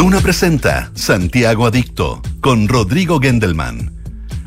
Duna 0.00 0.22
presenta 0.22 0.90
Santiago 0.94 1.66
Adicto 1.66 2.22
con 2.40 2.68
Rodrigo 2.68 3.20
Gendelman. 3.20 3.92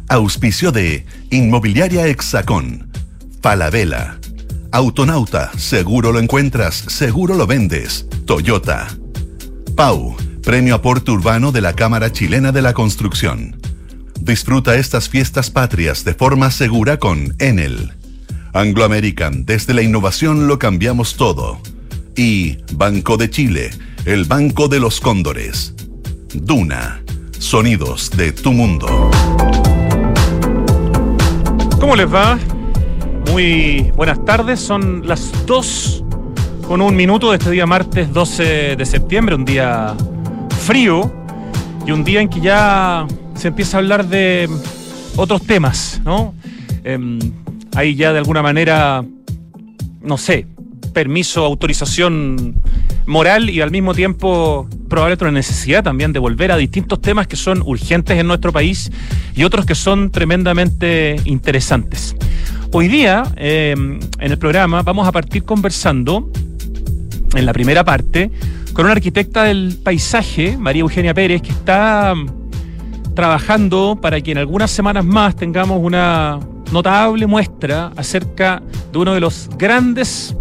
Auspicio 0.09 0.71
de 0.71 1.05
Inmobiliaria 1.29 2.07
Hexacón, 2.07 2.89
Falabella, 3.39 4.17
Autonauta, 4.71 5.51
seguro 5.55 6.11
lo 6.11 6.17
encuentras, 6.17 6.73
seguro 6.73 7.35
lo 7.35 7.45
vendes, 7.45 8.07
Toyota. 8.25 8.87
Pau, 9.75 10.15
Premio 10.41 10.73
Aporte 10.73 11.11
Urbano 11.11 11.51
de 11.51 11.61
la 11.61 11.73
Cámara 11.73 12.11
Chilena 12.11 12.51
de 12.51 12.63
la 12.63 12.73
Construcción. 12.73 13.61
Disfruta 14.19 14.75
estas 14.75 15.07
fiestas 15.07 15.51
patrias 15.51 16.03
de 16.03 16.15
forma 16.15 16.49
segura 16.49 16.97
con 16.97 17.35
Enel. 17.37 17.93
Anglo 18.53 18.85
American, 18.85 19.45
desde 19.45 19.75
la 19.75 19.83
innovación 19.83 20.47
lo 20.47 20.57
cambiamos 20.57 21.15
todo. 21.15 21.61
Y 22.15 22.57
Banco 22.73 23.17
de 23.17 23.29
Chile, 23.29 23.69
el 24.05 24.25
Banco 24.25 24.67
de 24.67 24.81
los 24.81 24.99
Cóndores. 24.99 25.73
Duna, 26.33 27.01
sonidos 27.39 28.09
de 28.11 28.33
tu 28.33 28.51
mundo. 28.51 29.09
¿Cómo 31.79 31.95
les 31.95 32.13
va? 32.13 32.37
Muy 33.31 33.91
buenas 33.95 34.23
tardes, 34.25 34.59
son 34.59 35.07
las 35.07 35.31
2 35.45 36.03
con 36.67 36.81
un 36.81 36.95
minuto 36.95 37.31
de 37.31 37.37
este 37.37 37.51
día 37.51 37.65
martes 37.65 38.11
12 38.11 38.75
de 38.75 38.85
septiembre, 38.85 39.35
un 39.35 39.45
día 39.45 39.95
frío 40.65 41.11
y 41.85 41.91
un 41.91 42.03
día 42.03 42.21
en 42.21 42.27
que 42.27 42.41
ya 42.41 43.07
se 43.35 43.49
empieza 43.49 43.77
a 43.77 43.79
hablar 43.79 44.07
de 44.07 44.49
otros 45.15 45.43
temas, 45.43 46.01
¿no? 46.03 46.33
Em, 46.83 47.19
hay 47.73 47.95
ya 47.95 48.11
de 48.11 48.19
alguna 48.19 48.41
manera, 48.41 49.03
no 50.01 50.17
sé, 50.17 50.47
permiso, 50.93 51.43
autorización 51.43 52.55
moral 53.05 53.49
y 53.49 53.61
al 53.61 53.71
mismo 53.71 53.93
tiempo 53.93 54.67
probablemente 54.87 55.25
una 55.25 55.31
necesidad 55.33 55.83
también 55.83 56.13
de 56.13 56.19
volver 56.19 56.51
a 56.51 56.57
distintos 56.57 57.01
temas 57.01 57.27
que 57.27 57.35
son 57.35 57.61
urgentes 57.65 58.17
en 58.17 58.27
nuestro 58.27 58.53
país 58.53 58.91
y 59.35 59.43
otros 59.43 59.65
que 59.65 59.75
son 59.75 60.11
tremendamente 60.11 61.17
interesantes. 61.25 62.15
Hoy 62.71 62.87
día, 62.87 63.23
em, 63.35 63.99
en 64.19 64.31
el 64.31 64.37
programa, 64.37 64.81
vamos 64.83 65.07
a 65.07 65.11
partir 65.11 65.43
conversando, 65.43 66.29
en 67.35 67.45
la 67.45 67.53
primera 67.53 67.83
parte, 67.83 68.31
con 68.73 68.85
una 68.85 68.93
arquitecta 68.93 69.43
del 69.43 69.77
paisaje, 69.83 70.57
María 70.57 70.81
Eugenia 70.81 71.13
Pérez, 71.13 71.41
que 71.41 71.51
está 71.51 72.13
trabajando 73.15 73.97
para 74.01 74.21
que 74.21 74.31
en 74.31 74.39
algunas 74.39 74.71
semanas 74.71 75.05
más 75.05 75.35
tengamos 75.35 75.79
una 75.81 76.39
notable 76.71 77.27
muestra 77.27 77.91
acerca 77.95 78.61
de 78.91 78.97
uno 78.97 79.13
de 79.13 79.19
los 79.19 79.49
grandes 79.57 80.35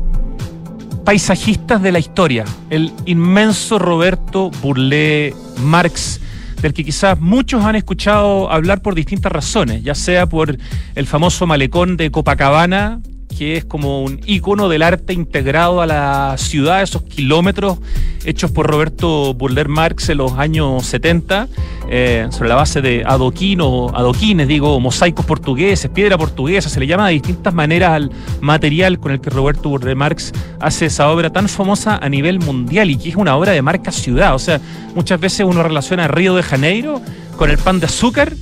paisajistas 1.05 1.83
de 1.83 1.93
la 1.93 1.99
historia, 1.99 2.45
el 2.71 2.93
inmenso 3.07 3.79
Roberto 3.79 4.51
Burlé 4.63 5.35
Marx, 5.59 6.21
del 6.61 6.73
que 6.73 6.85
quizás 6.85 7.21
muchos 7.21 7.65
han 7.65 7.75
escuchado 7.75 8.51
hablar 8.51 8.83
por 8.83 8.95
distintas 8.95 9.33
razones, 9.33 9.83
ya 9.83 9.95
sea 9.95 10.27
por 10.27 10.57
el 10.95 11.07
famoso 11.07 11.47
malecón 11.47 11.97
de 11.97 12.11
Copacabana, 12.11 13.01
que 13.33 13.57
es 13.57 13.65
como 13.65 14.03
un 14.03 14.21
icono 14.27 14.69
del 14.69 14.83
arte 14.83 15.13
integrado 15.13 15.81
a 15.81 15.87
la 15.87 16.37
ciudad, 16.39 16.83
esos 16.83 17.03
kilómetros 17.03 17.79
hechos 18.25 18.51
por 18.51 18.67
Roberto 18.67 19.35
Burler 19.35 19.69
Marx 19.69 20.09
en 20.09 20.19
los 20.19 20.33
años 20.35 20.87
70, 20.87 21.49
eh, 21.89 22.29
sobre 22.31 22.49
la 22.49 22.55
base 22.55 22.81
de 22.81 23.03
adoquín 23.05 23.61
o 23.61 23.91
adoquines, 23.95 24.47
digo, 24.47 24.79
mosaicos 24.81 25.27
portugueses, 25.27 25.91
piedra 25.91 26.17
portuguesa, 26.17 26.69
se 26.69 26.79
le 26.81 26.87
llama 26.87 27.09
de 27.09 27.15
distintas 27.15 27.53
maneras 27.53 27.93
al 27.93 28.11
material 28.41 28.99
con 29.01 29.13
el 29.13 29.21
que 29.21 29.31
Roberto 29.31 29.69
Burler 29.69 29.97
Marx 29.97 30.33
hace 30.61 30.87
esa 30.87 31.11
obra 31.11 31.31
tan 31.31 31.49
famosa 31.49 31.97
a 31.97 32.09
nivel 32.09 32.39
mundial 32.39 32.91
y 32.91 32.97
que 32.97 33.09
es 33.09 33.17
una 33.17 33.37
obra 33.37 33.53
de 33.53 33.63
marca 33.63 33.91
ciudad. 33.91 34.35
O 34.35 34.39
sea, 34.39 34.61
muchas 34.95 35.21
veces 35.21 35.47
uno 35.47 35.63
relaciona 35.63 36.09
Río 36.09 36.35
de 36.35 36.43
Janeiro 36.43 37.01
con 37.37 37.51
el 37.51 37.59
pan 37.59 37.81
de 37.81 37.87
azúcar 37.87 38.33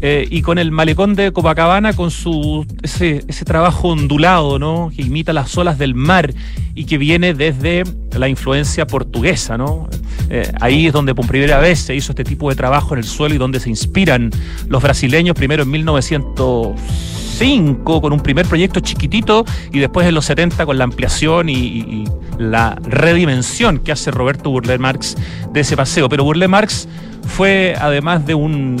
eh, 0.00 0.28
y 0.30 0.42
con 0.42 0.58
el 0.58 0.70
malecón 0.70 1.14
de 1.14 1.32
Copacabana, 1.32 1.92
con 1.92 2.12
su 2.12 2.64
ese, 2.82 3.20
trabajo 3.44 3.88
ondulado, 3.88 4.58
¿no? 4.58 4.90
Que 4.94 5.02
imita 5.02 5.32
las 5.32 5.56
olas 5.58 5.78
del 5.78 5.94
mar 5.94 6.32
y 6.74 6.84
que 6.84 6.98
viene 6.98 7.32
desde 7.34 7.84
la 8.16 8.28
influencia 8.28 8.86
portuguesa, 8.86 9.58
¿no? 9.58 9.88
Eh, 10.30 10.52
ahí 10.60 10.86
es 10.86 10.92
donde 10.92 11.12
por 11.14 11.26
primera 11.26 11.58
vez 11.58 11.80
se 11.80 11.96
hizo 11.96 12.12
este 12.12 12.22
tipo 12.22 12.50
de 12.50 12.56
trabajo 12.56 12.94
en 12.94 12.98
el 12.98 13.04
suelo 13.04 13.34
y 13.34 13.38
donde 13.38 13.58
se 13.60 13.70
inspiran 13.70 14.30
los 14.68 14.82
brasileños, 14.82 15.34
primero 15.34 15.62
en 15.64 15.70
1905 15.70 18.00
con 18.00 18.12
un 18.12 18.20
primer 18.20 18.46
proyecto 18.46 18.80
chiquitito 18.80 19.44
y 19.72 19.78
después 19.78 20.06
en 20.06 20.14
los 20.14 20.26
70 20.26 20.66
con 20.66 20.76
la 20.78 20.84
ampliación 20.84 21.48
y, 21.48 22.04
la 22.38 22.78
redimensión 22.82 23.78
que 23.78 23.90
hace 23.90 24.12
Roberto 24.12 24.50
Burle 24.50 24.78
Marx 24.78 25.16
de 25.52 25.60
ese 25.60 25.76
paseo. 25.76 26.08
Pero 26.08 26.22
Burle 26.22 26.46
Marx 26.46 26.86
fue, 27.26 27.74
además 27.80 28.24
de 28.26 28.36
un 28.36 28.76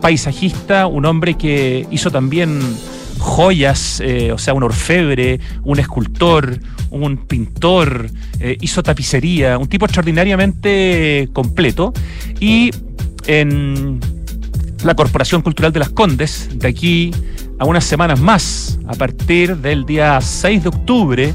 paisajista, 0.00 0.86
un 0.86 1.04
hombre 1.06 1.34
que 1.34 1.86
hizo 1.90 2.10
también 2.10 2.60
joyas, 3.18 4.00
eh, 4.00 4.32
o 4.32 4.38
sea, 4.38 4.54
un 4.54 4.62
orfebre, 4.62 5.40
un 5.62 5.78
escultor, 5.78 6.58
un 6.90 7.18
pintor, 7.18 8.10
eh, 8.40 8.56
hizo 8.60 8.82
tapicería, 8.82 9.58
un 9.58 9.68
tipo 9.68 9.84
extraordinariamente 9.84 11.28
completo. 11.32 11.92
Y 12.40 12.70
en 13.26 14.00
la 14.82 14.94
Corporación 14.94 15.42
Cultural 15.42 15.72
de 15.72 15.80
las 15.80 15.90
Condes, 15.90 16.48
de 16.54 16.68
aquí 16.68 17.10
a 17.58 17.66
unas 17.66 17.84
semanas 17.84 18.18
más, 18.20 18.78
a 18.86 18.94
partir 18.94 19.58
del 19.58 19.84
día 19.84 20.18
6 20.20 20.62
de 20.62 20.68
octubre, 20.70 21.34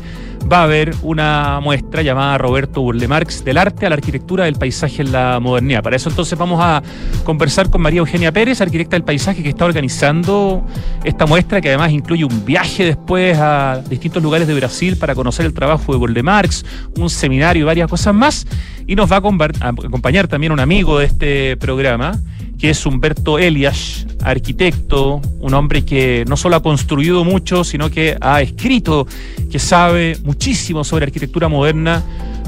va 0.51 0.59
a 0.59 0.63
haber 0.63 0.94
una 1.01 1.59
muestra 1.61 2.01
llamada 2.01 2.38
Roberto 2.38 2.81
Burle 2.81 3.07
Marx 3.07 3.44
del 3.44 3.57
arte 3.57 3.85
a 3.85 3.89
la 3.89 3.95
arquitectura 3.95 4.45
del 4.45 4.56
paisaje 4.56 5.01
en 5.01 5.11
la 5.11 5.39
modernidad. 5.39 5.81
Para 5.81 5.95
eso 5.95 6.09
entonces 6.09 6.38
vamos 6.38 6.59
a 6.61 6.83
conversar 7.23 7.69
con 7.69 7.81
María 7.81 8.00
Eugenia 8.00 8.31
Pérez, 8.31 8.61
arquitecta 8.61 8.95
del 8.95 9.03
paisaje, 9.03 9.41
que 9.41 9.50
está 9.50 9.66
organizando 9.66 10.63
esta 11.03 11.25
muestra, 11.25 11.61
que 11.61 11.69
además 11.69 11.91
incluye 11.91 12.25
un 12.25 12.45
viaje 12.45 12.85
después 12.85 13.38
a 13.39 13.81
distintos 13.89 14.22
lugares 14.22 14.47
de 14.47 14.53
Brasil 14.53 14.97
para 14.97 15.16
conocer 15.16 15.45
el 15.45 15.53
trabajo 15.53 15.91
de 15.91 15.97
Burle 15.97 16.22
Marx, 16.22 16.63
un 16.97 17.09
seminario 17.09 17.63
y 17.63 17.66
varias 17.66 17.89
cosas 17.89 18.13
más. 18.13 18.45
Y 18.88 18.95
nos 18.95 19.11
va 19.11 19.16
a 19.16 19.19
acompañar 19.19 20.28
también 20.28 20.51
un 20.51 20.59
amigo 20.59 21.00
de 21.00 21.05
este 21.05 21.57
programa, 21.57 22.19
que 22.59 22.69
es 22.69 22.85
Humberto 22.85 23.38
Elias, 23.39 24.05
arquitecto, 24.23 25.21
un 25.39 25.53
hombre 25.53 25.85
que 25.85 26.23
no 26.27 26.38
solo 26.38 26.55
ha 26.55 26.63
construido 26.63 27.23
mucho, 27.23 27.63
sino 27.63 27.89
que 27.89 28.17
ha 28.21 28.41
escrito, 28.41 29.07
que 29.51 29.59
sabe 29.59 30.17
muchísimo 30.23 30.83
sobre 30.83 31.05
arquitectura 31.05 31.47
moderna, 31.47 32.03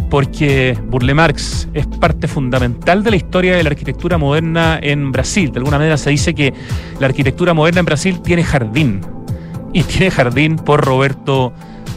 porque 0.10 0.78
Burle 0.90 1.14
Marx 1.14 1.68
es 1.74 1.86
parte 1.86 2.28
fundamental 2.28 3.04
de 3.04 3.12
la 3.12 3.18
historia 3.18 3.56
de 3.58 3.64
la 3.64 3.70
arquitectura 3.70 4.18
moderna 4.18 4.80
en 4.82 5.12
Brasil. 5.12 5.52
De 5.52 5.60
alguna 5.60 5.78
manera 5.78 5.98
se 5.98 6.10
dice 6.10 6.34
que 6.34 6.54
la 7.00 7.08
arquitectura 7.08 7.54
moderna 7.54 7.80
en 7.80 7.86
Brasil 7.86 8.22
tiene 8.22 8.44
jardín, 8.44 9.02
y 9.74 9.84
tiene 9.84 10.10
jardín 10.10 10.56
por 10.56 10.84
Roberto 10.84 11.54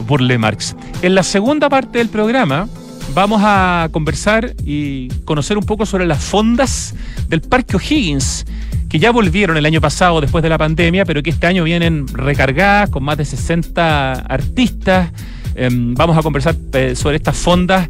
Burle 0.07 0.37
Marx. 0.37 0.75
En 1.01 1.15
la 1.15 1.23
segunda 1.23 1.69
parte 1.69 1.99
del 1.99 2.09
programa, 2.09 2.67
vamos 3.13 3.41
a 3.43 3.89
conversar 3.91 4.53
y 4.65 5.09
conocer 5.25 5.57
un 5.57 5.63
poco 5.63 5.85
sobre 5.85 6.05
las 6.05 6.23
fondas 6.23 6.95
del 7.27 7.41
Parque 7.41 7.75
O'Higgins, 7.75 8.45
que 8.89 8.99
ya 8.99 9.11
volvieron 9.11 9.57
el 9.57 9.65
año 9.65 9.81
pasado 9.81 10.21
después 10.21 10.41
de 10.41 10.49
la 10.49 10.57
pandemia, 10.57 11.05
pero 11.05 11.21
que 11.23 11.29
este 11.29 11.47
año 11.47 11.63
vienen 11.63 12.07
recargadas 12.07 12.89
con 12.89 13.03
más 13.03 13.17
de 13.17 13.25
60 13.25 14.13
artistas. 14.13 15.11
Em, 15.55 15.93
vamos 15.93 16.17
a 16.17 16.21
conversar 16.21 16.55
eh, 16.73 16.95
sobre 16.95 17.17
estas 17.17 17.35
fondas 17.35 17.89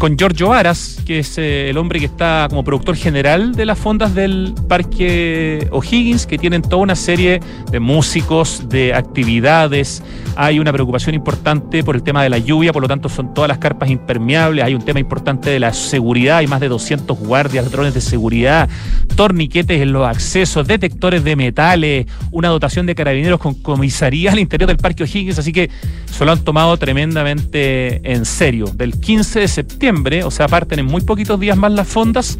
con 0.00 0.16
Giorgio 0.16 0.48
Varas, 0.48 0.98
que 1.04 1.18
es 1.18 1.36
eh, 1.36 1.68
el 1.68 1.76
hombre 1.76 2.00
que 2.00 2.06
está 2.06 2.46
como 2.48 2.64
productor 2.64 2.96
general 2.96 3.54
de 3.54 3.66
las 3.66 3.78
fondas 3.78 4.14
del 4.14 4.54
Parque 4.66 5.68
O'Higgins, 5.70 6.24
que 6.26 6.38
tienen 6.38 6.62
toda 6.62 6.78
una 6.78 6.96
serie 6.96 7.38
de 7.70 7.80
músicos, 7.80 8.66
de 8.70 8.94
actividades. 8.94 10.02
Hay 10.36 10.58
una 10.58 10.72
preocupación 10.72 11.14
importante 11.14 11.84
por 11.84 11.96
el 11.96 12.02
tema 12.02 12.22
de 12.22 12.30
la 12.30 12.38
lluvia, 12.38 12.72
por 12.72 12.80
lo 12.80 12.88
tanto 12.88 13.10
son 13.10 13.34
todas 13.34 13.48
las 13.48 13.58
carpas 13.58 13.90
impermeables. 13.90 14.64
Hay 14.64 14.74
un 14.74 14.82
tema 14.82 15.00
importante 15.00 15.50
de 15.50 15.60
la 15.60 15.74
seguridad, 15.74 16.38
hay 16.38 16.46
más 16.46 16.60
de 16.60 16.68
200 16.68 17.18
guardias, 17.18 17.70
drones 17.70 17.92
de 17.92 18.00
seguridad, 18.00 18.70
torniquetes 19.16 19.82
en 19.82 19.92
los 19.92 20.08
accesos, 20.08 20.66
detectores 20.66 21.24
de 21.24 21.36
metales, 21.36 22.06
una 22.30 22.48
dotación 22.48 22.86
de 22.86 22.94
carabineros 22.94 23.38
con 23.38 23.52
comisaría 23.52 24.32
al 24.32 24.38
interior 24.38 24.66
del 24.66 24.78
Parque 24.78 25.02
O'Higgins, 25.02 25.38
así 25.38 25.52
que 25.52 25.68
se 26.06 26.24
lo 26.24 26.32
han 26.32 26.42
tomado 26.42 26.74
tremendamente 26.78 28.00
en 28.10 28.24
serio. 28.24 28.64
Del 28.74 28.98
15 28.98 29.40
de 29.40 29.48
septiembre 29.48 29.89
o 30.24 30.30
sea, 30.30 30.48
parten 30.48 30.78
en 30.78 30.86
muy 30.86 31.02
poquitos 31.02 31.38
días 31.40 31.56
más 31.56 31.72
las 31.72 31.88
fondas, 31.88 32.38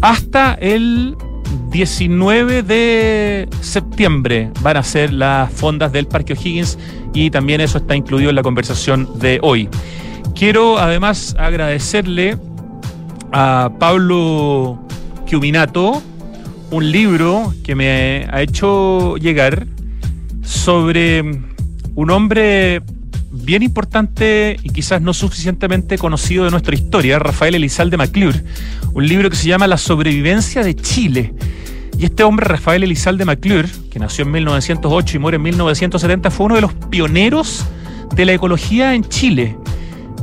hasta 0.00 0.54
el 0.54 1.16
19 1.70 2.62
de 2.62 3.48
septiembre 3.60 4.50
van 4.62 4.76
a 4.76 4.82
ser 4.82 5.12
las 5.12 5.52
fondas 5.52 5.92
del 5.92 6.06
Parque 6.06 6.34
O'Higgins 6.34 6.78
y 7.14 7.30
también 7.30 7.60
eso 7.60 7.78
está 7.78 7.96
incluido 7.96 8.30
en 8.30 8.36
la 8.36 8.42
conversación 8.42 9.18
de 9.18 9.38
hoy. 9.42 9.68
Quiero 10.34 10.78
además 10.78 11.34
agradecerle 11.38 12.36
a 13.32 13.70
Pablo 13.78 14.78
Chiuminato 15.26 16.02
un 16.70 16.90
libro 16.90 17.54
que 17.64 17.74
me 17.74 18.26
ha 18.30 18.42
hecho 18.42 19.16
llegar 19.16 19.66
sobre 20.42 21.22
un 21.94 22.10
hombre 22.10 22.82
bien 23.44 23.62
importante 23.62 24.56
y 24.62 24.70
quizás 24.70 25.00
no 25.00 25.14
suficientemente 25.14 25.98
conocido 25.98 26.44
de 26.44 26.50
nuestra 26.50 26.74
historia, 26.74 27.18
Rafael 27.18 27.54
Elizalde 27.54 27.96
MacLure, 27.96 28.42
un 28.94 29.06
libro 29.06 29.30
que 29.30 29.36
se 29.36 29.48
llama 29.48 29.66
La 29.66 29.78
sobrevivencia 29.78 30.62
de 30.62 30.74
Chile. 30.74 31.34
Y 31.98 32.04
este 32.04 32.24
hombre, 32.24 32.46
Rafael 32.46 32.82
Elizalde 32.82 33.24
MacLure, 33.24 33.68
que 33.90 33.98
nació 33.98 34.24
en 34.24 34.32
1908 34.32 35.16
y 35.16 35.20
muere 35.20 35.36
en 35.36 35.42
1970, 35.42 36.30
fue 36.30 36.46
uno 36.46 36.54
de 36.56 36.60
los 36.60 36.74
pioneros 36.74 37.64
de 38.14 38.24
la 38.24 38.32
ecología 38.32 38.94
en 38.94 39.04
Chile. 39.04 39.56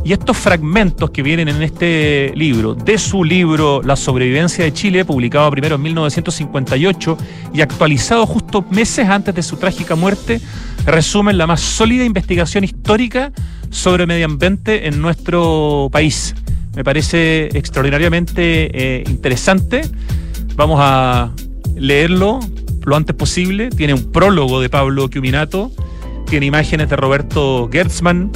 Y 0.05 0.11
estos 0.11 0.35
fragmentos 0.35 1.11
que 1.11 1.23
vienen 1.23 1.47
en 1.47 1.63
este 1.63 2.33
libro, 2.35 2.75
de 2.75 2.97
su 2.97 3.23
libro 3.23 3.81
La 3.81 3.95
sobrevivencia 3.95 4.65
de 4.65 4.73
Chile, 4.73 5.05
publicado 5.05 5.49
primero 5.49 5.75
en 5.75 5.81
1958 5.81 7.17
y 7.53 7.61
actualizado 7.61 8.25
justo 8.25 8.65
meses 8.69 9.07
antes 9.07 9.33
de 9.33 9.41
su 9.41 9.55
trágica 9.55 9.95
muerte, 9.95 10.41
resumen 10.85 11.37
la 11.37 11.47
más 11.47 11.61
sólida 11.61 12.03
investigación 12.03 12.65
histórica 12.65 13.31
sobre 13.69 14.05
medio 14.05 14.25
ambiente 14.25 14.87
en 14.87 15.01
nuestro 15.01 15.87
país. 15.89 16.35
Me 16.75 16.83
parece 16.83 17.45
extraordinariamente 17.57 18.71
eh, 18.73 19.03
interesante. 19.07 19.83
Vamos 20.55 20.79
a 20.81 21.31
leerlo 21.77 22.41
lo 22.83 22.95
antes 22.97 23.15
posible. 23.15 23.69
Tiene 23.69 23.93
un 23.93 24.11
prólogo 24.11 24.59
de 24.59 24.67
Pablo 24.69 25.07
Chiuminato, 25.07 25.71
tiene 26.29 26.45
imágenes 26.45 26.89
de 26.89 26.97
Roberto 26.97 27.69
Gertzmann 27.71 28.31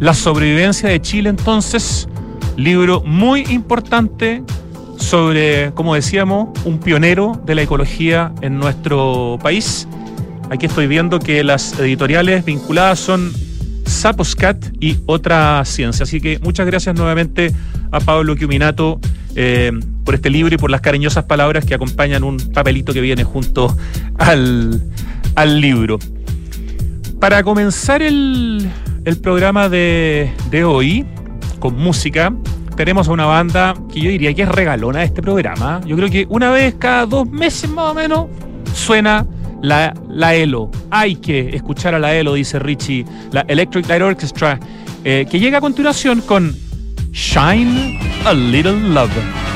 la 0.00 0.14
sobrevivencia 0.14 0.88
de 0.88 1.00
Chile 1.00 1.28
entonces, 1.28 2.08
libro 2.56 3.02
muy 3.04 3.42
importante 3.42 4.42
sobre, 4.96 5.72
como 5.72 5.94
decíamos, 5.94 6.48
un 6.64 6.80
pionero 6.80 7.40
de 7.44 7.54
la 7.54 7.62
ecología 7.62 8.32
en 8.40 8.58
nuestro 8.58 9.38
país. 9.42 9.86
Aquí 10.50 10.66
estoy 10.66 10.86
viendo 10.86 11.18
que 11.20 11.44
las 11.44 11.78
editoriales 11.78 12.44
vinculadas 12.44 12.98
son 12.98 13.30
Saposcat 13.84 14.64
y 14.80 14.98
Otra 15.04 15.62
Ciencia. 15.66 16.04
Así 16.04 16.20
que 16.20 16.38
muchas 16.38 16.66
gracias 16.66 16.94
nuevamente 16.96 17.52
a 17.92 18.00
Pablo 18.00 18.34
Chiuminato 18.34 19.00
eh, 19.36 19.70
por 20.04 20.14
este 20.14 20.30
libro 20.30 20.54
y 20.54 20.58
por 20.58 20.70
las 20.70 20.80
cariñosas 20.80 21.24
palabras 21.24 21.66
que 21.66 21.74
acompañan 21.74 22.24
un 22.24 22.38
papelito 22.38 22.94
que 22.94 23.02
viene 23.02 23.24
junto 23.24 23.76
al, 24.18 24.82
al 25.34 25.60
libro. 25.60 25.98
Para 27.20 27.42
comenzar 27.42 28.00
el, 28.02 28.70
el 29.04 29.20
programa 29.20 29.68
de, 29.68 30.32
hoy 30.66 31.06
con 31.58 31.76
música. 31.76 32.32
Tenemos 32.76 33.08
a 33.08 33.12
una 33.12 33.26
banda 33.26 33.74
que 33.92 34.00
yo 34.00 34.10
diría 34.10 34.32
que 34.32 34.42
es 34.42 34.48
regalona 34.48 35.00
de 35.00 35.06
este 35.06 35.22
programa. 35.22 35.80
Yo 35.86 35.96
creo 35.96 36.08
que 36.08 36.26
una 36.28 36.50
vez 36.50 36.74
cada 36.78 37.06
dos 37.06 37.28
meses 37.28 37.68
más 37.68 37.90
o 37.90 37.94
menos 37.94 38.26
suena 38.72 39.26
la, 39.62 39.94
la 40.08 40.34
ELO. 40.34 40.70
Hay 40.90 41.16
que 41.16 41.54
escuchar 41.54 41.94
a 41.94 41.98
la 41.98 42.14
ELO, 42.14 42.34
dice 42.34 42.58
Richie, 42.58 43.04
la 43.32 43.42
Electric 43.42 43.86
Light 43.88 44.02
Orchestra, 44.02 44.58
eh, 45.04 45.26
que 45.30 45.38
llega 45.38 45.58
a 45.58 45.60
continuación 45.60 46.20
con 46.22 46.54
Shine 47.12 47.98
a 48.24 48.32
Little 48.32 48.80
Love. 48.80 49.49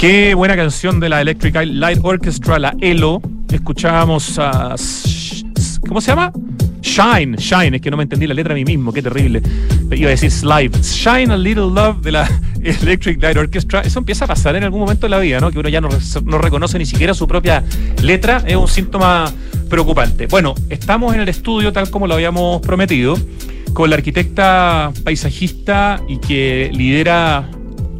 Qué 0.00 0.34
buena 0.34 0.56
canción 0.56 0.98
de 0.98 1.10
la 1.10 1.20
Electric 1.20 1.54
Light 1.62 1.98
Orchestra, 2.02 2.58
la 2.58 2.74
ELO. 2.80 3.20
Escuchábamos 3.52 4.38
a. 4.38 4.74
¿Cómo 5.86 6.00
se 6.00 6.06
llama? 6.06 6.32
Shine, 6.80 7.36
Shine, 7.36 7.76
es 7.76 7.82
que 7.82 7.90
no 7.90 7.98
me 7.98 8.04
entendí 8.04 8.26
la 8.26 8.32
letra 8.32 8.54
a 8.54 8.56
mí 8.56 8.64
mismo, 8.64 8.94
qué 8.94 9.02
terrible. 9.02 9.42
Iba 9.90 10.06
a 10.06 10.10
decir 10.12 10.30
Slide. 10.30 10.70
Shine 10.80 11.34
a 11.34 11.36
Little 11.36 11.64
Love 11.74 12.00
de 12.00 12.12
la 12.12 12.26
Electric 12.62 13.20
Light 13.20 13.36
Orchestra. 13.36 13.82
Eso 13.82 13.98
empieza 13.98 14.24
a 14.24 14.28
pasar 14.28 14.56
en 14.56 14.64
algún 14.64 14.80
momento 14.80 15.04
de 15.04 15.10
la 15.10 15.18
vida, 15.18 15.38
¿no? 15.38 15.50
Que 15.50 15.58
uno 15.58 15.68
ya 15.68 15.82
no, 15.82 15.90
no 16.24 16.38
reconoce 16.38 16.78
ni 16.78 16.86
siquiera 16.86 17.12
su 17.12 17.28
propia 17.28 17.62
letra. 18.02 18.42
Es 18.46 18.56
un 18.56 18.68
síntoma 18.68 19.30
preocupante. 19.68 20.28
Bueno, 20.28 20.54
estamos 20.70 21.12
en 21.14 21.20
el 21.20 21.28
estudio 21.28 21.74
tal 21.74 21.90
como 21.90 22.06
lo 22.06 22.14
habíamos 22.14 22.62
prometido, 22.62 23.18
con 23.74 23.90
la 23.90 23.96
arquitecta 23.96 24.94
paisajista 25.04 26.00
y 26.08 26.16
que 26.20 26.70
lidera 26.72 27.50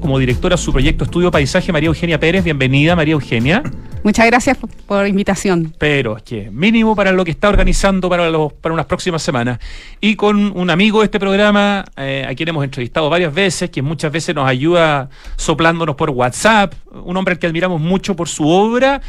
como 0.00 0.18
directora 0.18 0.56
su 0.56 0.72
proyecto 0.72 1.04
Estudio 1.04 1.30
Paisaje, 1.30 1.72
María 1.72 1.88
Eugenia 1.88 2.18
Pérez. 2.18 2.42
Bienvenida, 2.42 2.96
María 2.96 3.12
Eugenia. 3.12 3.62
Muchas 4.02 4.26
gracias 4.26 4.56
por 4.86 5.06
invitación. 5.06 5.74
Pero 5.78 6.16
es 6.16 6.22
que 6.22 6.50
mínimo 6.50 6.96
para 6.96 7.12
lo 7.12 7.24
que 7.24 7.30
está 7.30 7.48
organizando 7.48 8.08
para, 8.08 8.30
los, 8.30 8.52
para 8.54 8.72
unas 8.72 8.86
próximas 8.86 9.22
semanas. 9.22 9.58
Y 10.00 10.16
con 10.16 10.56
un 10.56 10.70
amigo 10.70 11.00
de 11.00 11.04
este 11.04 11.20
programa, 11.20 11.84
eh, 11.96 12.26
a 12.26 12.34
quien 12.34 12.48
hemos 12.48 12.64
entrevistado 12.64 13.10
varias 13.10 13.32
veces, 13.34 13.70
que 13.70 13.82
muchas 13.82 14.10
veces 14.10 14.34
nos 14.34 14.48
ayuda 14.48 15.10
soplándonos 15.36 15.96
por 15.96 16.10
WhatsApp, 16.10 16.74
un 17.04 17.16
hombre 17.16 17.32
al 17.32 17.38
que 17.38 17.46
admiramos 17.46 17.80
mucho 17.80 18.16
por 18.16 18.28
su 18.28 18.48
obra 18.48 19.02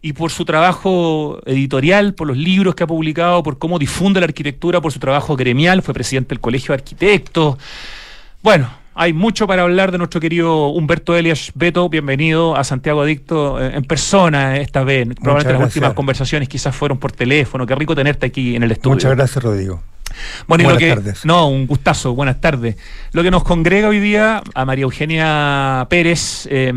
y 0.00 0.12
por 0.12 0.30
su 0.30 0.44
trabajo 0.44 1.40
editorial, 1.44 2.14
por 2.14 2.28
los 2.28 2.36
libros 2.36 2.76
que 2.76 2.84
ha 2.84 2.86
publicado, 2.86 3.42
por 3.42 3.58
cómo 3.58 3.78
difunde 3.78 4.20
la 4.20 4.26
arquitectura, 4.26 4.80
por 4.80 4.92
su 4.92 5.00
trabajo 5.00 5.34
gremial, 5.34 5.82
fue 5.82 5.92
presidente 5.92 6.28
del 6.28 6.40
Colegio 6.40 6.68
de 6.68 6.74
Arquitectos. 6.74 7.56
Bueno, 8.42 8.70
hay 8.96 9.12
mucho 9.12 9.46
para 9.46 9.62
hablar 9.62 9.92
de 9.92 9.98
nuestro 9.98 10.20
querido 10.20 10.68
Humberto 10.68 11.14
Elias 11.14 11.52
Beto. 11.54 11.88
Bienvenido 11.90 12.56
a 12.56 12.64
Santiago 12.64 13.02
Adicto 13.02 13.62
eh, 13.62 13.76
en 13.76 13.84
persona 13.84 14.56
esta 14.56 14.84
vez. 14.84 15.06
Probablemente 15.20 15.52
las 15.52 15.62
últimas 15.68 15.92
conversaciones 15.92 16.48
quizás 16.48 16.74
fueron 16.74 16.98
por 16.98 17.12
teléfono. 17.12 17.66
Qué 17.66 17.74
rico 17.74 17.94
tenerte 17.94 18.24
aquí 18.26 18.56
en 18.56 18.62
el 18.62 18.72
estudio. 18.72 18.94
Muchas 18.94 19.14
gracias, 19.14 19.44
Rodrigo. 19.44 19.82
Bueno, 20.48 20.64
Buenas 20.64 20.82
tardes. 20.82 21.24
No, 21.26 21.48
un 21.48 21.66
gustazo. 21.66 22.14
Buenas 22.14 22.40
tardes. 22.40 22.76
Lo 23.12 23.22
que 23.22 23.30
nos 23.30 23.44
congrega 23.44 23.88
hoy 23.88 24.00
día 24.00 24.42
a 24.54 24.64
María 24.64 24.84
Eugenia 24.84 25.86
Pérez, 25.90 26.48
eh, 26.50 26.72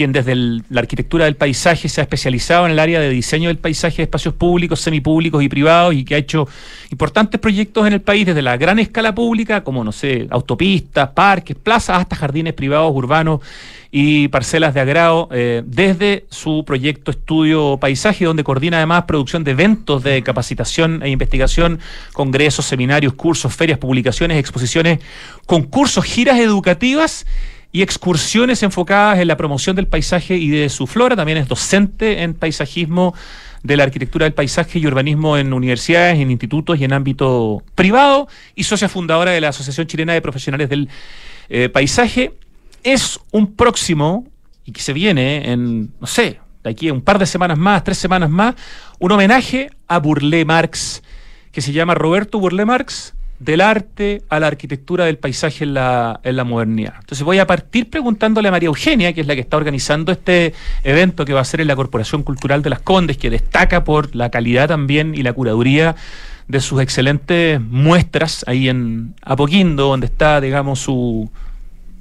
quien 0.00 0.12
desde 0.12 0.34
la 0.34 0.80
arquitectura 0.80 1.26
del 1.26 1.36
paisaje 1.36 1.86
se 1.86 2.00
ha 2.00 2.04
especializado 2.04 2.64
en 2.64 2.72
el 2.72 2.78
área 2.78 3.00
de 3.00 3.10
diseño 3.10 3.48
del 3.48 3.58
paisaje 3.58 3.98
de 3.98 4.04
espacios 4.04 4.32
públicos, 4.32 4.80
semipúblicos 4.80 5.42
y 5.42 5.48
privados 5.50 5.92
y 5.92 6.06
que 6.06 6.14
ha 6.14 6.16
hecho 6.16 6.48
importantes 6.90 7.38
proyectos 7.38 7.86
en 7.86 7.92
el 7.92 8.00
país 8.00 8.24
desde 8.24 8.40
la 8.40 8.56
gran 8.56 8.78
escala 8.78 9.14
pública, 9.14 9.62
como, 9.62 9.84
no 9.84 9.92
sé, 9.92 10.26
autopistas, 10.30 11.10
parques, 11.10 11.54
plazas, 11.54 11.98
hasta 11.98 12.16
jardines 12.16 12.54
privados, 12.54 12.90
urbanos 12.94 13.40
y 13.90 14.28
parcelas 14.28 14.72
de 14.72 14.80
agrado, 14.80 15.28
eh, 15.32 15.62
desde 15.66 16.24
su 16.30 16.64
proyecto 16.64 17.10
Estudio 17.10 17.76
Paisaje, 17.78 18.24
donde 18.24 18.42
coordina 18.42 18.78
además 18.78 19.04
producción 19.04 19.44
de 19.44 19.50
eventos 19.50 20.02
de 20.02 20.22
capacitación 20.22 21.02
e 21.02 21.10
investigación, 21.10 21.78
congresos, 22.14 22.64
seminarios, 22.64 23.12
cursos, 23.12 23.54
ferias, 23.54 23.78
publicaciones, 23.78 24.38
exposiciones, 24.38 25.00
concursos, 25.44 26.06
giras 26.06 26.38
educativas 26.38 27.26
y 27.72 27.82
excursiones 27.82 28.62
enfocadas 28.62 29.18
en 29.18 29.28
la 29.28 29.36
promoción 29.36 29.76
del 29.76 29.86
paisaje 29.86 30.36
y 30.36 30.48
de 30.48 30.68
su 30.68 30.86
flora. 30.86 31.16
También 31.16 31.38
es 31.38 31.48
docente 31.48 32.22
en 32.22 32.34
paisajismo 32.34 33.14
de 33.62 33.76
la 33.76 33.84
arquitectura 33.84 34.24
del 34.24 34.32
paisaje 34.32 34.78
y 34.78 34.86
urbanismo 34.86 35.36
en 35.36 35.52
universidades, 35.52 36.18
en 36.18 36.30
institutos 36.30 36.78
y 36.78 36.84
en 36.84 36.92
ámbito 36.92 37.62
privado 37.74 38.28
y 38.54 38.64
socia 38.64 38.88
fundadora 38.88 39.32
de 39.32 39.40
la 39.40 39.48
Asociación 39.48 39.86
Chilena 39.86 40.14
de 40.14 40.22
Profesionales 40.22 40.68
del 40.68 40.88
eh, 41.48 41.68
Paisaje. 41.68 42.32
Es 42.82 43.20
un 43.30 43.54
próximo 43.54 44.26
y 44.64 44.72
que 44.72 44.80
se 44.80 44.92
viene 44.92 45.50
en, 45.50 45.92
no 46.00 46.06
sé, 46.06 46.40
de 46.64 46.70
aquí 46.70 46.88
a 46.88 46.92
un 46.92 47.02
par 47.02 47.18
de 47.18 47.26
semanas 47.26 47.58
más, 47.58 47.84
tres 47.84 47.98
semanas 47.98 48.30
más, 48.30 48.54
un 48.98 49.12
homenaje 49.12 49.70
a 49.86 49.98
Burle 49.98 50.44
Marx 50.44 51.02
que 51.52 51.60
se 51.60 51.72
llama 51.72 51.94
Roberto 51.94 52.38
Burle 52.38 52.64
Marx, 52.64 53.14
del 53.40 53.62
arte 53.62 54.22
a 54.28 54.38
la 54.38 54.46
arquitectura 54.46 55.06
del 55.06 55.16
paisaje 55.16 55.64
en 55.64 55.74
la, 55.74 56.20
en 56.22 56.36
la 56.36 56.44
modernidad. 56.44 56.94
Entonces 57.00 57.24
voy 57.24 57.38
a 57.38 57.46
partir 57.46 57.88
preguntándole 57.88 58.48
a 58.48 58.50
María 58.50 58.66
Eugenia, 58.66 59.14
que 59.14 59.22
es 59.22 59.26
la 59.26 59.34
que 59.34 59.40
está 59.40 59.56
organizando 59.56 60.12
este 60.12 60.52
evento 60.84 61.24
que 61.24 61.32
va 61.32 61.40
a 61.40 61.44
ser 61.44 61.62
en 61.62 61.66
la 61.66 61.74
Corporación 61.74 62.22
Cultural 62.22 62.62
de 62.62 62.68
las 62.68 62.80
Condes, 62.80 63.16
que 63.16 63.30
destaca 63.30 63.82
por 63.82 64.14
la 64.14 64.30
calidad 64.30 64.68
también 64.68 65.14
y 65.14 65.22
la 65.22 65.32
curaduría 65.32 65.96
de 66.48 66.60
sus 66.60 66.82
excelentes 66.82 67.60
muestras 67.60 68.44
ahí 68.46 68.68
en 68.68 69.14
Apoquindo, 69.22 69.88
donde 69.88 70.06
está, 70.06 70.40
digamos, 70.42 70.80
su 70.80 71.30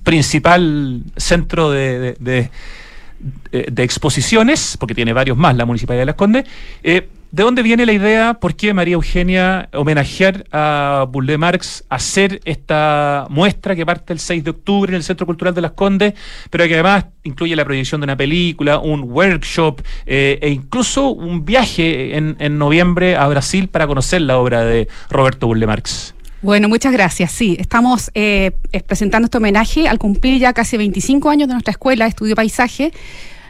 principal 0.03 1.03
centro 1.15 1.72
de, 1.72 2.17
de, 2.19 3.84
exposiciones, 3.84 4.75
porque 4.77 4.96
tiene 4.96 5.13
varios 5.13 5.38
más 5.38 5.55
la 5.55 5.65
Municipalidad 5.65 6.01
de 6.01 6.05
Las 6.08 6.15
Condes. 6.15 6.46
Eh, 6.84 7.08
¿De 7.31 7.43
dónde 7.43 7.62
viene 7.62 7.86
la 7.86 7.93
idea? 7.93 8.33
¿Por 8.33 8.55
qué 8.55 8.74
María 8.74 8.95
Eugenia 8.95 9.69
homenajear 9.74 10.45
a 10.51 11.05
Burle 11.07 11.38
Marx, 11.38 11.83
hacer 11.88 12.41
esta 12.43 13.27
muestra 13.29 13.75
que 13.75 13.86
parte 13.86 14.13
el 14.13 14.19
6 14.19 14.43
de 14.43 14.50
octubre 14.50 14.89
en 14.89 14.95
el 14.95 15.03
Centro 15.03 15.27
Cultural 15.27 15.53
de 15.53 15.62
Las 15.62 15.74
Condes, 15.74 16.15
pero 16.50 16.67
que 16.67 16.74
además 16.74 17.05
incluye 17.24 17.55
la 17.55 17.65
proyección 17.65 18.01
de 18.01 18.05
una 18.05 18.17
película, 18.17 18.79
un 18.79 19.03
workshop 19.03 19.79
eh, 20.07 20.39
e 20.41 20.50
incluso 20.50 21.09
un 21.09 21.45
viaje 21.45 22.17
en, 22.17 22.57
noviembre 22.57 23.15
a 23.15 23.27
Brasil 23.27 23.67
para 23.67 23.86
conocer 23.86 24.21
la 24.21 24.39
obra 24.39 24.65
de 24.65 24.88
Roberto 25.12 25.45
Burle 25.45 25.67
Marx? 25.67 26.15
Bueno, 26.41 26.67
muchas 26.67 26.91
gracias. 26.91 27.31
Sí, 27.31 27.57
estamos 27.59 28.09
eh, 28.15 28.53
presentando 28.88 29.25
este 29.25 29.38
homenaje 29.38 29.88
al 29.88 30.00
cumplir 30.00 30.39
ya 30.39 30.53
casi 30.53 30.77
25 30.77 31.29
años 31.29 31.48
de 31.48 31.53
nuestra 31.53 31.71
escuela, 31.71 32.07
Estudio 32.07 32.36
Paisaje. 32.36 32.91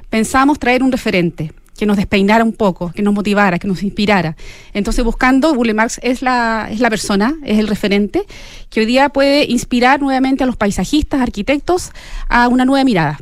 Pensamos 0.10 0.60
traer 0.60 0.84
un 0.84 0.92
referente, 0.92 1.54
que 1.80 1.86
nos 1.86 1.96
despeinara 1.96 2.44
un 2.44 2.52
poco, 2.52 2.92
que 2.92 3.02
nos 3.02 3.14
motivara, 3.14 3.58
que 3.58 3.66
nos 3.66 3.84
inspirara. 3.84 4.36
Entonces, 4.74 5.06
buscando, 5.06 5.54
Burle 5.54 5.74
Marx 5.74 5.98
es 6.04 6.22
la, 6.22 6.68
es 6.70 6.82
la 6.82 6.90
persona, 6.90 7.36
es 7.46 7.58
el 7.58 7.70
referente, 7.70 8.24
que 8.70 8.82
hoy 8.82 8.86
día 8.86 9.08
puede 9.08 9.46
inspirar 9.46 10.02
nuevamente 10.02 10.44
a 10.44 10.46
los 10.46 10.58
paisajistas, 10.58 11.22
arquitectos, 11.22 11.92
a 12.28 12.50
una 12.50 12.66
nueva 12.66 12.84
mirada. 12.84 13.18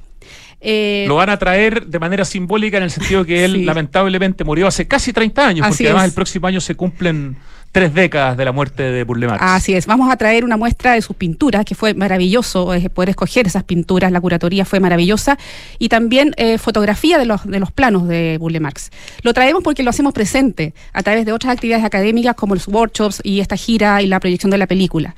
Eh, 0.60 1.06
lo 1.08 1.18
van 1.18 1.30
a 1.30 1.38
traer 1.38 1.86
de 1.86 2.00
manera 2.00 2.26
simbólica 2.26 2.78
en 2.78 2.84
el 2.84 2.90
sentido 2.90 3.24
que 3.26 3.46
él 3.46 3.64
lamentablemente 3.68 4.44
murió 4.44 4.66
hace 4.66 4.88
casi 4.88 5.14
30 5.14 5.48
años, 5.48 5.68
porque 5.68 5.86
además 5.86 6.06
el 6.06 6.14
próximo 6.14 6.48
año 6.48 6.60
se 6.60 6.74
cumplen 6.74 7.38
tres 7.78 7.94
décadas 7.94 8.36
de 8.36 8.44
la 8.44 8.52
muerte 8.52 8.82
de 8.82 9.04
Burle 9.04 9.28
Marx. 9.28 9.40
Así 9.40 9.76
es, 9.76 9.86
vamos 9.86 10.12
a 10.12 10.18
traer 10.18 10.44
una 10.44 10.58
muestra 10.58 10.94
de 10.94 11.02
sus 11.04 11.16
pinturas, 11.16 11.64
que 11.64 11.76
fue 11.76 11.94
maravilloso 11.94 12.74
eh, 12.74 12.90
poder 12.90 13.10
escoger 13.10 13.46
esas 13.46 13.66
pinturas, 13.66 14.12
la 14.12 14.20
curatoría 14.20 14.66
fue 14.66 14.80
maravillosa, 14.80 15.38
y 15.78 15.88
también 15.88 16.34
eh, 16.38 16.58
fotografía 16.58 17.20
de 17.20 17.26
los, 17.26 17.46
de 17.46 17.60
los 17.60 17.72
planos 17.72 18.08
de 18.08 18.40
Burle 18.40 18.60
Marx. 18.60 18.90
Lo 19.22 19.32
traemos 19.32 19.62
porque 19.62 19.84
lo 19.84 19.92
hacemos 19.92 20.12
presente 20.12 20.74
a 20.92 21.04
través 21.04 21.28
de 21.28 21.34
otras 21.34 21.54
actividades 21.54 21.86
académicas 21.86 22.34
como 22.34 22.56
los 22.56 22.68
workshops 22.68 23.22
y 23.24 23.42
esta 23.42 23.56
gira 23.56 24.02
y 24.02 24.08
la 24.08 24.20
proyección 24.20 24.50
de 24.50 24.58
la 24.58 24.66
película. 24.66 25.14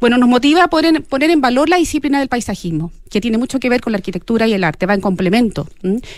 Bueno, 0.00 0.16
nos 0.16 0.28
motiva 0.28 0.62
a 0.62 0.68
poner, 0.68 1.02
en 1.30 1.40
valor 1.40 1.68
la 1.68 1.76
disciplina 1.76 2.20
del 2.20 2.28
paisajismo, 2.28 2.92
que 3.10 3.20
tiene 3.20 3.36
mucho 3.36 3.58
que 3.58 3.68
ver 3.68 3.80
con 3.80 3.92
la 3.92 3.96
arquitectura 3.96 4.46
y 4.46 4.52
el 4.52 4.62
arte, 4.62 4.86
va 4.86 4.94
en 4.94 5.00
complemento. 5.00 5.66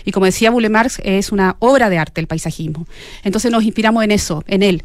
Y 0.05 0.11
como 0.11 0.27
decía 0.27 0.51
Burle 0.51 0.69
Marx, 0.69 1.01
es 1.03 1.31
una 1.31 1.55
obra 1.57 1.89
de 1.89 1.97
arte 1.97 2.21
el 2.21 2.27
paisajismo. 2.27 2.85
Entonces 3.23 3.51
nos 3.51 3.63
inspiramos 3.63 4.03
en 4.03 4.11
eso, 4.11 4.43
en 4.47 4.61
él. 4.61 4.83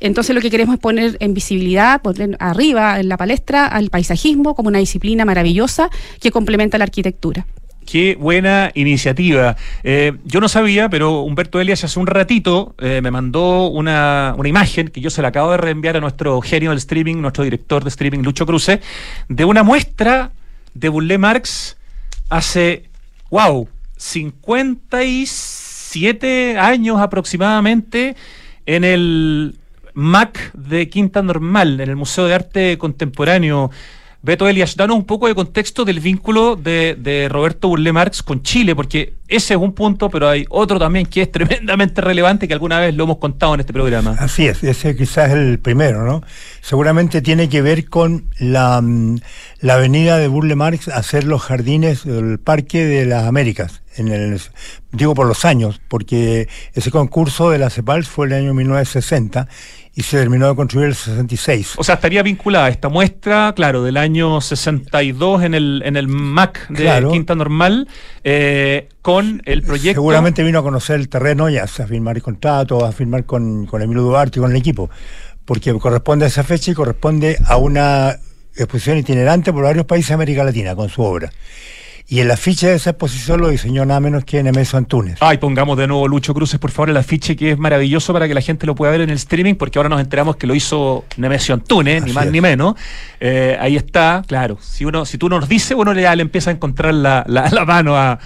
Entonces 0.00 0.34
lo 0.34 0.40
que 0.40 0.50
queremos 0.50 0.76
es 0.76 0.80
poner 0.80 1.18
en 1.20 1.34
visibilidad, 1.34 2.00
poner 2.00 2.38
arriba 2.40 2.98
en 2.98 3.10
la 3.10 3.18
palestra 3.18 3.66
al 3.66 3.90
paisajismo 3.90 4.54
como 4.54 4.68
una 4.68 4.78
disciplina 4.78 5.26
maravillosa 5.26 5.90
que 6.18 6.30
complementa 6.30 6.78
la 6.78 6.84
arquitectura. 6.84 7.46
Qué 7.90 8.16
buena 8.16 8.70
iniciativa. 8.74 9.56
Eh, 9.82 10.12
yo 10.24 10.42
no 10.42 10.50
sabía, 10.50 10.90
pero 10.90 11.22
Humberto 11.22 11.58
Elias 11.58 11.84
hace 11.84 11.98
un 11.98 12.06
ratito 12.06 12.74
eh, 12.78 13.00
me 13.02 13.10
mandó 13.10 13.68
una, 13.68 14.34
una, 14.36 14.46
imagen 14.46 14.88
que 14.88 15.00
yo 15.00 15.08
se 15.08 15.22
la 15.22 15.28
acabo 15.28 15.52
de 15.52 15.56
reenviar 15.56 15.96
a 15.96 16.00
nuestro 16.00 16.38
genio 16.42 16.68
del 16.68 16.76
streaming, 16.76 17.16
nuestro 17.16 17.44
director 17.44 17.82
de 17.82 17.88
streaming, 17.88 18.18
Lucho 18.18 18.44
Cruce, 18.44 18.82
de 19.30 19.46
una 19.46 19.62
muestra 19.62 20.32
de 20.74 20.90
Burle 20.90 21.16
Marx 21.16 21.78
hace, 22.28 22.90
wow, 23.30 23.66
57 23.96 26.58
años 26.58 27.00
aproximadamente 27.00 28.16
en 28.66 28.84
el 28.84 29.56
MAC 29.94 30.52
de 30.52 30.90
Quinta 30.90 31.22
Normal, 31.22 31.80
en 31.80 31.88
el 31.88 31.96
Museo 31.96 32.26
de 32.26 32.34
Arte 32.34 32.76
Contemporáneo. 32.76 33.70
Beto 34.20 34.48
Elias, 34.48 34.74
danos 34.74 34.96
un 34.96 35.04
poco 35.04 35.28
de 35.28 35.34
contexto 35.36 35.84
del 35.84 36.00
vínculo 36.00 36.56
de, 36.56 37.28
Roberto 37.30 37.68
Burle 37.68 37.92
Marx 37.92 38.20
con 38.20 38.42
Chile, 38.42 38.74
porque 38.74 39.14
ese 39.28 39.54
es 39.54 39.60
un 39.60 39.72
punto, 39.72 40.10
pero 40.10 40.28
hay 40.28 40.44
otro 40.48 40.80
también 40.80 41.06
que 41.06 41.22
es 41.22 41.30
tremendamente 41.32 42.00
relevante 42.00 42.48
que 42.48 42.54
alguna 42.54 42.80
vez 42.80 42.94
lo 42.96 43.04
hemos 43.04 43.18
contado 43.18 43.54
en 43.54 43.60
este 43.60 43.72
programa. 43.72 44.16
Así 44.18 44.48
es, 44.48 44.64
ese 44.64 44.96
quizás 44.96 45.28
es 45.28 45.36
el 45.36 45.60
primero, 45.60 46.04
¿no? 46.04 46.24
Seguramente 46.62 47.22
tiene 47.22 47.48
que 47.48 47.62
ver 47.62 47.88
con 47.88 48.24
la, 48.40 48.80
mm, 48.82 49.20
la 49.60 49.74
avenida 49.74 50.18
de 50.18 50.26
Burle 50.26 50.56
Marx 50.56 50.88
a 50.88 50.96
hacer 50.96 51.22
los 51.22 51.42
jardines 51.42 52.02
del 52.04 52.40
Parque 52.40 52.84
de 52.84 53.06
las 53.06 53.24
Américas. 53.24 53.82
En 53.96 54.08
el, 54.08 54.40
digo 54.92 55.14
por 55.14 55.26
los 55.26 55.44
años, 55.44 55.80
porque 55.88 56.48
ese 56.74 56.90
concurso 56.90 57.50
de 57.50 57.58
la 57.58 57.70
CEPAL 57.70 58.04
fue 58.04 58.26
el 58.26 58.32
año 58.32 58.54
1960 58.54 59.48
y 59.98 60.02
se 60.02 60.16
terminó 60.16 60.48
de 60.48 60.54
construir 60.54 60.86
el 60.86 60.94
66. 60.94 61.72
O 61.76 61.82
sea, 61.82 61.96
estaría 61.96 62.22
vinculada 62.22 62.68
esta 62.68 62.88
muestra, 62.88 63.52
claro, 63.56 63.82
del 63.82 63.96
año 63.96 64.40
62 64.40 65.42
en 65.42 65.54
el, 65.54 65.82
en 65.84 65.96
el 65.96 66.06
MAC 66.06 66.68
de 66.68 67.04
Quinta 67.10 67.34
Normal, 67.34 67.88
eh, 68.22 68.90
con 69.02 69.42
el 69.44 69.62
proyecto. 69.64 70.00
Seguramente 70.00 70.44
vino 70.44 70.60
a 70.60 70.62
conocer 70.62 71.00
el 71.00 71.08
terreno 71.08 71.50
y 71.50 71.56
a, 71.56 71.66
firmar 71.66 72.22
contratos, 72.22 72.84
a 72.84 72.92
firmar 72.92 73.24
con, 73.24 73.66
con 73.66 73.82
Emilio 73.82 74.04
Duarte 74.04 74.38
y 74.38 74.40
con 74.40 74.52
el 74.52 74.56
equipo, 74.56 74.88
porque 75.44 75.74
corresponde 75.74 76.26
a 76.26 76.28
esa 76.28 76.44
fecha 76.44 76.70
y 76.70 76.74
corresponde 76.74 77.36
a 77.44 77.56
una 77.56 78.20
exposición 78.54 78.98
itinerante 78.98 79.52
por 79.52 79.64
varios 79.64 79.84
países 79.84 80.10
de 80.10 80.14
América 80.14 80.44
Latina 80.44 80.76
con 80.76 80.88
su 80.88 81.02
obra. 81.02 81.32
Y 82.10 82.20
el 82.20 82.30
afiche 82.30 82.68
de 82.68 82.76
esa 82.76 82.90
exposición 82.90 83.38
lo 83.38 83.50
diseñó 83.50 83.84
nada 83.84 84.00
menos 84.00 84.24
que 84.24 84.42
Nemesio 84.42 84.78
Antunes. 84.78 85.18
Ay, 85.20 85.36
pongamos 85.36 85.76
de 85.76 85.86
nuevo 85.86 86.08
Lucho 86.08 86.32
Cruces, 86.32 86.58
por 86.58 86.70
favor, 86.70 86.88
el 86.88 86.96
afiche 86.96 87.36
que 87.36 87.50
es 87.50 87.58
maravilloso 87.58 88.14
para 88.14 88.26
que 88.26 88.32
la 88.32 88.40
gente 88.40 88.66
lo 88.66 88.74
pueda 88.74 88.92
ver 88.92 89.02
en 89.02 89.10
el 89.10 89.16
streaming, 89.16 89.56
porque 89.56 89.78
ahora 89.78 89.90
nos 89.90 90.00
enteramos 90.00 90.36
que 90.36 90.46
lo 90.46 90.54
hizo 90.54 91.04
Nemesio 91.18 91.52
Antunes, 91.52 92.02
ni 92.02 92.14
más 92.14 92.26
ni 92.30 92.40
menos. 92.40 92.76
Eh, 93.20 93.58
ahí 93.60 93.76
está, 93.76 94.22
claro. 94.26 94.56
Si 94.58 94.86
uno, 94.86 95.04
si 95.04 95.18
tú 95.18 95.28
nos 95.28 95.46
dices, 95.50 95.76
uno 95.78 95.92
le, 95.92 96.16
le 96.16 96.22
empieza 96.22 96.48
a 96.48 96.54
encontrar 96.54 96.94
la, 96.94 97.26
la, 97.28 97.64
mano 97.66 97.94
a, 97.94 98.18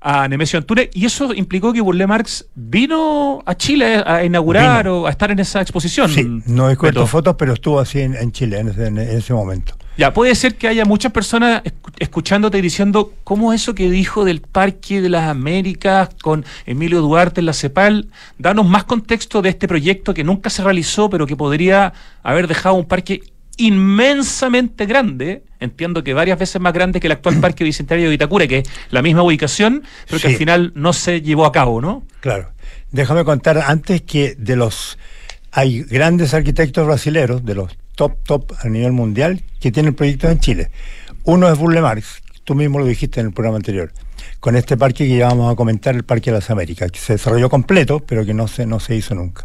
a 0.00 0.28
Nemesio 0.28 0.58
Antunes, 0.58 0.88
y 0.94 1.04
eso 1.04 1.34
implicó 1.34 1.74
que 1.74 1.82
Burle 1.82 2.06
Marx 2.06 2.46
vino 2.54 3.42
a 3.44 3.54
Chile 3.54 4.02
a 4.06 4.24
inaugurar 4.24 4.88
o 4.88 5.06
a 5.06 5.10
estar 5.10 5.30
en 5.30 5.40
esa 5.40 5.60
exposición. 5.60 6.08
Sí, 6.08 6.26
no 6.46 6.70
he 6.70 6.76
fotos, 6.76 7.36
pero 7.36 7.52
estuvo 7.52 7.80
así 7.80 8.00
en, 8.00 8.32
Chile 8.32 8.60
en 8.60 8.96
ese 8.96 9.34
momento. 9.34 9.76
Ya, 9.96 10.12
puede 10.12 10.34
ser 10.34 10.56
que 10.56 10.68
haya 10.68 10.84
muchas 10.84 11.10
personas 11.10 11.62
escuchándote 11.98 12.60
diciendo 12.60 13.14
cómo 13.24 13.54
eso 13.54 13.74
que 13.74 13.90
dijo 13.90 14.26
del 14.26 14.42
Parque 14.42 15.00
de 15.00 15.08
las 15.08 15.28
Américas 15.28 16.10
con 16.20 16.44
Emilio 16.66 17.00
Duarte 17.00 17.40
en 17.40 17.46
la 17.46 17.54
CEPAL. 17.54 18.08
Danos 18.38 18.66
más 18.66 18.84
contexto 18.84 19.40
de 19.40 19.48
este 19.48 19.66
proyecto 19.66 20.12
que 20.12 20.22
nunca 20.22 20.50
se 20.50 20.62
realizó, 20.62 21.08
pero 21.08 21.26
que 21.26 21.34
podría 21.34 21.94
haber 22.22 22.46
dejado 22.46 22.74
un 22.74 22.84
parque 22.84 23.22
inmensamente 23.56 24.84
grande, 24.84 25.42
entiendo 25.60 26.04
que 26.04 26.12
varias 26.12 26.38
veces 26.38 26.60
más 26.60 26.74
grande 26.74 27.00
que 27.00 27.06
el 27.06 27.12
actual 27.12 27.40
Parque 27.40 27.64
Bicentenario 27.64 28.10
de 28.10 28.16
Itacura, 28.16 28.46
que 28.46 28.58
es 28.58 28.68
la 28.90 29.00
misma 29.00 29.22
ubicación, 29.22 29.82
pero 30.06 30.20
que 30.20 30.28
al 30.28 30.34
final 30.34 30.72
no 30.74 30.92
se 30.92 31.22
llevó 31.22 31.46
a 31.46 31.52
cabo, 31.52 31.80
¿no? 31.80 32.02
Claro. 32.20 32.50
Déjame 32.90 33.24
contar 33.24 33.58
antes 33.58 34.02
que 34.02 34.34
de 34.36 34.56
los 34.56 34.98
hay 35.52 35.84
grandes 35.84 36.34
arquitectos 36.34 36.86
brasileños, 36.86 37.42
de 37.44 37.54
los 37.54 37.74
top, 37.96 38.22
top 38.22 38.52
a 38.62 38.68
nivel 38.68 38.92
mundial 38.92 39.42
que 39.58 39.72
tienen 39.72 39.94
proyectos 39.94 40.30
en 40.30 40.38
Chile. 40.38 40.70
Uno 41.24 41.50
es 41.50 41.58
Burle 41.58 41.80
Marx, 41.80 42.22
tú 42.44 42.54
mismo 42.54 42.78
lo 42.78 42.86
dijiste 42.86 43.18
en 43.18 43.26
el 43.26 43.32
programa 43.32 43.56
anterior, 43.56 43.92
con 44.38 44.54
este 44.54 44.76
parque 44.76 45.06
que 45.08 45.14
íbamos 45.14 45.52
a 45.52 45.56
comentar, 45.56 45.96
el 45.96 46.04
Parque 46.04 46.30
de 46.30 46.36
las 46.36 46.50
Américas, 46.50 46.92
que 46.92 47.00
se 47.00 47.14
desarrolló 47.14 47.50
completo, 47.50 47.98
pero 47.98 48.24
que 48.24 48.32
no 48.32 48.46
se, 48.46 48.66
no 48.66 48.78
se 48.78 48.94
hizo 48.94 49.16
nunca. 49.16 49.44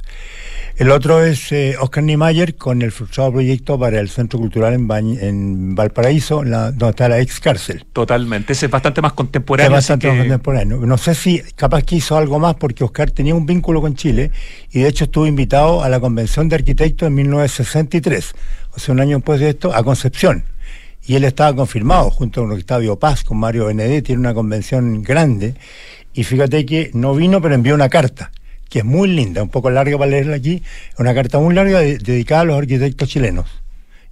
El 0.82 0.90
otro 0.90 1.24
es 1.24 1.52
eh, 1.52 1.76
Oscar 1.80 2.04
Niemeyer 2.04 2.56
con 2.56 2.82
el 2.82 2.92
frustrado 2.92 3.34
proyecto 3.34 3.78
para 3.78 4.00
el 4.00 4.10
Centro 4.10 4.40
Cultural 4.40 4.74
en, 4.74 4.90
en 5.22 5.76
Valparaíso, 5.76 6.44
la, 6.44 6.72
donde 6.72 6.90
está 6.90 7.08
la 7.08 7.20
ex 7.20 7.40
cárcel. 7.40 7.86
Totalmente, 7.94 8.54
ese 8.54 8.66
es 8.66 8.72
bastante 8.72 9.00
más 9.00 9.14
contemporáneo. 9.14 9.74
Es 9.74 9.76
bastante 9.76 10.08
más 10.08 10.18
contemporáneo. 10.18 10.78
No 10.80 10.98
sé 10.98 11.14
si 11.14 11.40
capaz 11.56 11.84
que 11.84 11.98
hizo 11.98 12.18
algo 12.18 12.40
más 12.40 12.56
porque 12.56 12.84
Oscar 12.84 13.12
tenía 13.12 13.36
un 13.36 13.46
vínculo 13.46 13.80
con 13.80 13.94
Chile 13.94 14.32
y 14.72 14.80
de 14.80 14.88
hecho 14.90 15.04
estuvo 15.04 15.28
invitado 15.28 15.84
a 15.84 15.90
la 15.90 16.00
Convención 16.00 16.50
de 16.50 16.56
Arquitectos 16.56 17.06
en 17.06 17.14
1963, 17.14 18.34
o 18.74 18.80
sea, 18.80 18.94
un 18.96 19.02
año 19.02 19.18
después 19.18 19.40
de 19.40 19.50
esto, 19.50 19.76
a 19.76 19.84
Concepción. 19.84 20.46
Y 21.06 21.14
él 21.14 21.26
estaba 21.26 21.56
confirmado 21.56 22.10
junto 22.10 22.42
con 22.42 22.54
Octavio 22.54 22.98
Paz, 22.98 23.24
con 23.24 23.38
Mario 23.38 23.68
Benedetti, 23.68 24.08
tiene 24.08 24.22
una 24.22 24.34
convención 24.34 25.04
grande. 25.04 25.54
Y 26.16 26.24
fíjate 26.24 26.66
que 26.66 26.90
no 26.96 27.14
vino, 27.14 27.40
pero 27.40 27.54
envió 27.54 27.76
una 27.76 27.88
carta 27.88 28.32
que 28.72 28.80
es 28.80 28.86
muy 28.86 29.10
linda, 29.10 29.44
un 29.44 29.50
poco 29.50 29.70
larga 29.70 29.98
para 29.98 30.10
leerla 30.10 30.38
aquí, 30.38 30.64
una 30.98 31.14
carta 31.14 31.38
muy 31.40 31.54
larga 31.54 31.82
dedicada 31.82 32.42
a 32.42 32.46
los 32.46 32.58
arquitectos 32.58 33.10
chilenos 33.10 33.46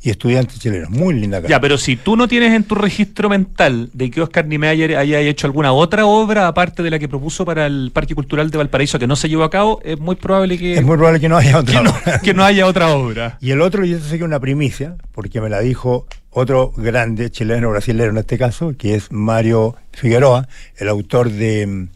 y 0.02 0.10
estudiantes 0.10 0.60
chilenos. 0.60 0.90
Muy 0.90 1.14
linda 1.14 1.38
carta. 1.38 1.50
Ya, 1.50 1.62
pero 1.62 1.78
si 1.78 1.96
tú 1.96 2.18
no 2.18 2.28
tienes 2.28 2.54
en 2.54 2.66
tu 2.66 2.76
registro 2.76 3.30
mental 3.30 3.90
de 3.94 4.12
que 4.12 4.22
Oscar 4.22 4.46
Niemeyer 4.46 4.98
haya 4.98 5.22
hecho 5.22 5.48
alguna 5.48 5.72
otra 5.72 6.06
obra 6.06 6.48
aparte 6.48 6.84
de 6.84 6.90
la 6.90 7.00
que 7.00 7.08
propuso 7.08 7.46
para 7.46 7.68
el 7.68 7.92
Parque 7.94 8.16
Cultural 8.16 8.52
de 8.52 8.58
Valparaíso 8.58 9.00
que 9.00 9.08
no 9.08 9.16
se 9.16 9.30
llevó 9.30 9.46
a 9.46 9.50
cabo, 9.50 9.80
es 9.86 9.98
muy 9.98 10.18
probable 10.18 10.58
que... 10.58 10.74
Es 10.74 10.84
muy 10.84 10.98
probable 10.98 11.22
que 11.22 11.30
no 11.30 11.38
haya 11.38 11.58
otra 11.58 11.82
que 11.82 11.88
obra. 11.88 12.20
que 12.20 12.34
no 12.34 12.44
haya 12.44 12.66
otra 12.66 12.90
obra. 12.90 13.38
Y 13.42 13.52
el 13.52 13.62
otro, 13.62 13.86
y 13.86 13.94
eso 13.94 14.04
sé 14.04 14.18
que 14.18 14.24
es 14.24 14.28
una 14.28 14.42
primicia, 14.42 14.96
porque 15.14 15.40
me 15.40 15.48
la 15.48 15.62
dijo 15.62 16.06
otro 16.32 16.74
grande 16.76 17.32
chileno, 17.32 17.70
brasileño 17.70 18.10
en 18.10 18.18
este 18.18 18.38
caso, 18.38 18.76
que 18.78 18.96
es 18.96 19.10
Mario 19.10 19.78
Figueroa, 19.94 20.50
el 20.76 20.90
autor 20.90 21.32
de, 21.32 21.88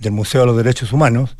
del 0.00 0.12
Museo 0.12 0.40
de 0.40 0.46
los 0.46 0.56
Derechos 0.56 0.94
Humanos, 0.94 1.36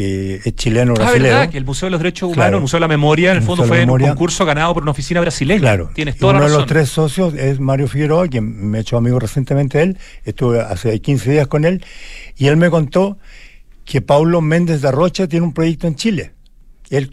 que 0.00 0.40
es 0.42 0.54
chileno 0.54 0.94
brasileño. 0.94 1.34
Ah, 1.34 1.38
verdad, 1.40 1.50
que 1.50 1.58
el 1.58 1.66
Museo 1.66 1.88
de 1.88 1.90
los 1.90 2.00
Derechos 2.00 2.32
Humanos, 2.32 2.54
el 2.54 2.60
Museo 2.62 2.78
de 2.78 2.80
la 2.80 2.88
Memoria, 2.88 3.32
en 3.32 3.36
el, 3.36 3.42
fondo 3.42 3.64
fue 3.64 3.84
un 3.84 3.98
concurso 3.98 4.46
ganado 4.46 4.72
por 4.72 4.82
una 4.82 4.92
oficina 4.92 5.20
brasileña. 5.20 5.60
Claro. 5.60 5.90
Tienes 5.92 6.16
toda 6.16 6.36
uno 6.36 6.48
de 6.48 6.56
los 6.56 6.64
tres 6.64 6.88
socios 6.88 7.34
es 7.34 7.60
Mario 7.60 7.86
Figueroa, 7.86 8.26
quien 8.28 8.70
me 8.70 8.78
he 8.78 8.80
hecho 8.80 8.96
amigo 8.96 9.18
recientemente 9.18 9.82
él, 9.82 9.98
estuve 10.24 10.62
hace 10.62 10.98
15 10.98 11.32
días 11.32 11.48
con 11.48 11.66
él, 11.66 11.84
y 12.34 12.46
él 12.46 12.56
me 12.56 12.70
contó 12.70 13.18
que 13.84 14.00
Paulo 14.00 14.40
Méndez 14.40 14.80
de 14.80 14.90
Rocha 14.90 15.28
tiene 15.28 15.44
un 15.44 15.52
proyecto 15.52 15.86
en 15.86 15.96
Chile. 15.96 16.32
Él, 16.88 17.10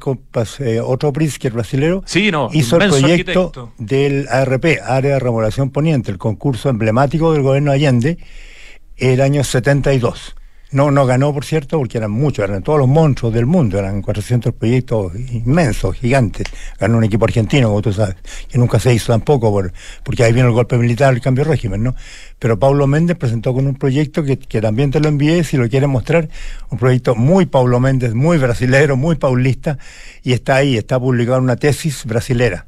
eh, 0.59 0.79
otro 0.79 1.11
príncipe 1.11 1.49
brasileño, 1.49 2.03
sí, 2.05 2.31
no, 2.31 2.49
hizo 2.53 2.79
el 2.79 2.89
proyecto 2.89 3.73
del 3.77 4.29
ARP, 4.29 4.79
Área 4.81 5.15
de 5.15 5.19
Remodelación 5.19 5.71
Poniente, 5.71 6.09
el 6.09 6.17
concurso 6.17 6.69
emblemático 6.69 7.33
del 7.33 7.41
gobierno 7.41 7.73
Allende, 7.73 8.17
el 8.95 9.19
año 9.19 9.43
72. 9.43 10.36
No, 10.69 10.91
no 10.91 11.05
ganó, 11.05 11.33
por 11.33 11.45
cierto, 11.45 11.77
porque 11.77 11.97
eran 11.97 12.11
muchos, 12.11 12.43
eran 12.43 12.61
todos 12.61 12.77
los 12.79 12.89
monstruos 12.89 13.33
del 13.33 13.45
mundo, 13.45 13.79
eran 13.79 14.01
400 14.01 14.53
proyectos 14.53 15.13
inmensos, 15.15 15.95
gigantes. 15.95 16.45
Ganó 16.77 16.97
un 16.97 17.05
equipo 17.05 17.23
argentino, 17.23 17.69
como 17.69 17.81
tú 17.81 17.93
sabes, 17.93 18.15
que 18.49 18.57
nunca 18.57 18.77
se 18.77 18.93
hizo 18.93 19.13
tampoco, 19.13 19.49
por, 19.49 19.71
porque 20.03 20.25
ahí 20.25 20.33
vino 20.33 20.47
el 20.47 20.53
golpe 20.53 20.77
militar, 20.77 21.13
el 21.13 21.21
cambio 21.21 21.45
de 21.45 21.51
régimen, 21.51 21.83
¿no? 21.83 21.95
Pero 22.37 22.59
Pablo 22.59 22.85
Méndez 22.85 23.15
presentó 23.17 23.53
con 23.53 23.65
un 23.65 23.75
proyecto 23.75 24.25
que, 24.25 24.37
que 24.37 24.59
también 24.59 24.91
te 24.91 24.99
lo 24.99 25.07
envié, 25.07 25.45
si 25.45 25.55
lo 25.55 25.69
quieres 25.69 25.87
mostrar, 25.87 26.27
un 26.69 26.77
proyecto 26.77 27.15
muy 27.15 27.45
Pablo 27.45 27.79
Méndez, 27.79 28.13
muy 28.13 28.37
brasilero, 28.37 28.97
muy 28.97 29.15
paulista, 29.15 29.77
y 30.21 30.33
está 30.33 30.57
ahí, 30.57 30.75
está 30.75 30.99
publicado 30.99 31.37
en 31.37 31.45
una 31.45 31.55
tesis 31.55 32.03
brasilera. 32.05 32.65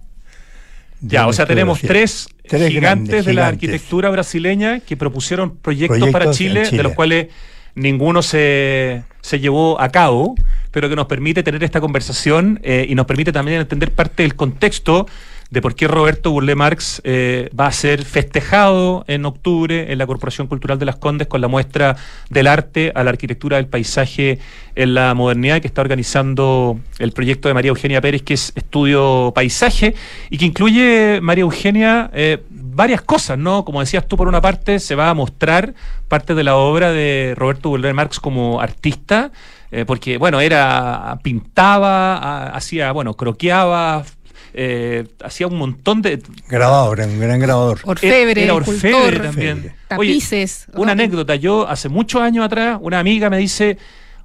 Ya, 1.02 1.28
o 1.28 1.34
sea, 1.34 1.46
tenemos 1.46 1.80
tres, 1.82 2.28
gigantes, 2.44 3.26
de 3.26 3.34
la 3.34 3.48
arquitectura 3.48 4.10
brasileña 4.10 4.82
que 4.82 4.98
propusieron 4.98 5.58
proyectos, 5.58 6.10
para 6.10 6.32
Chile, 6.32 6.70
de 6.70 6.84
los 6.84 6.94
cuales 6.94 7.28
ninguno 7.76 8.22
se, 8.22 9.04
se 9.22 9.40
llevó 9.40 9.80
a 9.82 9.90
cabo, 9.90 10.36
pero 10.72 10.90
que 10.90 10.96
nos 10.96 11.08
permite 11.08 11.44
tener 11.44 11.64
esta 11.64 11.82
conversación 11.82 12.60
eh, 12.64 12.86
y 12.88 12.96
nos 12.96 13.06
permite 13.06 13.32
también 13.32 13.60
entender 13.60 13.92
parte 13.92 14.24
del 14.24 14.36
contexto 14.36 15.08
de 15.50 15.62
por 15.62 15.76
qué 15.76 15.88
Roberto 15.88 16.32
Burle 16.32 16.56
Marx 16.56 17.02
eh, 17.04 17.50
va 17.60 17.68
a 17.68 17.72
ser 17.72 18.06
festejado 18.06 19.04
en 19.08 19.26
octubre 19.26 19.92
en 19.92 19.98
la 19.98 20.06
Corporación 20.06 20.48
Cultural 20.48 20.78
de 20.78 20.86
las 20.86 20.98
Condes 20.98 21.28
con 21.28 21.42
la 21.42 21.48
muestra 21.48 21.96
del 22.30 22.48
arte 22.48 22.92
a 22.94 23.04
la 23.04 23.10
arquitectura 23.10 23.58
del 23.58 23.68
paisaje 23.68 24.40
en 24.76 24.94
la 24.94 25.14
modernidad 25.16 25.60
que 25.60 25.68
está 25.68 25.82
organizando 25.82 26.80
el 27.00 27.12
proyecto 27.12 27.48
de 27.48 27.54
María 27.56 27.70
Eugenia 27.70 28.00
Pérez, 28.00 28.22
que 28.22 28.36
es 28.36 28.54
Estudio 28.56 29.32
Paisaje, 29.34 29.96
y 30.30 30.38
que 30.38 30.46
incluye, 30.46 31.20
María 31.22 31.42
Eugenia, 31.42 32.12
eh, 32.14 32.44
varias 32.50 33.02
cosas, 33.02 33.38
¿no? 33.38 33.66
Como 33.66 33.80
decías 33.80 34.08
tú, 34.08 34.16
por 34.16 34.28
una 34.28 34.42
parte, 34.42 34.80
se 34.80 34.96
va 34.96 35.10
a 35.10 35.14
mostrar 35.14 35.74
parte 36.08 36.36
de 36.36 36.44
la 36.44 36.56
obra 36.56 36.92
de 36.92 37.34
Roberto 37.36 37.70
Burle 37.70 37.94
Marx 37.94 38.20
como 38.20 38.62
artista, 38.62 39.32
eh, 39.72 39.84
porque, 39.86 40.18
bueno, 40.18 40.40
era, 40.40 41.20
pintaba, 41.24 42.50
hacía, 42.50 42.92
bueno, 42.92 43.16
croqueaba, 43.16 44.06
eh, 44.54 45.08
hacía 45.24 45.48
un 45.48 45.58
montón 45.58 46.02
de... 46.02 46.22
Grabador, 46.48 47.00
un 47.02 47.20
gran 47.20 47.40
grabador. 47.40 47.80
Orfebre, 47.84 48.44
era 48.44 48.54
orfebre 48.54 49.20
también. 49.20 49.74
Tapices. 49.88 50.68
una 50.74 50.94
anécdota, 50.94 51.36
yo 51.36 51.68
hace 51.68 51.90
muchos 51.90 52.22
años 52.22 52.46
atrás, 52.46 52.80
una 52.82 53.00
amiga 53.00 53.30
me 53.30 53.38
dice, 53.38 53.78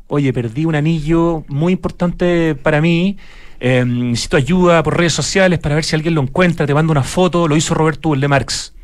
oye, 0.09 0.33
perdí 0.33 0.65
un 0.65 0.75
anillo 0.75 1.45
muy 1.49 1.73
importante 1.73 2.55
para 2.55 2.81
mí, 2.81 3.17
eh, 3.61 3.85
necesito 3.87 4.37
ayuda 4.37 4.83
por 4.83 4.97
redes 4.97 5.13
sociales 5.13 5.59
para 5.59 5.75
ver 5.75 5.85
si 5.85 5.97
alguien 5.97 6.15
lo 6.15 6.23
encuentra, 6.23 6.67
te 6.67 6.75
mando 6.75 6.93
una 6.93 7.03
foto, 7.03 7.49
lo 7.49 7.57
hizo 7.57 7.75
Roberto 7.75 8.15
de 8.15 8.29
Marx. 8.29 8.75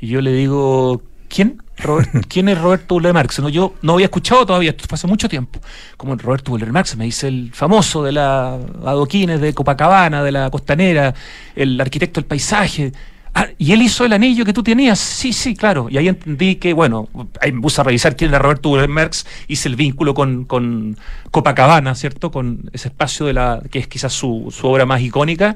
Y 0.00 0.08
yo 0.08 0.20
le 0.20 0.32
digo, 0.32 1.02
¿quién? 1.28 1.62
¿Quién 2.28 2.48
es 2.48 2.60
Roberto 2.60 2.94
Buller 2.94 3.12
Marx? 3.12 3.38
No, 3.40 3.48
yo 3.48 3.74
no 3.82 3.94
había 3.94 4.06
escuchado 4.06 4.44
todavía, 4.46 4.70
esto 4.70 4.84
fue 4.88 4.96
hace 4.96 5.06
mucho 5.06 5.28
tiempo. 5.28 5.60
Como 5.96 6.16
Roberto 6.16 6.50
Buller 6.50 6.72
Marx, 6.72 6.96
me 6.96 7.04
dice 7.04 7.28
el 7.28 7.50
famoso 7.52 8.02
de 8.02 8.12
la 8.12 8.58
adoquines 8.84 9.40
de 9.40 9.54
Copacabana, 9.54 10.22
de 10.22 10.32
la 10.32 10.50
costanera, 10.50 11.14
el 11.54 11.80
arquitecto 11.80 12.20
del 12.20 12.26
paisaje. 12.26 12.92
Ah, 13.34 13.46
y 13.56 13.72
él 13.72 13.82
hizo 13.82 14.04
el 14.04 14.12
anillo 14.12 14.44
que 14.44 14.52
tú 14.52 14.62
tenías. 14.62 14.98
Sí, 14.98 15.32
sí, 15.32 15.54
claro. 15.54 15.88
Y 15.90 15.96
ahí 15.96 16.08
entendí 16.08 16.56
que, 16.56 16.72
bueno, 16.72 17.08
ahí 17.40 17.52
me 17.52 17.60
puse 17.60 17.80
a 17.80 17.84
revisar 17.84 18.16
quién 18.16 18.30
era 18.30 18.38
Roberto 18.38 18.70
Marx, 18.88 19.26
hice 19.46 19.68
el 19.68 19.76
vínculo 19.76 20.14
con, 20.14 20.44
con 20.44 20.96
Copacabana, 21.30 21.94
¿cierto? 21.94 22.30
Con 22.30 22.70
ese 22.72 22.88
espacio 22.88 23.26
de 23.26 23.34
la 23.34 23.62
que 23.70 23.78
es 23.78 23.86
quizás 23.86 24.12
su, 24.12 24.48
su 24.50 24.66
obra 24.66 24.86
más 24.86 25.00
icónica. 25.00 25.54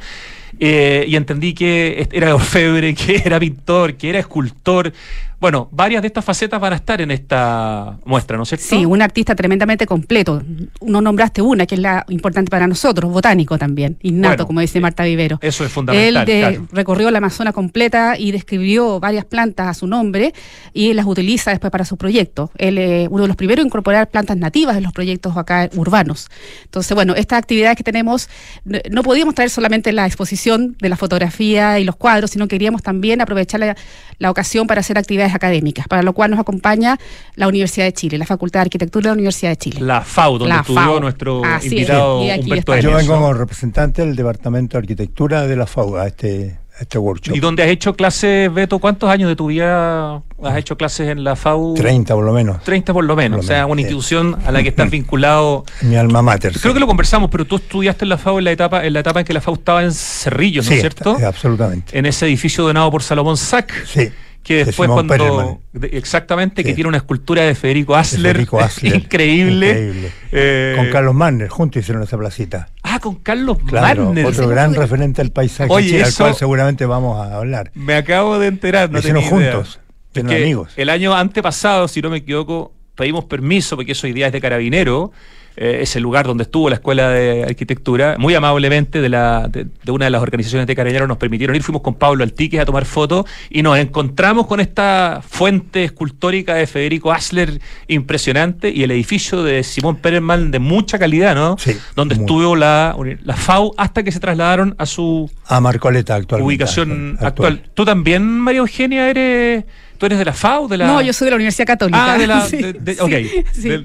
Eh, 0.58 1.04
y 1.08 1.16
entendí 1.16 1.54
que 1.54 2.08
era 2.12 2.34
orfebre, 2.34 2.94
que 2.96 3.22
era 3.24 3.38
pintor, 3.38 3.94
que 3.94 4.10
era 4.10 4.18
escultor. 4.18 4.92
Bueno, 5.42 5.68
varias 5.72 6.02
de 6.02 6.06
estas 6.06 6.24
facetas 6.24 6.60
van 6.60 6.72
a 6.72 6.76
estar 6.76 7.00
en 7.00 7.10
esta 7.10 7.98
muestra, 8.04 8.36
¿no 8.36 8.44
es 8.44 8.50
cierto? 8.50 8.64
Sí, 8.64 8.86
un 8.86 9.02
artista 9.02 9.34
tremendamente 9.34 9.86
completo. 9.86 10.40
No 10.80 11.00
nombraste 11.00 11.42
una, 11.42 11.66
que 11.66 11.74
es 11.74 11.80
la 11.80 12.04
importante 12.10 12.48
para 12.48 12.68
nosotros, 12.68 13.10
botánico 13.10 13.58
también, 13.58 13.98
innato, 14.02 14.46
como 14.46 14.60
dice 14.60 14.78
Marta 14.78 15.02
Vivero. 15.02 15.40
Eso 15.42 15.64
es 15.64 15.72
fundamental. 15.72 16.28
Él 16.28 16.60
recorrió 16.70 17.10
la 17.10 17.18
Amazona 17.18 17.52
completa 17.52 18.16
y 18.16 18.30
describió 18.30 19.00
varias 19.00 19.24
plantas 19.24 19.66
a 19.66 19.74
su 19.74 19.88
nombre 19.88 20.32
y 20.72 20.92
las 20.92 21.06
utiliza 21.06 21.50
después 21.50 21.72
para 21.72 21.84
su 21.84 21.96
proyecto. 21.96 22.52
Él 22.56 22.78
es 22.78 23.08
uno 23.10 23.22
de 23.22 23.28
los 23.28 23.36
primeros 23.36 23.62
en 23.62 23.66
incorporar 23.66 24.10
plantas 24.10 24.36
nativas 24.36 24.76
en 24.76 24.84
los 24.84 24.92
proyectos 24.92 25.36
acá 25.36 25.68
urbanos. 25.74 26.28
Entonces, 26.66 26.94
bueno, 26.94 27.16
estas 27.16 27.40
actividades 27.40 27.76
que 27.76 27.82
tenemos, 27.82 28.28
no 28.64 29.02
podíamos 29.02 29.34
traer 29.34 29.50
solamente 29.50 29.90
la 29.90 30.06
exposición 30.06 30.41
de 30.44 30.88
la 30.88 30.96
fotografía 30.96 31.78
y 31.78 31.84
los 31.84 31.96
cuadros, 31.96 32.30
sino 32.30 32.48
queríamos 32.48 32.82
también 32.82 33.20
aprovechar 33.20 33.60
la, 33.60 33.76
la 34.18 34.30
ocasión 34.30 34.66
para 34.66 34.80
hacer 34.80 34.98
actividades 34.98 35.34
académicas, 35.34 35.88
para 35.88 36.02
lo 36.02 36.12
cual 36.12 36.30
nos 36.30 36.40
acompaña 36.40 36.98
la 37.34 37.48
Universidad 37.48 37.86
de 37.86 37.92
Chile, 37.92 38.18
la 38.18 38.26
Facultad 38.26 38.60
de 38.60 38.62
Arquitectura 38.62 39.02
de 39.04 39.08
la 39.08 39.14
Universidad 39.14 39.50
de 39.50 39.56
Chile. 39.56 39.80
La 39.80 40.02
FAU, 40.02 40.38
donde 40.38 40.56
estudió 40.56 41.00
nuestro 41.00 41.42
invitado 41.62 42.20
Humberto 42.20 42.76
Yo 42.78 42.94
vengo 42.94 43.14
como 43.14 43.32
representante 43.32 44.04
del 44.04 44.16
Departamento 44.16 44.76
de 44.76 44.82
Arquitectura 44.82 45.46
de 45.46 45.56
la 45.56 45.66
FAU 45.66 45.96
a 45.96 46.06
este, 46.06 46.58
este 46.78 46.98
workshop. 46.98 47.36
¿Y 47.36 47.40
dónde 47.40 47.62
has 47.62 47.68
hecho 47.68 47.94
clases, 47.94 48.52
Beto? 48.52 48.78
¿Cuántos 48.78 49.10
años 49.10 49.28
de 49.28 49.36
tu 49.36 49.46
vida 49.46 50.22
has 50.42 50.56
hecho 50.56 50.76
clases 50.76 51.08
en 51.08 51.24
la 51.24 51.36
FAU? 51.36 51.74
30 51.74 52.14
por 52.14 52.24
lo 52.24 52.32
menos. 52.32 52.62
30 52.64 52.92
por 52.92 53.04
lo 53.04 53.16
menos, 53.16 53.40
o 53.40 53.42
sea, 53.42 53.66
una 53.66 53.80
institución 53.80 54.36
a 54.44 54.52
la 54.52 54.62
que 54.62 54.70
estás 54.70 54.90
vinculado. 54.90 55.64
Mi 55.82 55.96
alma 55.96 56.22
mater. 56.22 56.52
Creo 56.60 56.74
que 56.74 56.80
lo 56.80 56.86
conversamos, 56.86 57.30
pero 57.30 57.44
tú 57.44 57.56
estudiaste 57.56 58.04
en 58.04 58.08
la 58.10 58.18
FAU 58.18 58.38
en 58.38 58.44
la 58.44 58.52
etapa 58.52 58.84
en 58.84 58.92
la 58.92 59.00
etapa 59.00 59.20
en 59.20 59.26
que 59.26 59.32
la 59.32 59.40
FAU 59.40 59.54
estaba 59.54 59.82
en 59.82 59.92
Cerrillos, 59.92 60.66
¿no 60.66 60.72
es 60.74 60.80
cierto? 60.80 61.16
Sí, 61.18 61.24
absolutamente. 61.24 61.98
En 61.98 62.06
ese 62.06 62.26
edificio 62.26 62.64
donado 62.64 62.90
por 62.90 63.02
Salomón 63.02 63.36
Sack. 63.36 63.86
Sí 63.86 64.10
que 64.42 64.64
después 64.64 64.90
cuando 64.90 65.60
exactamente 65.82 66.64
que 66.64 66.74
tiene 66.74 66.88
una 66.88 66.96
escultura 66.98 67.42
de 67.42 67.54
Federico 67.54 67.94
Asler, 67.94 68.40
increíble, 68.82 70.10
eh, 70.32 70.74
con 70.76 70.90
Carlos 70.90 71.14
Manner 71.14 71.48
juntos 71.48 71.82
hicieron 71.82 72.02
esa 72.02 72.18
placita. 72.18 72.68
Ah 72.82 72.98
con 73.00 73.16
Carlos 73.16 73.58
claro, 73.66 74.12
otro 74.24 74.48
gran 74.48 74.74
referente 74.74 75.20
al 75.20 75.30
paisaje 75.30 75.72
Oye, 75.72 76.02
al 76.02 76.14
cual 76.14 76.34
seguramente 76.34 76.86
vamos 76.86 77.18
a 77.24 77.36
hablar. 77.36 77.70
me 77.74 77.94
acabo 77.94 78.38
de 78.38 78.48
enterar 78.48 78.90
no 78.90 78.98
hicieron 78.98 79.22
juntos 79.22 79.80
amigos. 80.20 80.72
el 80.76 80.90
año 80.90 81.14
antepasado 81.14 81.88
si 81.88 82.02
no 82.02 82.10
me 82.10 82.18
equivoco 82.18 82.72
pedimos 82.94 83.24
permiso 83.24 83.76
porque 83.76 83.92
eso 83.92 84.06
hoy 84.06 84.12
día 84.12 84.26
es 84.26 84.32
de 84.32 84.40
carabinero 84.40 85.12
eh, 85.56 85.78
ese 85.82 86.00
lugar 86.00 86.26
donde 86.26 86.44
estuvo 86.44 86.68
la 86.68 86.76
Escuela 86.76 87.10
de 87.10 87.44
Arquitectura, 87.44 88.16
muy 88.18 88.34
amablemente 88.34 89.00
de, 89.00 89.08
la, 89.08 89.48
de, 89.48 89.66
una 89.90 90.06
de 90.06 90.10
las 90.10 90.22
organizaciones 90.22 90.66
de 90.66 90.74
Carabineros 90.74 91.08
nos 91.08 91.18
permitieron 91.18 91.54
ir, 91.56 91.62
fuimos 91.62 91.82
con 91.82 91.94
Pablo 91.94 92.24
Altiques 92.24 92.60
a 92.60 92.64
tomar 92.64 92.84
fotos 92.84 93.26
y 93.50 93.62
nos 93.62 93.78
encontramos 93.78 94.46
con 94.46 94.60
esta 94.60 95.20
fuente 95.26 95.84
escultórica 95.84 96.54
de 96.54 96.66
Federico 96.66 97.12
Asler 97.12 97.60
impresionante 97.88 98.70
y 98.70 98.82
el 98.82 98.90
edificio 98.90 99.42
de 99.42 99.62
Simón 99.62 99.96
Perelman 99.96 100.50
de 100.50 100.58
mucha 100.58 100.98
calidad, 100.98 101.34
¿no? 101.34 101.56
Sí, 101.58 101.76
donde 101.96 102.14
estuvo 102.14 102.56
la, 102.56 102.96
la 103.22 103.36
FAU 103.36 103.72
hasta 103.76 104.02
que 104.02 104.12
se 104.12 104.20
trasladaron 104.20 104.74
a 104.78 104.86
su 104.86 105.30
a 105.46 105.60
Marcoleta 105.60 106.14
actual 106.14 106.42
ubicación 106.42 107.16
actual. 107.20 107.62
¿Tú 107.74 107.84
también, 107.84 108.22
María 108.40 108.60
Eugenia, 108.60 109.08
eres 109.08 109.64
¿Tú 110.02 110.06
eres 110.06 110.18
de 110.18 110.24
la 110.24 110.32
FAU? 110.32 110.66
De 110.66 110.76
la... 110.76 110.88
No, 110.88 111.00
yo 111.00 111.12
soy 111.12 111.26
de 111.26 111.30
la 111.30 111.36
Universidad 111.36 111.64
Católica. 111.64 112.14
Ah, 112.14 112.18
de 112.18 112.26
la. 112.26 112.44
sí, 112.48 112.60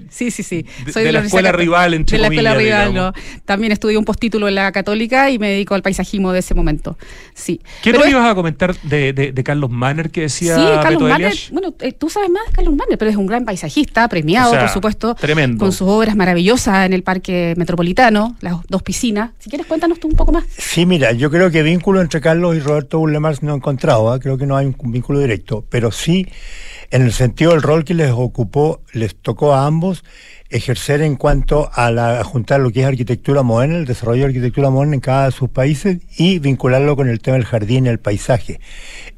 sí, 0.09 0.31
sí, 0.31 0.41
sí, 0.41 0.65
Soy 0.91 1.03
de, 1.03 1.11
la, 1.11 1.19
escuela 1.19 1.51
rival, 1.51 1.93
entre 1.93 2.17
De 2.17 2.21
la 2.23 2.27
escuela 2.29 2.55
rival, 2.55 2.91
no. 2.91 3.13
También 3.45 3.71
estudié 3.71 3.99
un 3.99 4.03
postítulo 4.03 4.47
en 4.47 4.55
la 4.55 4.71
Católica 4.71 5.29
y 5.29 5.37
me 5.37 5.51
dedico 5.51 5.75
al 5.75 5.83
paisajismo 5.83 6.31
de 6.31 6.39
ese 6.39 6.55
momento. 6.55 6.97
Sí. 7.35 7.61
¿Qué 7.83 7.93
nos 7.93 8.07
ibas 8.07 8.31
a 8.31 8.33
comentar 8.33 8.75
de, 8.81 9.13
de, 9.13 9.43
Carlos 9.43 9.69
Manner 9.69 10.09
que 10.09 10.21
decía 10.21 10.55
Sí, 10.55 10.63
Carlos 10.81 11.03
Manner. 11.03 11.35
Bueno, 11.51 11.75
eh, 11.81 11.91
tú 11.91 12.09
sabes 12.09 12.31
más 12.31 12.47
de 12.47 12.53
Carlos 12.53 12.75
Manner, 12.75 12.97
pero 12.97 13.11
es 13.11 13.17
un 13.17 13.27
gran 13.27 13.45
paisajista, 13.45 14.09
premiado, 14.09 14.57
por 14.57 14.69
supuesto. 14.69 15.13
Tremendo. 15.13 15.59
Con 15.59 15.71
sus 15.71 15.87
obras 15.87 16.15
maravillosas 16.15 16.87
en 16.87 16.93
el 16.93 17.03
Parque 17.03 17.53
Metropolitano, 17.57 18.35
las 18.41 18.55
dos 18.69 18.81
piscinas. 18.81 19.33
Si 19.37 19.51
quieres, 19.51 19.67
cuéntanos 19.67 19.99
tú 19.99 20.07
un 20.07 20.15
poco 20.15 20.31
más. 20.31 20.45
Sí, 20.49 20.87
mira, 20.87 21.11
yo 21.11 21.29
creo 21.29 21.51
que 21.51 21.61
vínculo 21.61 22.01
entre 22.01 22.21
Carlos 22.21 22.55
y 22.55 22.59
Roberto 22.59 22.97
Bullemars 22.97 23.43
no 23.43 23.53
he 23.53 23.57
encontrado. 23.57 24.15
¿eh? 24.15 24.19
Creo 24.19 24.39
que 24.39 24.47
no 24.47 24.57
hay 24.57 24.65
un 24.65 24.91
vínculo 24.91 25.19
directo, 25.19 25.63
pero 25.69 25.91
sí 25.91 26.06
en 26.09 27.01
el 27.01 27.11
sentido 27.11 27.51
del 27.51 27.61
rol 27.61 27.83
que 27.83 27.93
les 27.93 28.11
ocupó, 28.11 28.81
les 28.93 29.15
tocó 29.15 29.53
a 29.53 29.65
ambos 29.65 30.03
ejercer 30.49 31.01
en 31.01 31.15
cuanto 31.15 31.69
a, 31.73 31.91
la, 31.91 32.23
juntar 32.23 32.61
lo 32.61 32.71
que 32.71 32.81
es 32.81 32.85
arquitectura 32.85 33.43
moderna, 33.43 33.77
el 33.77 33.85
desarrollo 33.85 34.21
de 34.21 34.27
arquitectura 34.27 34.69
moderna 34.69 34.95
en 34.95 35.01
cada 35.01 35.25
de 35.25 35.31
sus 35.31 35.49
países 35.49 35.99
y 36.17 36.39
vincularlo 36.39 36.95
con 36.95 37.09
el 37.09 37.19
tema 37.19 37.35
del 37.35 37.45
jardín 37.45 37.85
y 37.85 37.89
el 37.89 37.99
paisaje. 37.99 38.59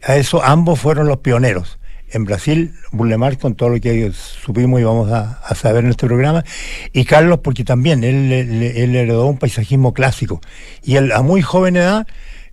A 0.04 0.16
eso 0.16 0.44
ambos 0.44 0.80
fueron 0.80 1.08
los 1.08 1.18
pioneros. 1.18 1.78
En 2.12 2.26
Brasil, 2.26 2.74
Burle 2.92 3.18
con 3.38 3.54
todo 3.54 3.70
lo 3.70 3.80
que 3.80 4.12
supimos 4.14 4.82
y 4.82 4.84
vamos 4.84 5.12
a, 5.12 5.40
saber 5.54 5.84
en 5.84 5.92
este 5.92 6.08
programa, 6.08 6.44
y 6.92 7.06
Carlos 7.06 7.42
porque 7.44 7.64
también 7.64 8.04
él, 8.04 8.32
él 8.32 8.96
heredó 8.96 9.28
un 9.28 9.38
paisajismo 9.38 9.94
clásico. 9.94 10.42
Y 10.84 10.96
él 10.96 11.12
a 11.12 11.22
muy 11.22 11.44
joven 11.44 11.76
edad 11.78 12.08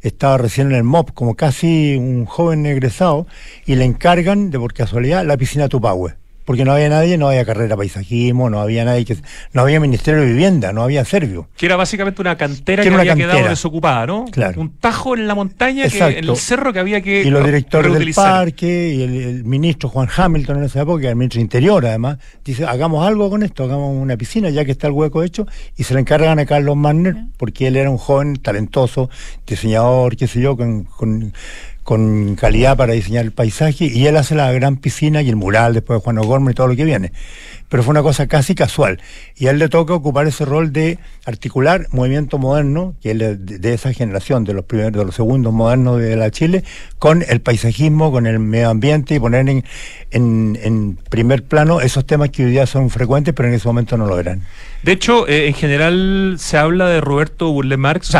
estaba 0.08 0.38
recién 0.38 0.68
en 0.68 0.76
el 0.76 0.84
MOP 0.84 1.12
como 1.12 1.34
casi 1.34 1.96
un 1.96 2.24
joven 2.26 2.66
egresado 2.66 3.26
y 3.64 3.74
le 3.74 3.84
encargan, 3.84 4.50
de 4.50 4.58
por 4.58 4.72
casualidad, 4.72 5.24
la 5.24 5.36
piscina 5.36 5.68
Tupahue 5.68 6.14
porque 6.46 6.64
no 6.64 6.72
había 6.72 6.88
nadie, 6.88 7.18
no 7.18 7.28
había 7.28 7.44
carrera 7.44 7.76
paisajismo, 7.76 8.48
no 8.48 8.60
había 8.60 8.84
nadie 8.84 9.04
que 9.04 9.16
no 9.52 9.62
había 9.62 9.80
Ministerio 9.80 10.20
de 10.20 10.28
Vivienda, 10.28 10.72
no 10.72 10.82
había 10.82 11.04
Servio. 11.04 11.48
Que 11.56 11.66
era 11.66 11.74
básicamente 11.74 12.22
una 12.22 12.36
cantera 12.36 12.84
que, 12.84 12.88
había 12.88 13.16
quedado 13.16 13.48
desocupada, 13.48 14.06
¿no? 14.06 14.24
Claro. 14.30 14.60
Un 14.60 14.70
tajo 14.78 15.16
en 15.16 15.26
la 15.26 15.34
montaña, 15.34 15.88
que, 15.88 15.98
en 15.98 16.28
el 16.28 16.36
cerro 16.36 16.72
que 16.72 16.78
había 16.78 17.00
que 17.00 17.22
Y 17.22 17.30
los 17.30 17.44
directores 17.44 17.92
del 17.92 18.14
parque 18.14 18.94
y 18.94 19.02
el, 19.02 19.44
ministro 19.44 19.88
Juan 19.88 20.08
Hamilton 20.16 20.58
en 20.58 20.64
esa 20.64 20.82
época, 20.82 21.08
el 21.08 21.16
ministro 21.16 21.40
Interior 21.40 21.84
además, 21.84 22.18
dice, 22.44 22.64
hagamos 22.64 23.04
algo 23.04 23.28
con 23.28 23.42
esto, 23.42 23.64
hagamos 23.64 24.00
una 24.00 24.16
piscina 24.16 24.48
ya 24.48 24.64
que 24.64 24.70
está 24.70 24.86
el 24.86 24.92
hueco 24.92 25.24
hecho 25.24 25.46
y 25.76 25.82
se 25.82 25.94
le 25.94 26.00
encargan 26.00 26.38
a 26.38 26.46
Carlos 26.46 26.76
Manner 26.76 27.16
porque 27.36 27.66
él 27.66 27.76
era 27.76 27.90
un 27.90 27.98
joven 27.98 28.36
talentoso, 28.36 29.10
diseñador, 29.44 30.16
qué 30.16 30.28
sé 30.28 30.40
yo, 30.40 30.56
con 30.56 30.84
con 30.84 31.32
calidad 32.36 32.76
para 32.76 32.94
diseñar 32.94 33.24
el 33.24 33.32
paisaje 33.32 33.84
y 33.86 34.06
él 34.06 34.16
hace 34.16 34.34
la 34.34 34.50
gran 34.52 34.76
piscina 34.76 35.22
y 35.22 35.28
el 35.28 35.36
mural 35.36 35.72
después 35.72 36.00
de 36.00 36.04
Juan 36.04 36.18
O'Gorman 36.18 36.50
y 36.50 36.54
todo 36.54 36.66
lo 36.66 36.76
que 36.76 36.84
viene. 36.84 37.12
Pero 37.68 37.82
fue 37.82 37.92
una 37.92 38.02
cosa 38.02 38.26
casi 38.26 38.54
casual. 38.54 39.00
Y 39.36 39.46
a 39.46 39.50
él 39.50 39.58
le 39.58 39.68
toca 39.68 39.94
ocupar 39.94 40.26
ese 40.26 40.44
rol 40.44 40.72
de 40.72 40.98
articular 41.24 41.86
movimiento 41.90 42.38
moderno, 42.38 42.94
que 43.02 43.12
es 43.12 43.18
de, 43.18 43.74
esa 43.74 43.92
generación, 43.92 44.44
de 44.44 44.54
los 44.54 44.64
primeros, 44.64 44.92
de 44.92 45.04
los 45.04 45.14
segundos 45.14 45.52
modernos 45.52 46.00
de 46.00 46.16
la 46.16 46.30
Chile, 46.30 46.64
con 46.98 47.24
el 47.28 47.40
paisajismo, 47.40 48.12
con 48.12 48.26
el 48.26 48.38
medio 48.38 48.70
ambiente 48.70 49.14
y 49.14 49.20
poner 49.20 49.48
en, 49.48 49.64
en, 50.10 50.98
primer 51.10 51.44
plano 51.44 51.80
esos 51.80 52.06
temas 52.06 52.30
que 52.30 52.44
hoy 52.44 52.50
día 52.52 52.66
son 52.66 52.90
frecuentes, 52.90 53.34
pero 53.34 53.48
en 53.48 53.54
ese 53.54 53.66
momento 53.66 53.96
no 53.96 54.06
lo 54.06 54.18
eran. 54.18 54.42
De 54.82 54.92
hecho, 54.92 55.26
eh, 55.26 55.48
en 55.48 55.54
general 55.54 56.36
se 56.38 56.56
habla 56.56 56.88
de 56.88 57.00
Roberto 57.00 57.50
Burle 57.50 57.76
Marx, 57.76 58.16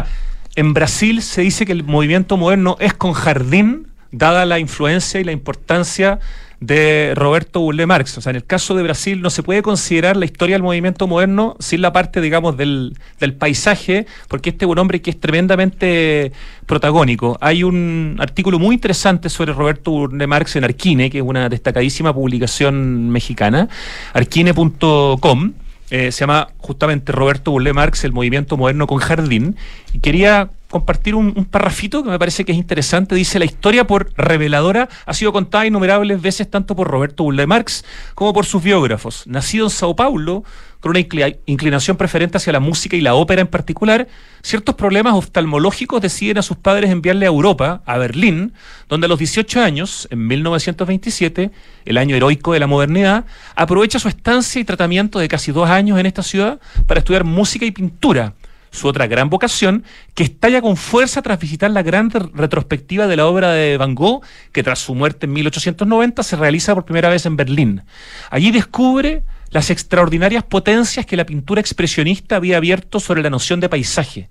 en 0.57 0.75
Brasil 0.75 1.23
se 1.23 1.42
dice 1.42 1.66
que 1.66 1.73
el 1.73 1.85
movimiento 1.85 2.37
moderno 2.37 2.77
es 2.81 2.95
con 2.95 3.12
jardín, 3.12 3.88
dada 4.11 4.47
la 4.47 4.59
influencia 4.59 5.21
y 5.21 5.25
la 5.25 5.33
importancia 5.33 6.19
de 6.61 7.12
Roberto 7.14 7.61
Burle 7.61 7.85
Marx. 7.85 8.16
O 8.16 8.23
sea, 8.23 8.31
en 8.31 8.37
el 8.37 8.45
caso 8.45 8.75
de 8.75 8.83
Brasil 8.83 9.21
no 9.21 9.29
se 9.29 9.42
puede 9.42 9.61
considerar 9.61 10.16
la 10.16 10.25
historia 10.25 10.55
del 10.55 10.62
movimiento 10.62 11.07
moderno 11.07 11.57
sin 11.59 11.83
la 11.83 11.92
parte, 11.92 12.23
digamos, 12.23 12.57
del, 12.57 12.97
del 13.21 13.35
paisaje, 13.35 14.07
porque 14.29 14.51
este 14.51 14.64
es 14.64 14.71
un 14.71 14.79
hombre 14.79 15.03
que 15.03 15.11
es 15.11 15.21
tremendamente 15.21 16.33
protagónico. 16.64 17.37
Hay 17.42 17.62
un 17.62 18.16
artículo 18.19 18.59
muy 18.59 18.77
interesante 18.77 19.29
sobre 19.29 19.53
Roberto 19.53 19.90
Burle 19.90 20.27
Marx 20.27 20.57
en 20.57 20.64
Arquine, 20.64 21.11
que 21.11 21.19
es 21.19 21.25
una 21.25 21.51
destacadísima 21.51 22.14
publicación 22.14 23.11
mexicana, 23.11 23.69
arquine.com 24.14 25.53
eh, 25.90 26.12
se 26.12 26.20
llama 26.20 26.49
justamente 26.59 27.12
Roberto 27.12 27.51
Burle 27.51 27.72
Marx, 27.72 28.05
El 28.05 28.12
Movimiento 28.12 28.57
Moderno 28.57 28.87
con 28.87 28.99
Jardín, 28.99 29.57
y 29.92 30.01
quería 30.01 30.51
compartir 30.79 31.15
un, 31.15 31.33
un, 31.37 31.45
parrafito 31.45 32.03
que 32.03 32.11
me 32.11 32.19
parece 32.19 32.45
que 32.45 32.53
es 32.53 32.59
interesante. 32.59 33.15
Dice, 33.15 33.39
la 33.39 33.45
historia 33.45 33.87
por 33.87 34.12
reveladora 34.17 34.89
ha 35.05 35.15
sido 35.15 35.33
contada 35.33 35.67
innumerables 35.67 36.21
veces 36.21 36.51
tanto 36.51 36.77
por 36.77 36.89
Roberto 36.89 37.25
Burle 37.25 37.47
Marx 37.47 37.85
como 38.15 38.33
por 38.33 38.47
sus 38.47 38.62
biógrafos. 38.62 39.27
Nacido 39.27 39.67
en 39.67 39.71
Sao 39.71 39.97
Paulo, 39.97 40.45
con 40.81 40.91
una 40.91 41.01
inclinación 41.47 41.97
preferente 41.97 42.37
hacia 42.37 42.53
la 42.53 42.61
música 42.61 42.97
y 42.97 43.01
la 43.01 43.15
ópera 43.15 43.41
en 43.41 43.49
particular, 43.49 44.07
ciertos 44.43 44.75
problemas 44.75 45.15
oftalmológicos 45.15 46.01
deciden 46.01 46.39
a 46.39 46.43
sus 46.43 46.57
padres 46.57 46.91
enviarle 46.91 47.27
a 47.27 47.29
Europa, 47.29 47.83
a 47.87 47.99
Berlín, 47.99 48.53
donde 48.89 49.07
a 49.07 49.09
los 49.09 49.19
18 49.19 49.61
años, 49.61 50.07
en 50.11 50.27
1927, 50.27 51.51
el 51.87 51.99
año 51.99 52.15
heroico 52.15 52.53
de 52.53 52.61
la 52.61 52.67
modernidad, 52.67 53.25
aprovecha 53.55 53.99
su 53.99 54.09
estancia 54.09 54.61
y 54.61 54.65
tratamiento 54.65 55.19
de 55.19 55.29
casi 55.29 55.51
dos 55.51 55.69
años 55.69 55.99
en 55.99 56.07
esta 56.07 56.23
ciudad 56.23 56.61
para 56.87 57.01
estudiar 57.01 57.25
música 57.25 57.65
y 57.65 57.71
pintura 57.71 58.35
su 58.77 58.87
otra 58.87 59.07
gran 59.07 59.31
vocación, 59.31 59.85
que 60.15 60.23
estalla 60.23 60.61
con 60.61 60.77
fuerza 60.77 61.23
tras 61.23 61.41
visitar 61.41 61.71
la 61.71 61.83
gran 61.83 62.11
retrospectiva 62.11 63.07
de 63.07 63.17
la 63.17 63.27
obra 63.27 63.53
de 63.53 63.77
Van 63.77 63.95
Gogh, 63.95 64.23
que 64.53 64.62
tras 64.62 64.79
su 64.79 64.95
muerte 64.95 65.27
en 65.27 65.33
1890 65.33 66.23
se 66.23 66.37
realiza 66.37 66.75
por 66.75 66.85
primera 66.85 67.09
vez 67.09 67.27
en 67.27 67.37
Berlín. 67.37 67.83
Allí 68.31 68.51
descubre 68.51 69.25
las 69.51 69.71
extraordinarias 69.71 70.45
potencias 70.45 71.07
que 71.07 71.17
la 71.17 71.25
pintura 71.25 71.61
expresionista 71.61 72.37
había 72.37 72.57
abierto 72.57 73.01
sobre 73.01 73.23
la 73.23 73.31
noción 73.31 73.61
de 73.61 73.69
paisaje. 73.69 74.29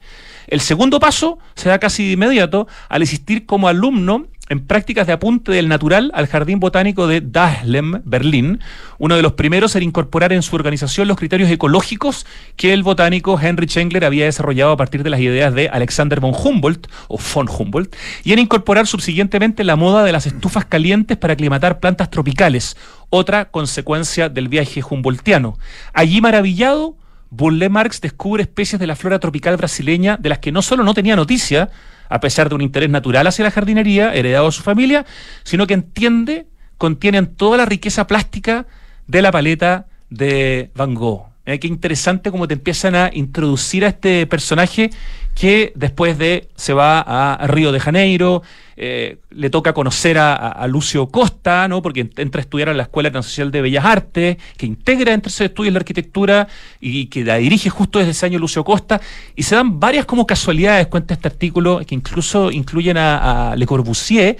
El 0.47 0.61
segundo 0.61 0.99
paso 0.99 1.39
se 1.55 1.69
da 1.69 1.79
casi 1.79 2.05
de 2.05 2.13
inmediato 2.13 2.67
al 2.89 3.01
existir 3.01 3.45
como 3.45 3.67
alumno 3.67 4.27
en 4.49 4.65
prácticas 4.65 5.07
de 5.07 5.13
apunte 5.13 5.51
del 5.51 5.67
natural 5.67 6.11
al 6.13 6.27
Jardín 6.27 6.59
Botánico 6.59 7.07
de 7.07 7.21
Dahlem, 7.21 8.01
Berlín, 8.05 8.59
uno 8.97 9.15
de 9.15 9.21
los 9.21 9.33
primeros 9.33 9.75
en 9.75 9.83
incorporar 9.83 10.33
en 10.33 10.43
su 10.43 10.55
organización 10.55 11.07
los 11.07 11.17
criterios 11.17 11.49
ecológicos 11.49 12.25
que 12.55 12.73
el 12.73 12.83
botánico 12.83 13.39
Henry 13.41 13.67
Schengler 13.67 14.05
había 14.05 14.25
desarrollado 14.25 14.71
a 14.71 14.77
partir 14.77 15.03
de 15.03 15.09
las 15.09 15.19
ideas 15.19 15.53
de 15.53 15.69
Alexander 15.69 16.19
von 16.19 16.33
Humboldt 16.33 16.87
o 17.07 17.17
von 17.17 17.49
Humboldt, 17.49 17.95
y 18.23 18.33
en 18.33 18.39
incorporar 18.39 18.87
subsiguientemente 18.87 19.63
la 19.63 19.75
moda 19.75 20.03
de 20.03 20.11
las 20.11 20.27
estufas 20.27 20.65
calientes 20.65 21.17
para 21.17 21.33
aclimatar 21.33 21.79
plantas 21.79 22.09
tropicales, 22.09 22.77
otra 23.09 23.45
consecuencia 23.45 24.29
del 24.29 24.47
viaje 24.47 24.81
humboldtiano. 24.87 25.57
Allí 25.93 26.21
maravillado, 26.21 26.95
Burle 27.29 27.69
Marx 27.69 27.99
descubre 28.01 28.43
especies 28.43 28.79
de 28.79 28.87
la 28.87 28.95
flora 28.95 29.19
tropical 29.19 29.57
brasileña 29.57 30.17
de 30.17 30.29
las 30.29 30.39
que 30.39 30.51
no 30.51 30.61
solo 30.61 30.83
no 30.83 30.93
tenía 30.93 31.15
noticia, 31.15 31.69
a 32.09 32.19
pesar 32.19 32.49
de 32.49 32.55
un 32.55 32.61
interés 32.61 32.89
natural 32.89 33.27
hacia 33.27 33.43
la 33.43 33.51
jardinería, 33.51 34.13
heredado 34.13 34.45
de 34.45 34.51
su 34.51 34.63
familia, 34.63 35.05
sino 35.43 35.67
que 35.67 35.73
entiende, 35.73 36.47
contienen 36.77 37.27
toda 37.35 37.57
la 37.57 37.65
riqueza 37.65 38.07
plástica 38.07 38.65
de 39.07 39.21
la 39.21 39.31
paleta 39.31 39.87
de 40.09 40.71
Van 40.75 40.95
Gogh. 40.95 41.34
Eh, 41.45 41.59
qué 41.59 41.67
interesante 41.67 42.31
cómo 42.31 42.47
te 42.47 42.55
empiezan 42.55 42.95
a 42.95 43.11
introducir 43.13 43.85
a 43.85 43.89
este 43.89 44.25
personaje 44.25 44.89
que 45.35 45.73
después 45.75 46.17
de 46.17 46.47
se 46.55 46.73
va 46.73 47.03
a 47.05 47.45
Río 47.45 47.71
de 47.71 47.79
Janeiro, 47.79 48.41
eh, 48.77 49.19
le 49.29 49.49
toca 49.49 49.73
conocer 49.73 50.17
a, 50.17 50.65
Lucio 50.67 51.07
Costa, 51.07 51.67
¿no? 51.67 51.81
porque 51.81 52.09
entra 52.17 52.39
a 52.39 52.41
estudiar 52.41 52.69
en 52.69 52.77
la 52.77 52.83
Escuela 52.83 53.09
Nacional 53.09 53.51
de 53.51 53.61
Bellas 53.61 53.85
Artes, 53.85 54.37
que 54.57 54.65
integra 54.65 55.13
entre 55.13 55.29
sus 55.29 55.41
estudios 55.41 55.73
la 55.73 55.79
arquitectura 55.79 56.47
y 56.79 57.07
que 57.07 57.23
la 57.23 57.35
dirige 57.35 57.69
justo 57.69 57.99
desde 57.99 58.11
ese 58.11 58.25
año 58.25 58.39
Lucio 58.39 58.63
Costa, 58.63 58.99
y 59.35 59.43
se 59.43 59.55
dan 59.55 59.79
varias 59.79 60.05
como 60.05 60.25
casualidades, 60.25 60.87
cuenta 60.87 61.13
este 61.13 61.27
artículo, 61.27 61.81
que 61.85 61.93
incluso 61.93 62.49
incluyen 62.49 62.97
a, 62.97 63.51
a 63.51 63.55
Le 63.55 63.65
Corbusier, 63.67 64.37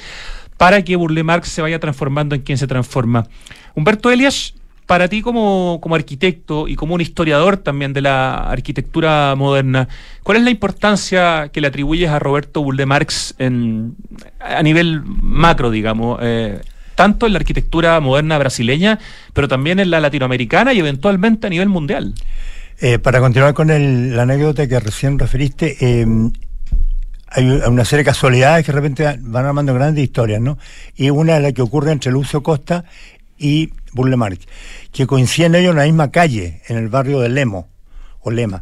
para 0.57 0.81
que 0.81 0.95
Burle 0.95 1.23
Marx 1.23 1.49
se 1.49 1.61
vaya 1.61 1.79
transformando 1.79 2.33
en 2.33 2.41
quien 2.41 2.57
se 2.57 2.67
transforma. 2.67 3.27
Humberto 3.75 4.09
Elias 4.09 4.53
para 4.85 5.07
ti 5.07 5.21
como, 5.21 5.79
arquitecto 5.91 6.67
y 6.67 6.75
como 6.75 6.95
un 6.95 7.01
historiador 7.01 7.57
también 7.57 7.93
de 7.93 8.01
la 8.01 8.35
arquitectura 8.49 9.33
moderna, 9.35 9.87
¿cuál 10.23 10.37
es 10.37 10.43
la 10.43 10.51
importancia 10.51 11.49
que 11.51 11.61
le 11.61 11.67
atribuyes 11.67 12.09
a 12.09 12.19
Roberto 12.19 12.61
Bulde 12.61 12.85
Marx 12.85 13.35
a 13.39 14.63
nivel 14.63 15.01
macro, 15.03 15.71
digamos? 15.71 16.19
Eh, 16.21 16.61
tanto 16.95 17.25
en 17.25 17.33
la 17.33 17.39
arquitectura 17.39 17.99
moderna 17.99 18.37
brasileña, 18.37 18.99
pero 19.33 19.47
también 19.47 19.79
en 19.79 19.89
la 19.89 19.99
latinoamericana 19.99 20.73
y 20.73 20.79
eventualmente 20.79 21.47
a 21.47 21.49
nivel 21.49 21.69
mundial. 21.69 22.13
Eh, 22.79 22.99
para 22.99 23.19
continuar 23.19 23.53
con 23.53 23.67
la 23.67 24.21
anécdota 24.21 24.67
que 24.67 24.79
recién 24.79 25.17
referiste, 25.17 25.77
eh, 25.79 26.05
hay 27.27 27.49
una 27.49 27.85
serie 27.85 28.03
de 28.03 28.09
casualidades 28.09 28.65
que 28.65 28.71
de 28.71 28.75
repente 28.75 29.19
van 29.19 29.45
armando 29.45 29.73
grandes 29.73 30.03
historias, 30.03 30.41
¿no? 30.41 30.57
Y 30.95 31.09
una 31.09 31.37
es 31.37 31.41
la 31.41 31.51
que 31.51 31.61
ocurre 31.61 31.91
entre 31.91 32.11
Lucio 32.11 32.43
Costa 32.43 32.85
y 33.37 33.71
Burle 33.95 34.17
Marx, 34.17 34.45
que 34.91 35.07
coinciden 35.07 35.55
ellos 35.55 35.71
en 35.71 35.77
la 35.77 35.85
misma 35.85 36.11
calle, 36.11 36.61
en 36.67 36.77
el 36.77 36.89
barrio 36.89 37.21
de 37.21 37.29
Lemo, 37.29 37.69
o 38.21 38.29
Lema. 38.29 38.61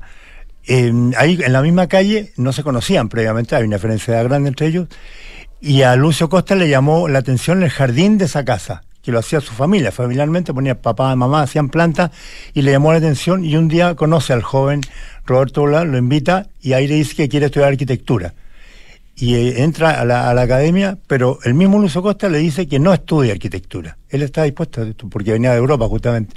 ahí 1.17 1.39
en 1.43 1.51
la 1.51 1.61
misma 1.61 1.87
calle 1.87 2.31
no 2.37 2.53
se 2.53 2.63
conocían 2.63 3.09
previamente, 3.09 3.55
hay 3.55 3.63
una 3.63 3.77
diferencia 3.77 4.21
grande 4.23 4.49
entre 4.49 4.67
ellos, 4.67 4.87
y 5.59 5.81
a 5.81 5.95
Lucio 5.95 6.29
Costa 6.29 6.55
le 6.55 6.69
llamó 6.69 7.07
la 7.07 7.19
atención 7.19 7.63
el 7.63 7.69
jardín 7.69 8.17
de 8.17 8.25
esa 8.25 8.45
casa, 8.45 8.83
que 9.01 9.11
lo 9.11 9.19
hacía 9.19 9.41
su 9.41 9.53
familia, 9.53 9.91
familiarmente 9.91 10.53
ponía 10.53 10.81
papá, 10.81 11.13
mamá, 11.15 11.41
hacían 11.41 11.69
plantas, 11.69 12.11
y 12.53 12.61
le 12.61 12.71
llamó 12.71 12.91
la 12.91 12.99
atención, 12.99 13.43
y 13.43 13.57
un 13.57 13.67
día 13.67 13.95
conoce 13.95 14.33
al 14.33 14.43
joven 14.43 14.81
Roberto 15.25 15.63
Ola, 15.63 15.83
lo 15.83 15.97
invita, 15.97 16.47
y 16.61 16.73
ahí 16.73 16.87
le 16.87 16.95
dice 16.95 17.15
que 17.15 17.27
quiere 17.27 17.47
estudiar 17.47 17.69
arquitectura 17.69 18.33
y 19.15 19.35
eh, 19.35 19.63
entra 19.63 20.01
a 20.01 20.05
la, 20.05 20.41
academia, 20.41 20.97
pero 21.07 21.39
el 21.43 21.53
mismo 21.53 21.79
Lucio 21.79 22.01
Costa 22.01 22.29
le 22.29 22.39
dice 22.39 22.67
que 22.67 22.79
no 22.79 22.93
estudia 22.93 23.33
arquitectura. 23.33 23.97
Él 24.09 24.21
está 24.21 24.43
dispuesto 24.43 24.81
a 24.81 24.87
esto, 24.87 25.07
porque 25.09 25.31
venía 25.31 25.51
de 25.51 25.57
Europa 25.57 25.87
justamente. 25.87 26.35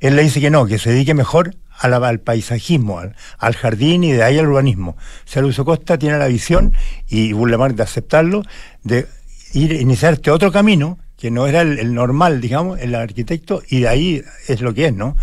Él 0.00 0.16
le 0.16 0.22
dice 0.22 0.40
que 0.40 0.50
no, 0.50 0.66
que 0.66 0.78
se 0.78 0.90
dedique 0.90 1.14
mejor 1.14 1.54
al 1.78 2.20
paisajismo, 2.20 3.00
al, 3.38 3.54
jardín 3.54 4.04
y 4.04 4.12
de 4.12 4.22
ahí 4.22 4.38
al 4.38 4.46
urbanismo. 4.46 4.92
O 4.92 5.28
sea, 5.28 5.42
Lucio 5.42 5.64
Costa 5.64 5.98
tiene 5.98 6.18
la 6.18 6.26
visión, 6.26 6.72
y 7.08 7.32
Burlemar 7.32 7.74
de 7.74 7.82
aceptarlo, 7.82 8.42
de 8.82 9.06
ir 9.52 9.72
iniciar 9.72 10.14
este 10.14 10.30
otro 10.30 10.50
camino, 10.50 10.98
que 11.18 11.30
no 11.30 11.46
era 11.46 11.62
el 11.62 11.94
normal, 11.94 12.40
digamos, 12.40 12.78
el 12.80 12.94
arquitecto, 12.94 13.62
y 13.68 13.80
de 13.80 13.88
ahí 13.88 14.22
es 14.48 14.60
lo 14.60 14.74
que 14.74 14.86
es, 14.86 14.94
¿no? 14.94 15.16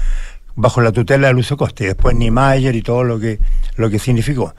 Bajo 0.56 0.82
la 0.82 0.92
tutela 0.92 1.28
de 1.28 1.34
Lucio 1.34 1.58
Costa 1.58 1.84
y 1.84 1.88
después 1.88 2.16
Niemeyer 2.16 2.76
y 2.76 2.82
todo 2.82 3.04
lo 3.04 3.20
que, 3.20 3.40
lo 3.76 3.90
que 3.90 4.00
significó. 4.00 4.56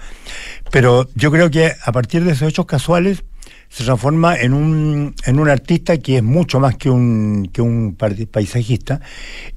Pero 0.70 1.08
yo 1.14 1.30
creo 1.30 1.50
que 1.50 1.72
a 1.84 1.92
partir 1.92 2.24
de 2.24 2.32
esos 2.32 2.48
hechos 2.48 2.66
casuales 2.66 3.24
se 3.68 3.84
transforma 3.84 4.36
en 4.36 4.54
un, 4.54 5.14
en 5.26 5.40
un 5.40 5.48
artista 5.48 5.96
que 5.98 6.18
es 6.18 6.22
mucho 6.22 6.60
más 6.60 6.76
que 6.76 6.90
un, 6.90 7.50
que 7.52 7.60
un 7.60 7.96
paisajista, 7.96 9.00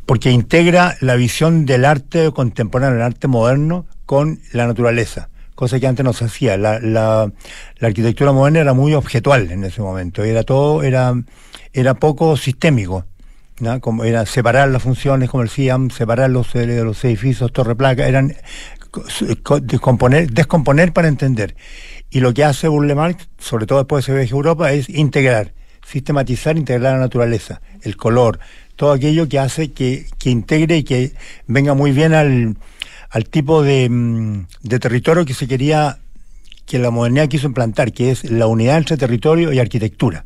porque 0.06 0.32
integra 0.32 0.98
la 1.02 1.16
visión 1.16 1.66
del 1.66 1.86
arte 1.86 2.32
contemporáneo, 2.32 2.98
el 2.98 3.04
arte 3.04 3.28
moderno, 3.28 3.86
con 4.08 4.40
la 4.54 4.66
naturaleza, 4.66 5.30
cosa 5.54 5.80
que 5.80 5.86
antes 5.86 6.04
no 6.04 6.14
se 6.14 6.26
hacía. 6.26 6.58
La, 6.58 6.80
la, 6.80 7.32
la 7.78 7.88
arquitectura 7.88 8.32
moderna 8.32 8.62
era 8.62 8.74
muy 8.74 8.96
objetual 8.96 9.52
en 9.52 9.64
ese 9.64 9.82
momento, 9.82 10.24
era 10.24 10.42
todo, 10.44 10.82
era, 10.82 11.14
era 11.74 11.94
poco 11.94 12.38
sistémico. 12.38 13.06
Como 13.82 14.04
era 14.04 14.26
separar 14.26 14.70
las 14.70 14.84
funciones, 14.84 15.30
como 15.30 15.44
decían, 15.44 15.90
separar 15.90 16.30
los, 16.30 16.54
eh, 16.56 16.68
los 16.84 17.04
edificios, 17.04 17.52
torre 17.52 17.76
placa, 17.76 18.08
eran 18.08 18.36
descomponer, 19.62 20.30
descomponer 20.32 20.94
para 20.94 21.08
entender. 21.08 21.56
Y 22.10 22.20
lo 22.20 22.34
que 22.34 22.44
hace 22.44 22.68
Burle 22.68 22.96
Marx, 22.96 23.30
sobre 23.38 23.66
todo 23.66 23.80
después 23.80 24.06
de 24.06 24.20
a 24.20 24.24
Europa, 24.24 24.72
es 24.72 24.90
integrar, 24.90 25.54
sistematizar, 25.86 26.58
integrar 26.58 26.94
la 26.94 27.00
naturaleza, 27.00 27.62
el 27.82 27.98
color, 27.98 28.40
todo 28.76 28.92
aquello 28.92 29.28
que 29.28 29.40
hace 29.40 29.72
que, 29.72 30.06
integre 30.26 30.78
y 30.78 30.84
que 30.84 31.14
venga 31.48 31.74
muy 31.74 31.92
bien 31.92 32.14
al, 32.14 32.58
al 33.10 33.26
tipo 33.26 33.64
de, 33.64 33.90
mm, 33.90 34.48
de 34.64 34.80
territorio 34.80 35.26
que 35.26 35.34
se 35.34 35.48
quería, 35.48 35.98
que 36.66 36.80
la 36.80 36.92
modernidad 36.92 37.28
quiso 37.28 37.48
implantar, 37.48 37.92
que 37.92 38.12
es 38.12 38.30
la 38.30 38.48
unidad 38.48 38.78
entre 38.78 38.98
territorio 38.98 39.52
y 39.52 39.60
arquitectura. 39.60 40.26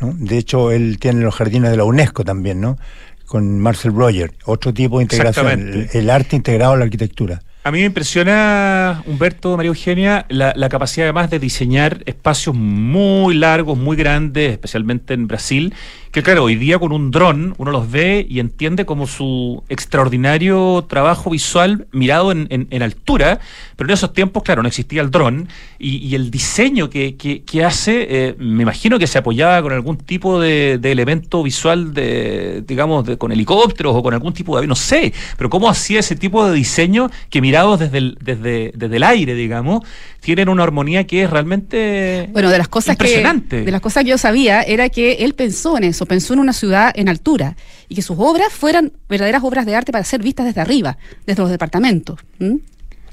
De 0.00 0.38
hecho, 0.38 0.70
él 0.70 0.98
tiene 0.98 1.20
los 1.20 1.34
jardines 1.34 1.70
de 1.70 1.76
la 1.76 1.84
UNESCO 1.84 2.24
también, 2.24 2.60
¿no? 2.60 2.78
Con 3.26 3.60
Marcel 3.60 3.92
Breuer, 3.92 4.32
otro 4.44 4.74
tipo 4.74 4.98
de 4.98 5.04
integración, 5.04 5.88
el, 5.92 6.10
arte 6.10 6.36
integrado 6.36 6.72
a 6.72 6.76
la 6.76 6.84
arquitectura. 6.84 7.42
A 7.62 7.70
mí 7.70 7.78
me 7.78 7.86
impresiona, 7.86 9.02
Humberto, 9.06 9.56
María 9.56 9.70
Eugenia, 9.70 10.26
la, 10.28 10.52
la, 10.54 10.68
capacidad 10.68 11.06
además 11.06 11.30
de 11.30 11.38
diseñar 11.38 12.02
espacios 12.04 12.54
muy 12.54 13.34
largos, 13.34 13.78
muy 13.78 13.96
grandes, 13.96 14.52
especialmente 14.52 15.14
en 15.14 15.26
Brasil, 15.26 15.72
que 16.14 16.22
claro, 16.22 16.44
hoy 16.44 16.54
día 16.54 16.78
con 16.78 16.92
un 16.92 17.10
dron 17.10 17.56
uno 17.58 17.72
los 17.72 17.90
ve 17.90 18.24
y 18.30 18.38
entiende 18.38 18.86
como 18.86 19.08
su 19.08 19.64
extraordinario 19.68 20.86
trabajo 20.88 21.28
visual 21.28 21.88
mirado 21.90 22.30
en, 22.30 22.46
en, 22.48 22.82
altura, 22.84 23.40
pero 23.74 23.90
en 23.90 23.94
esos 23.94 24.12
tiempos, 24.12 24.44
claro, 24.44 24.62
no 24.62 24.68
existía 24.68 25.02
el 25.02 25.10
dron 25.10 25.48
y, 25.76 26.14
el 26.14 26.30
diseño 26.30 26.88
que, 26.88 27.16
que, 27.16 27.64
hace, 27.64 28.06
eh, 28.08 28.36
me 28.38 28.62
imagino 28.62 28.96
que 29.00 29.08
se 29.08 29.18
apoyaba 29.18 29.60
con 29.60 29.72
algún 29.72 29.96
tipo 29.96 30.40
de, 30.40 30.74
elemento 30.84 31.42
visual, 31.42 31.92
de 31.92 32.62
digamos, 32.64 33.04
de, 33.04 33.18
con 33.18 33.32
helicópteros 33.32 33.96
o 33.96 34.02
con 34.04 34.14
algún 34.14 34.32
tipo 34.32 34.60
de 34.60 34.68
no 34.68 34.76
sé, 34.76 35.12
pero 35.36 35.50
cómo 35.50 35.68
hacía 35.68 35.98
ese 35.98 36.14
tipo 36.14 36.48
de 36.48 36.54
diseño 36.54 37.10
que 37.28 37.40
mirados 37.40 37.80
desde 37.80 37.98
el, 37.98 38.18
desde, 38.20 38.70
desde 38.76 38.96
el 38.96 39.02
aire, 39.02 39.34
digamos, 39.34 39.82
tienen 40.20 40.48
una 40.48 40.62
armonía 40.62 41.08
que 41.08 41.24
es 41.24 41.30
realmente 41.30 42.28
bueno, 42.32 42.50
de 42.50 42.58
las 42.58 42.68
cosas 42.68 42.94
impresionante. 42.94 43.62
de 43.62 43.70
las 43.72 43.80
cosas 43.80 44.04
que 44.04 44.10
yo 44.10 44.18
sabía 44.18 44.62
era 44.62 44.88
que 44.88 45.14
él 45.24 45.34
pensó 45.34 45.76
en 45.76 45.84
eso 45.84 46.03
pensó 46.06 46.34
en 46.34 46.40
una 46.40 46.52
ciudad 46.52 46.92
en 46.94 47.08
altura 47.08 47.56
y 47.88 47.94
que 47.94 48.02
sus 48.02 48.16
obras 48.18 48.52
fueran 48.52 48.92
verdaderas 49.08 49.42
obras 49.42 49.66
de 49.66 49.74
arte 49.74 49.92
para 49.92 50.04
ser 50.04 50.22
vistas 50.22 50.46
desde 50.46 50.60
arriba, 50.60 50.96
desde 51.26 51.42
los 51.42 51.50
departamentos. 51.50 52.18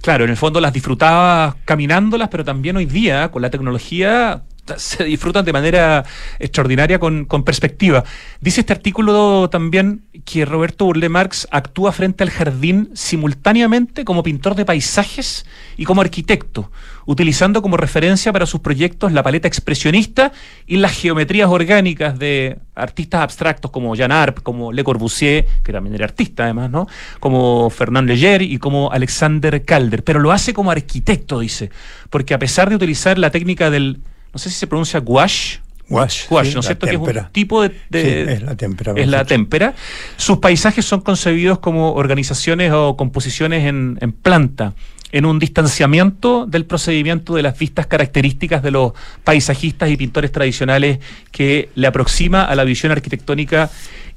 Claro, 0.02 0.24
en 0.24 0.32
el 0.32 0.38
fondo 0.38 0.60
las 0.60 0.74
disfrutaba 0.74 1.58
caminándolas, 1.66 2.30
pero 2.30 2.44
también 2.44 2.76
hoy 2.76 2.86
día, 2.86 3.30
con 3.30 3.42
la 3.42 3.52
tecnología, 3.52 4.44
se 4.78 5.04
disfrutan 5.04 5.46
de 5.46 5.54
manera 5.54 6.06
extraordinaria 6.40 7.00
con, 7.00 7.26
perspectiva. 7.44 8.04
Dice 8.40 8.62
este 8.62 8.74
artículo 8.74 9.50
también 9.50 10.04
que 10.26 10.46
Roberto 10.46 10.86
Burle 10.86 11.10
Marx 11.10 11.48
actúa 11.52 11.92
frente 11.92 12.24
al 12.24 12.30
jardín 12.30 12.90
simultáneamente 12.94 14.06
como 14.06 14.24
pintor 14.24 14.56
de 14.56 14.66
paisajes 14.66 15.46
y 15.78 15.86
como 15.86 16.02
arquitecto, 16.02 16.72
utilizando 17.06 17.62
como 17.62 17.78
referencia 17.78 18.32
para 18.32 18.46
sus 18.46 18.62
proyectos 18.62 19.12
la 19.12 19.24
paleta 19.24 19.48
expresionista 19.48 20.32
y 20.68 20.78
las 20.78 20.92
geometrías 20.92 21.50
orgánicas 21.50 22.18
de 22.20 22.60
artistas 22.76 23.22
abstractos 23.22 23.72
como 23.72 23.96
Jean 23.96 24.12
Arp, 24.12 24.42
como 24.42 24.72
Le 24.72 24.84
Corbusier, 24.84 25.46
que 25.64 25.72
también 25.72 25.96
era 25.96 26.06
artista 26.06 26.44
además, 26.44 26.70
¿no? 26.70 26.88
Como 27.20 27.70
Fernand 27.70 28.08
Leger 28.08 28.42
y 28.42 28.58
como 28.58 28.92
Alexander 28.92 29.64
Calder, 29.64 30.04
pero 30.04 30.20
lo 30.20 30.32
hace 30.32 30.54
como 30.54 30.72
arquitecto, 30.72 31.40
dice, 31.40 31.72
porque 32.10 32.34
a 32.34 32.40
pesar 32.40 32.70
de 32.70 32.76
utilizar 32.76 33.18
la 33.18 33.32
técnica 33.32 33.70
del 33.70 34.02
no 34.34 34.40
sé 34.40 34.50
si 34.50 34.56
se 34.56 34.68
pronuncia 34.68 35.00
gouache. 35.00 35.60
Wash, 35.90 36.24
sí, 36.48 36.54
¿no 36.54 36.62
es 36.62 36.66
cierto? 36.68 36.86
Que 36.88 36.94
es 36.94 36.98
un 37.26 37.32
tipo 37.34 37.62
de... 37.64 37.76
de- 37.90 38.02
Sí, 38.26 38.32
es 38.34 38.42
la 38.44 38.56
témpera. 38.56 38.94
es 38.96 39.08
la 39.10 39.26
témpera. 39.26 39.74
Sus 40.16 40.38
paisajes 40.38 40.86
son 40.86 41.02
concebidos 41.02 41.60
como 41.60 41.94
organizaciones 41.96 42.72
o 42.74 42.96
composiciones 42.96 43.66
en, 43.66 43.98
en 44.00 44.14
planta, 44.14 44.74
en 45.12 45.26
un 45.26 45.38
distanciamiento 45.38 46.46
del 46.46 46.66
procedimiento 46.66 47.36
de 47.36 47.42
las 47.44 47.58
vistas 47.60 47.88
características 47.88 48.64
de 48.64 48.72
los 48.72 48.94
paisajistas 49.26 49.90
y 49.90 49.98
pintores 49.98 50.32
tradicionales 50.32 51.00
que 51.30 51.68
le 51.76 51.88
aproxima 51.88 52.46
a 52.46 52.56
la 52.56 52.64
visión 52.64 52.94
arquitectónica 52.94 53.70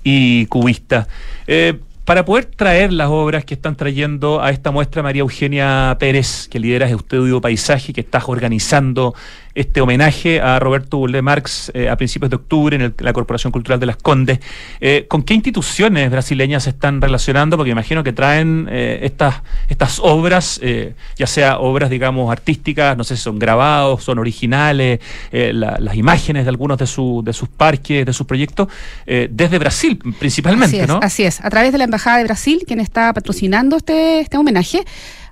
y 0.05 0.47
cubista. 0.47 1.09
Eh, 1.49 1.81
para 2.05 2.25
poder 2.27 2.45
traer 2.45 2.93
las 2.93 3.09
obras 3.09 3.45
que 3.47 3.55
están 3.55 3.77
trayendo 3.77 4.43
a 4.43 4.51
esta 4.51 4.71
muestra 4.71 5.03
María 5.03 5.21
Eugenia 5.21 5.97
Pérez, 5.99 6.47
que 6.49 6.61
lidera 6.61 6.87
Estudio 6.87 7.41
Paisaje, 7.41 7.93
que 7.95 8.03
estás 8.03 8.25
organizando 8.29 9.15
este 9.55 9.81
homenaje 9.81 10.41
a 10.41 10.59
Roberto 10.59 10.99
Burle 10.99 11.23
Marx 11.23 11.71
eh, 11.75 11.89
a 11.89 11.97
principios 11.97 12.31
de 12.31 12.37
octubre 12.37 12.75
en 12.77 12.83
el- 12.83 12.95
la 12.99 13.13
Corporación 13.13 13.53
Cultural 13.53 13.79
de 13.79 13.87
las 13.87 13.97
Condes. 13.97 14.41
Eh, 14.81 15.07
¿Con 15.09 15.23
qué 15.23 15.35
instituciones 15.35 16.11
brasileñas 16.11 16.65
se 16.65 16.71
están 16.71 17.01
relacionando? 17.01 17.57
Porque 17.57 17.71
imagino 17.71 18.03
que 18.03 18.13
traen 18.13 18.69
eh, 18.71 19.01
estas, 19.03 19.43
estas 19.69 20.01
obras, 20.03 20.59
eh, 20.63 20.95
ya 21.17 21.27
sea 21.27 21.59
obras, 21.59 21.91
digamos, 21.91 22.31
artísticas, 22.33 22.97
no 22.97 23.05
sé 23.05 23.17
si 23.17 23.23
son 23.23 23.39
grabados, 23.39 24.03
son 24.03 24.19
originales, 24.19 25.01
la- 25.33 25.77
las 25.79 25.95
imágenes 25.97 26.45
de 26.45 26.49
algunos 26.51 26.79
de, 26.79 26.87
su- 26.87 27.23
de 27.25 27.33
sus 27.33 27.49
parques, 27.49 28.05
de 28.07 28.13
sus 28.13 28.27
proyectos, 28.27 28.69
desde 29.07 29.59
Brasil 29.59 29.99
principalmente, 30.19 30.77
así 30.77 30.83
es, 30.83 30.89
¿no? 30.89 31.01
Así 31.03 31.23
es, 31.25 31.41
a 31.45 31.51
través 31.51 31.73
de 31.73 31.79
la 31.79 31.85
Embajada 31.85 32.19
de 32.19 32.25
Brasil, 32.25 32.63
quien 32.67 32.81
está 32.81 33.13
patrocinando 33.13 33.77
este, 33.77 34.21
este 34.21 34.37
homenaje, 34.37 34.85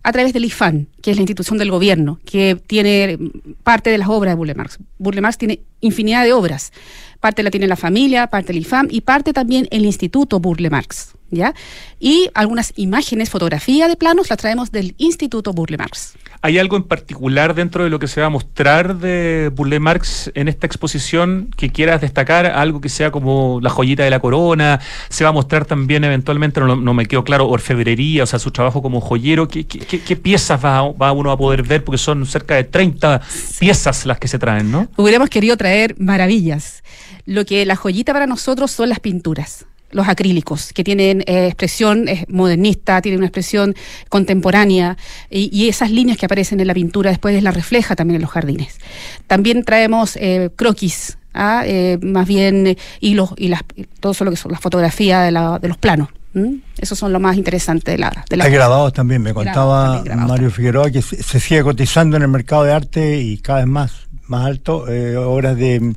a 0.03 0.12
través 0.12 0.33
del 0.33 0.45
IFAN, 0.45 0.88
que 1.01 1.12
es 1.12 1.17
la 1.17 1.23
institución 1.23 1.59
del 1.59 1.71
gobierno, 1.71 2.19
que 2.25 2.57
tiene 2.67 3.19
parte 3.62 3.91
de 3.91 3.99
las 3.99 4.09
obras 4.09 4.33
de 4.33 4.37
Burle 4.37 4.55
Marx. 4.55 4.79
Burle 4.99 5.21
Marx 5.21 5.38
tiene 5.38 5.61
infinidad 5.81 6.25
de 6.25 6.33
obras. 6.33 6.73
Parte 7.21 7.43
la 7.43 7.51
tiene 7.51 7.69
la 7.69 7.77
familia, 7.77 8.27
parte 8.27 8.53
el 8.53 8.59
IFAM 8.59 8.88
y 8.91 9.03
parte 9.03 9.33
también 9.33 9.69
el 9.71 9.85
Instituto 9.85 10.41
Burle 10.41 10.71
Marx. 10.71 11.12
¿ya? 11.31 11.55
Y 12.01 12.31
algunas 12.35 12.73
imágenes, 12.77 13.31
fotografía 13.31 13.88
de 13.88 13.97
planos 13.97 14.29
las 14.31 14.38
traemos 14.38 14.73
del 14.73 14.95
Instituto 14.99 15.53
Burle 15.53 15.79
Marx. 15.79 16.15
¿Hay 16.44 16.59
algo 16.59 16.76
en 16.76 16.83
particular 16.83 17.55
dentro 17.55 17.85
de 17.85 17.90
lo 17.90 18.00
que 18.00 18.09
se 18.09 18.20
va 18.20 18.26
a 18.26 18.31
mostrar 18.31 18.96
de 18.96 19.50
Burle 19.55 19.78
Marx 19.78 20.28
en 20.35 20.48
esta 20.48 20.66
exposición 20.66 21.50
que 21.57 21.70
quieras 21.70 22.00
destacar? 22.00 22.46
Algo 22.46 22.81
que 22.81 22.88
sea 22.88 23.12
como 23.12 23.61
la 23.62 23.70
joyita 23.70 24.02
de 24.02 24.11
la 24.11 24.18
corona. 24.18 24.81
Se 25.09 25.22
va 25.22 25.31
a 25.31 25.33
mostrar 25.33 25.66
también 25.66 26.02
eventualmente, 26.02 26.59
no, 26.61 26.74
no 26.74 26.94
me 26.94 27.07
quedó 27.07 27.22
claro, 27.22 27.48
orfebrería, 27.48 28.24
o 28.24 28.26
sea, 28.26 28.40
su 28.40 28.50
trabajo 28.50 28.83
como 28.83 29.00
joyero. 29.00 29.46
¿Qué, 29.46 29.64
qué- 29.68 29.78
qué- 29.78 30.00
qué 30.00 30.16
piezas 30.16 30.64
va, 30.64 30.90
va 30.90 31.12
uno 31.12 31.31
a 31.31 31.38
poder 31.38 31.62
ver? 31.62 31.85
Porque 31.85 31.98
son 31.98 32.26
cerca 32.26 32.57
de 32.57 32.64
30 32.64 33.20
piezas 33.61 34.05
las 34.05 34.18
que 34.18 34.26
se 34.26 34.40
traen, 34.40 34.72
¿no? 34.72 34.88
Hubiéramos 34.96 35.31
querido 35.31 35.57
traer 35.57 35.94
maravillas. 36.00 36.83
Lo 37.24 37.44
que 37.44 37.64
la 37.66 37.76
joyita 37.76 38.12
para 38.12 38.26
nosotros 38.26 38.72
son 38.72 38.88
las 38.88 38.98
pinturas. 38.98 39.64
Los 39.92 40.09
acrílicos, 40.09 40.72
que 40.72 40.83
tienen 40.85 41.22
eh, 41.26 41.46
expresión 41.46 42.09
eh, 42.09 42.24
modernista, 42.28 43.00
tienen 43.00 43.18
una 43.18 43.26
expresión 43.28 43.74
contemporánea, 44.09 44.96
y, 45.31 45.48
y 45.52 45.68
esas 45.68 45.90
líneas 45.90 46.16
que 46.18 46.26
aparecen 46.26 46.61
en 46.61 46.66
la 46.66 46.74
pintura 46.74 47.11
después 47.11 47.40
las 47.42 47.55
refleja 47.55 47.94
también 47.96 48.16
en 48.16 48.22
los 48.22 48.31
jardines. 48.31 48.78
También 49.26 49.64
traemos 49.64 50.16
eh, 50.16 50.50
croquis, 50.57 51.18
¿ah? 51.35 51.62
Eh, 51.66 51.98
más 52.02 52.26
bien 52.26 52.66
eh, 52.66 52.76
hilos 53.00 53.31
y 53.37 53.48
las, 53.48 53.62
todo 54.00 54.12
eso 54.12 54.24
lo 54.24 54.31
que 54.31 54.37
son 54.37 54.52
las 54.52 54.61
fotografías 54.61 55.24
de, 55.24 55.31
la- 55.33 55.59
de 55.59 55.68
los 55.68 55.76
planos. 55.78 56.09
¿m? 56.35 56.61
Esos 56.78 56.98
son 56.98 57.12
lo 57.12 57.20
más 57.20 57.37
interesante 57.37 57.90
de 57.92 57.98
la, 57.98 58.24
de 58.31 58.37
la 58.38 58.44
Hay 58.44 58.52
grabados 58.52 58.92
también, 58.94 59.20
me 59.22 59.35
contaba 59.35 59.96
también 59.96 60.16
Mario 60.20 60.28
también. 60.28 60.50
Figueroa 60.52 60.90
que 60.90 61.02
se, 61.02 61.22
se 61.22 61.38
sigue 61.40 61.62
cotizando 61.62 62.16
en 62.16 62.22
el 62.22 62.28
mercado 62.28 62.64
de 62.64 62.72
arte 62.72 63.20
y 63.20 63.37
cada 63.38 63.59
vez 63.59 63.68
más, 63.68 63.92
más 64.26 64.46
alto 64.46 64.88
eh, 64.88 65.16
obras 65.16 65.56
de, 65.56 65.94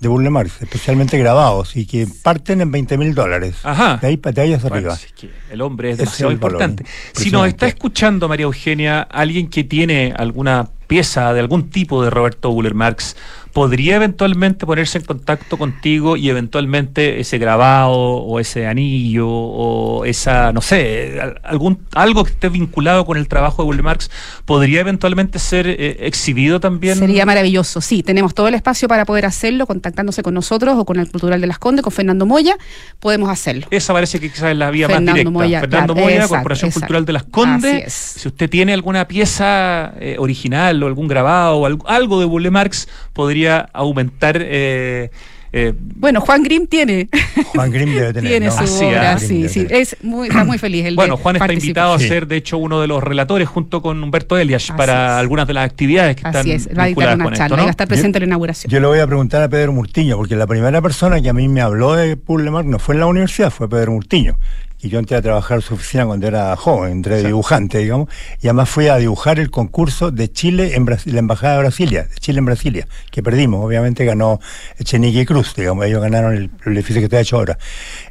de 0.00 0.08
Burle 0.08 0.30
Marx, 0.30 0.60
especialmente 0.60 1.18
grabados, 1.18 1.76
y 1.76 1.86
que 1.86 2.06
parten 2.22 2.60
en 2.60 2.70
20 2.70 2.98
mil 2.98 3.14
dólares. 3.14 3.56
Ajá. 3.62 3.98
De 4.00 4.08
ahí, 4.08 4.16
de 4.16 4.40
ahí 4.40 4.52
hacia 4.52 4.68
Bueno, 4.68 4.90
arriba. 4.90 4.94
es 4.94 5.12
que 5.12 5.30
el 5.50 5.60
hombre 5.60 5.90
es 5.90 5.98
demasiado 5.98 6.30
es 6.30 6.34
importante. 6.34 6.84
Si 7.12 7.30
nos 7.30 7.46
está 7.48 7.66
escuchando, 7.66 8.28
María 8.28 8.44
Eugenia, 8.44 9.02
alguien 9.02 9.48
que 9.48 9.64
tiene 9.64 10.12
alguna 10.16 10.68
pieza 10.86 11.32
de 11.32 11.40
algún 11.40 11.70
tipo 11.70 12.02
de 12.02 12.10
Roberto 12.10 12.50
Buller 12.50 12.74
Marx, 12.74 13.16
¿podría 13.58 13.96
eventualmente 13.96 14.66
ponerse 14.66 14.98
en 14.98 15.04
contacto 15.04 15.56
contigo 15.58 16.16
y 16.16 16.30
eventualmente 16.30 17.18
ese 17.18 17.38
grabado 17.38 17.90
o 17.90 18.38
ese 18.38 18.68
anillo 18.68 19.26
o 19.28 20.04
esa, 20.04 20.52
no 20.52 20.60
sé, 20.60 21.18
al- 21.20 21.40
algún 21.42 21.80
algo 21.94 22.22
que 22.22 22.30
esté 22.30 22.50
vinculado 22.50 23.04
con 23.04 23.16
el 23.16 23.26
trabajo 23.26 23.62
de 23.62 23.66
Buller 23.66 23.82
Marx, 23.82 24.12
podría 24.44 24.78
eventualmente 24.82 25.40
ser 25.40 25.66
eh, 25.66 25.96
exhibido 26.06 26.60
también? 26.60 26.96
Sería 27.00 27.26
maravilloso, 27.26 27.80
sí. 27.80 28.04
Tenemos 28.04 28.32
todo 28.32 28.46
el 28.46 28.54
espacio 28.54 28.86
para 28.86 29.04
poder 29.04 29.26
hacerlo, 29.26 29.66
contactándose 29.66 30.22
con 30.22 30.34
nosotros 30.34 30.76
o 30.78 30.84
con 30.84 31.00
el 31.00 31.10
Cultural 31.10 31.40
de 31.40 31.48
las 31.48 31.58
Condes, 31.58 31.82
con 31.82 31.92
Fernando 31.92 32.26
Moya, 32.26 32.56
podemos 33.00 33.28
hacerlo. 33.28 33.66
Esa 33.72 33.92
parece 33.92 34.20
que 34.20 34.30
quizás 34.30 34.52
es 34.52 34.56
la 34.56 34.70
vía 34.70 34.86
Fernando 34.86 35.10
más 35.10 35.14
directa. 35.16 35.30
Moya, 35.32 35.60
Fernando 35.62 35.94
claro, 35.94 36.04
Moya, 36.06 36.14
exacto, 36.16 36.34
Corporación 36.36 36.68
exacto. 36.68 36.80
Cultural 36.86 37.04
de 37.06 37.12
las 37.12 37.24
Condes. 37.24 37.92
Si 37.92 38.28
usted 38.28 38.48
tiene 38.48 38.72
alguna 38.72 39.08
pieza 39.08 39.94
eh, 39.98 40.14
original 40.20 40.80
o 40.80 40.86
algún 40.86 41.08
grabado 41.08 41.56
o 41.56 41.66
algo, 41.66 41.88
algo 41.88 42.20
de 42.20 42.26
Bulle 42.26 42.52
Marx, 42.52 42.86
podría 43.12 43.47
aumentar. 43.56 44.38
eh, 44.40 45.10
eh, 45.50 45.72
Bueno, 45.96 46.20
Juan 46.20 46.42
Grimm 46.42 46.66
tiene, 46.66 47.08
Juan 47.54 47.70
Grimm 47.70 47.94
debe 47.94 48.12
tener. 48.12 48.30
tiene 48.30 48.46
¿no? 48.46 48.52
su 48.52 48.58
Así, 48.64 48.84
obra, 48.84 49.12
ah. 49.12 49.18
sí, 49.18 49.48
sí. 49.48 49.66
Es 49.70 49.96
muy, 50.02 50.28
está 50.28 50.44
muy 50.44 50.58
feliz. 50.58 50.84
él 50.84 50.94
bueno, 50.94 51.16
Juan 51.16 51.36
está 51.36 51.52
invitado 51.52 51.94
a 51.94 51.98
Sí. 51.98 52.06
ser, 52.08 52.26
de 52.26 52.36
hecho, 52.36 52.58
uno 52.58 52.80
de 52.82 52.86
los 52.86 53.02
relatores 53.02 53.48
junto 53.48 53.80
con 53.80 54.02
Humberto 54.02 54.36
Elias 54.36 54.64
Así 54.64 54.72
para 54.76 55.14
es. 55.14 55.20
algunas 55.20 55.46
de 55.46 55.54
las 55.54 55.64
actividades 55.64 56.16
que 56.16 56.20
están 56.28 56.36
Así 56.36 56.52
es, 56.52 56.68
va 56.76 56.82
a 56.82 56.86
vinculadas 56.88 57.16
una 57.16 57.32
charla 57.32 57.44
esto, 57.56 57.56
va 57.62 57.68
a 57.68 57.70
estar 57.70 57.88
presente 57.88 58.18
en 58.18 58.22
la 58.22 58.26
inauguración. 58.26 58.70
Yo 58.70 58.78
le 58.78 58.86
voy 58.88 58.98
a 58.98 59.06
preguntar 59.06 59.42
a 59.42 59.48
Pedro 59.48 59.72
Murtiño, 59.72 60.16
porque 60.18 60.36
la 60.36 60.46
primera 60.46 60.82
persona 60.82 61.20
que 61.22 61.30
a 61.30 61.32
mí 61.32 61.48
me 61.48 61.62
habló 61.62 61.94
de 61.94 62.14
Burle 62.16 62.50
Marx 62.50 62.68
no 62.68 62.78
fue 62.78 62.94
en 62.96 63.00
la 63.00 63.06
universidad, 63.06 63.50
fue 63.50 63.68
Pedro 63.70 63.92
Murtiño. 63.92 64.36
Y 64.80 64.90
yo 64.90 65.00
entré 65.00 65.16
a 65.16 65.22
trabajar 65.22 65.58
en 65.58 65.62
su 65.62 65.74
oficina 65.74 66.06
cuando 66.06 66.28
era 66.28 66.54
joven, 66.54 66.92
entré 66.92 67.16
de 67.16 67.24
dibujante, 67.24 67.78
digamos, 67.78 68.08
y 68.40 68.46
además 68.46 68.68
fui 68.68 68.86
a 68.86 68.96
dibujar 68.96 69.40
el 69.40 69.50
concurso 69.50 70.12
de 70.12 70.30
Chile 70.30 70.76
en 70.76 70.84
Brasil, 70.84 71.12
la 71.14 71.18
Embajada 71.18 71.54
de 71.54 71.58
Brasilia, 71.60 72.04
de 72.04 72.14
Chile 72.16 72.38
en 72.38 72.44
Brasilia, 72.44 72.86
que 73.10 73.22
perdimos, 73.22 73.64
obviamente 73.64 74.04
ganó 74.04 74.38
Echenique 74.78 75.22
y 75.22 75.26
Cruz, 75.26 75.54
digamos, 75.56 75.84
ellos 75.84 76.00
ganaron 76.00 76.32
el, 76.36 76.50
el 76.64 76.72
edificio 76.74 77.00
que 77.00 77.06
está 77.06 77.18
hecho 77.20 77.36
ahora. 77.36 77.58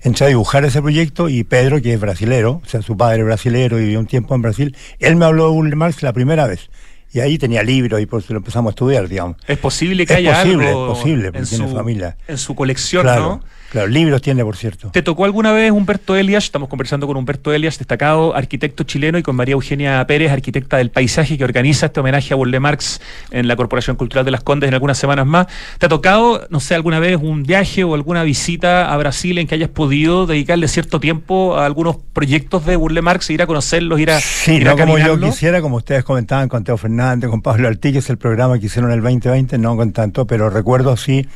Entré 0.03 0.25
a 0.25 0.29
dibujar 0.29 0.65
ese 0.65 0.81
proyecto 0.81 1.29
y 1.29 1.45
Pedro, 1.45 1.81
que 1.81 1.93
es 1.93 1.99
brasilero, 1.99 2.61
o 2.63 2.67
sea, 2.67 2.81
su 2.81 2.97
padre 2.97 3.19
es 3.19 3.25
brasilero 3.25 3.77
y 3.79 3.83
vivió 3.83 3.99
un 3.99 4.07
tiempo 4.07 4.35
en 4.35 4.41
Brasil, 4.41 4.75
él 4.99 5.15
me 5.15 5.23
habló 5.25 5.45
de 5.45 5.51
Burle 5.51 5.75
Marx 5.77 6.03
la 6.03 6.11
primera 6.11 6.47
vez. 6.47 6.69
Y 7.13 7.21
ahí 7.21 7.37
tenía 7.37 7.63
libros 7.63 8.01
y 8.01 8.05
por 8.05 8.21
eso 8.21 8.33
lo 8.33 8.39
empezamos 8.39 8.69
a 8.69 8.71
estudiar, 8.71 9.07
digamos. 9.07 9.37
Es 9.47 9.57
posible 9.57 10.05
que 10.05 10.13
Es 10.13 10.19
haya 10.19 10.41
posible, 10.41 10.67
algo 10.67 10.91
es 10.91 10.97
posible, 10.97 11.27
en, 11.27 11.33
porque 11.33 11.47
tiene 11.47 11.67
su, 11.69 11.75
familia. 11.75 12.17
en 12.27 12.37
su 12.37 12.53
colección, 12.53 13.03
claro, 13.03 13.21
¿no? 13.23 13.43
Claro, 13.71 13.87
libros 13.87 14.21
tiene, 14.21 14.43
por 14.43 14.55
cierto. 14.55 14.89
¿Te 14.91 15.01
tocó 15.01 15.25
alguna 15.25 15.51
vez 15.51 15.71
Humberto 15.71 16.15
Elias? 16.15 16.45
Estamos 16.45 16.69
conversando 16.69 17.07
con 17.07 17.17
Humberto 17.17 17.53
Elias, 17.53 17.77
destacado 17.77 18.35
arquitecto 18.35 18.83
chileno, 18.83 19.17
y 19.17 19.23
con 19.23 19.35
María 19.35 19.53
Eugenia 19.53 20.05
Pérez, 20.07 20.31
arquitecta 20.31 20.77
del 20.77 20.91
paisaje, 20.91 21.37
que 21.37 21.43
organiza 21.43 21.87
este 21.87 21.99
homenaje 21.99 22.33
a 22.33 22.37
Burle 22.37 22.59
Marx 22.59 23.01
en 23.31 23.47
la 23.47 23.55
Corporación 23.55 23.95
Cultural 23.95 24.25
de 24.25 24.31
las 24.31 24.41
Condes 24.41 24.67
en 24.67 24.73
algunas 24.73 24.97
semanas 24.97 25.25
más. 25.25 25.47
¿Te 25.77 25.85
ha 25.85 25.89
tocado, 25.89 26.47
no 26.49 26.59
sé, 26.59 26.75
alguna 26.75 26.99
vez 26.99 27.17
un 27.21 27.43
viaje 27.43 27.83
o 27.83 27.93
alguna 27.93 28.23
visita 28.23 28.93
a 28.93 28.97
Brasil 28.97 29.37
en 29.37 29.47
que 29.47 29.55
hayas 29.55 29.69
podido 29.69 30.25
dedicarle 30.25 30.67
cierto 30.67 30.99
tiempo 30.99 31.57
a 31.57 31.65
algunos 31.65 31.97
proyectos 32.13 32.65
de 32.65 32.75
Burle 32.75 33.01
Marx, 33.01 33.29
ir 33.29 33.41
a 33.41 33.47
conocerlos, 33.47 33.99
ir 33.99 34.11
a, 34.11 34.19
Sí, 34.19 34.55
ir 34.55 34.67
a 34.67 34.71
no 34.71 34.77
como 34.77 34.97
yo 34.97 35.19
quisiera, 35.19 35.61
como 35.61 35.77
ustedes 35.77 36.03
comentaban 36.03 36.49
con 36.49 36.63
Teo 36.63 36.77
Fernández, 36.77 37.29
con 37.29 37.41
Pablo 37.41 37.67
Artigas, 37.67 38.09
el 38.09 38.17
programa 38.17 38.59
que 38.59 38.67
hicieron 38.67 38.91
en 38.91 38.97
el 38.97 39.03
2020, 39.03 39.57
no 39.57 39.75
con 39.75 39.91
tanto, 39.91 40.25
pero 40.25 40.49
recuerdo 40.49 40.97
sí 40.97 41.27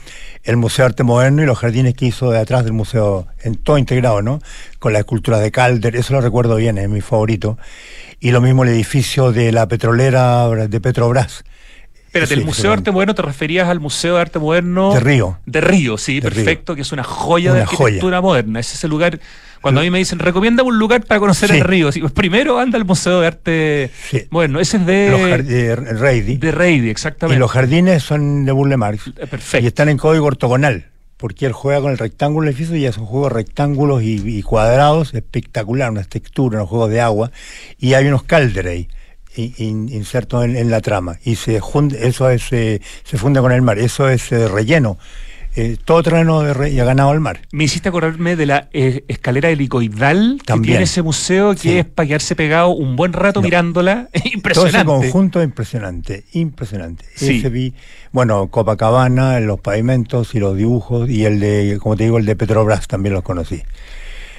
el 0.43 0.57
Museo 0.57 0.83
de 0.83 0.87
Arte 0.87 1.03
Moderno 1.03 1.43
y 1.43 1.45
los 1.45 1.59
jardines 1.59 1.93
que 1.93 2.07
hizo 2.07 2.20
de 2.29 2.39
atrás 2.39 2.63
del 2.63 2.73
museo, 2.73 3.25
en 3.41 3.55
todo 3.55 3.77
integrado, 3.79 4.21
¿no? 4.21 4.39
Con 4.77 4.93
la 4.93 4.99
escultura 4.99 5.39
de 5.39 5.49
Calder, 5.51 5.95
eso 5.95 6.13
lo 6.13 6.21
recuerdo 6.21 6.57
bien, 6.57 6.77
es 6.77 6.87
mi 6.89 7.01
favorito. 7.01 7.57
Y 8.19 8.29
lo 8.31 8.41
mismo 8.41 8.63
el 8.63 8.69
edificio 8.69 9.31
de 9.31 9.51
la 9.51 9.67
petrolera 9.67 10.47
de 10.67 10.79
Petrobras. 10.81 11.43
Espérate, 12.05 12.35
Sí, 12.35 12.39
el 12.41 12.45
Museo 12.45 12.71
de. 12.71 12.77
Arte 12.77 12.91
Moderno, 12.91 13.15
¿te 13.15 13.21
referías 13.21 13.69
al 13.69 13.79
Museo 13.79 14.15
de 14.15 14.21
Arte 14.21 14.37
Moderno? 14.37 14.93
De 14.93 14.99
Río. 14.99 15.39
De 15.45 15.61
Río, 15.61 15.97
sí, 15.97 16.15
De 16.19 16.29
perfecto, 16.29 16.75
que 16.75 16.81
es 16.81 16.91
una 16.91 17.03
joya 17.05 17.53
de 17.53 17.61
Una 17.61 17.69
arquitectura 17.71 18.19
moderna. 18.19 18.59
Es 18.59 18.73
ese 18.73 18.89
lugar, 18.89 19.17
cuando 19.61 19.79
a 19.79 19.83
mí 19.85 19.89
me 19.89 19.97
dicen, 19.99 20.19
recomienda 20.19 20.61
un 20.61 20.77
lugar 20.77 21.05
para 21.05 21.21
conocer 21.21 21.49
Sí. 21.51 21.55
el 21.55 21.63
río, 21.63 21.89
sí, 21.89 22.01
pues 22.01 22.11
primero 22.11 22.59
anda 22.59 22.77
al 22.77 22.83
Museo 22.83 23.21
de 23.21 23.27
Arte 23.27 23.91
Sí. 24.09 24.23
Moderno. 24.29 24.59
Ese 24.59 24.75
es 24.75 24.85
de, 24.85 25.41
de 25.45 25.75
Reidi. 25.77 26.35
de 26.35 26.51
Reidi, 26.51 26.87
Y 26.87 26.89
exactamente. 26.89 27.39
los 27.39 27.49
jardines 27.49 28.03
son 28.03 28.43
de 28.43 28.51
Burle 28.51 28.75
Marx. 28.75 29.07
Eh, 29.07 29.25
perfecto. 29.27 29.63
Y 29.63 29.67
están 29.67 29.87
en 29.87 29.97
código 29.97 30.25
ortogonal, 30.25 30.87
porque 31.21 31.45
él 31.45 31.53
juega 31.53 31.81
con 31.81 31.91
el 31.91 31.99
rectángulo 31.99 32.45
del 32.45 32.55
edificio 32.55 32.75
y 32.75 32.85
es 32.87 32.97
un 32.97 33.05
juego 33.05 33.29
de 33.29 33.35
rectángulos 33.35 34.01
y, 34.01 34.41
cuadrados, 34.41 35.13
espectacular, 35.13 35.91
unas 35.91 36.09
texturas, 36.09 36.57
unos 36.57 36.69
juegos 36.69 36.89
de 36.89 36.99
agua, 36.99 37.31
y 37.77 37.93
hay 37.93 38.07
unos 38.07 38.23
in- 39.35 39.87
insertos 39.89 40.43
en, 40.45 40.71
la 40.71 40.81
trama, 40.81 41.19
y 41.23 41.35
se 41.35 41.59
junta, 41.59 41.95
eso 41.99 42.27
es, 42.31 42.51
eh, 42.51 42.81
se 43.03 43.19
funde 43.19 43.39
con 43.39 43.51
el 43.51 43.61
mar, 43.61 43.77
eso 43.77 44.09
es 44.09 44.31
eh, 44.31 44.47
relleno. 44.47 44.97
Eh, 45.55 45.77
todo 45.83 46.01
terreno 46.03 46.41
de 46.41 46.53
re- 46.53 46.69
y 46.71 46.79
ha 46.79 46.85
ganado 46.85 47.11
el 47.13 47.19
mar. 47.19 47.41
Me 47.51 47.65
hiciste 47.65 47.89
acordarme 47.89 48.35
de 48.35 48.45
la 48.45 48.69
eh, 48.71 49.03
escalera 49.07 49.49
helicoidal 49.49 50.37
que 50.39 50.45
También. 50.45 50.71
tiene 50.73 50.83
ese 50.85 51.01
museo, 51.01 51.53
que 51.53 51.59
Sí. 51.59 51.77
es 51.79 51.85
para 51.85 52.07
quedarse 52.07 52.35
pegado 52.35 52.69
un 52.69 52.95
buen 52.95 53.13
rato 53.13 53.41
No. 53.41 53.45
mirándola. 53.45 54.07
Todo 54.13 54.19
ese 54.23 54.29
Impresionante. 54.35 54.85
conjunto 54.85 55.39
es 55.41 55.45
impresionante, 55.45 56.23
impresionante. 56.33 57.05
Sí. 57.15 57.39
Ese 57.39 57.49
vi, 57.49 57.73
bueno, 58.11 58.47
Copacabana, 58.47 59.39
los 59.41 59.59
pavimentos 59.59 60.33
y 60.35 60.39
los 60.39 60.55
dibujos, 60.55 61.09
y 61.09 61.25
el 61.25 61.39
de, 61.39 61.77
como 61.81 61.95
te 61.97 62.03
digo, 62.05 62.17
el 62.17 62.25
de 62.25 62.35
Petrobras 62.35 62.87
también 62.87 63.13
los 63.13 63.23
conocí. 63.23 63.61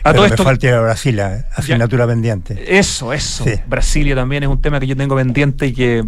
A 0.04 0.10
Pero 0.10 0.14
todo 0.14 0.22
me 0.22 0.28
esto, 0.30 0.42
falta 0.44 0.80
Brasil, 0.80 1.20
asignatura 1.54 2.06
pendiente. 2.08 2.78
Eso, 2.78 3.12
eso. 3.12 3.44
Sí. 3.44 3.52
Brasilia 3.68 4.14
también 4.16 4.42
es 4.42 4.48
un 4.48 4.60
tema 4.60 4.80
que 4.80 4.86
yo 4.88 4.96
tengo 4.96 5.14
pendiente 5.14 5.66
y 5.68 5.72
que 5.72 6.02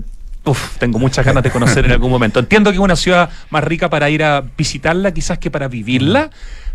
uf, 0.45 0.79
tengo 0.79 0.99
muchas 0.99 1.25
ganas 1.25 1.43
de 1.43 1.51
conocer 1.51 1.85
en 1.87 1.93
algún 1.93 2.11
momento. 2.11 2.39
Entiendo 2.41 2.71
que 2.71 2.77
es 2.77 2.81
una 2.83 2.97
ciudad 2.97 3.31
más 3.51 3.65
rica 3.65 3.89
para 3.91 4.11
ir 4.11 4.23
a 4.23 4.43
visitarla 4.57 5.13
quizás 5.13 5.39
que 5.39 5.51
para 5.51 5.69
vivirla, 5.69 6.31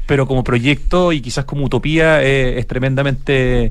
pero 0.06 0.26
como 0.28 0.44
proyecto 0.44 1.12
y 1.14 1.22
quizás 1.22 1.46
como 1.46 1.66
utopía 1.66 2.24
eh, 2.24 2.58
es 2.58 2.66
tremendamente 2.66 3.66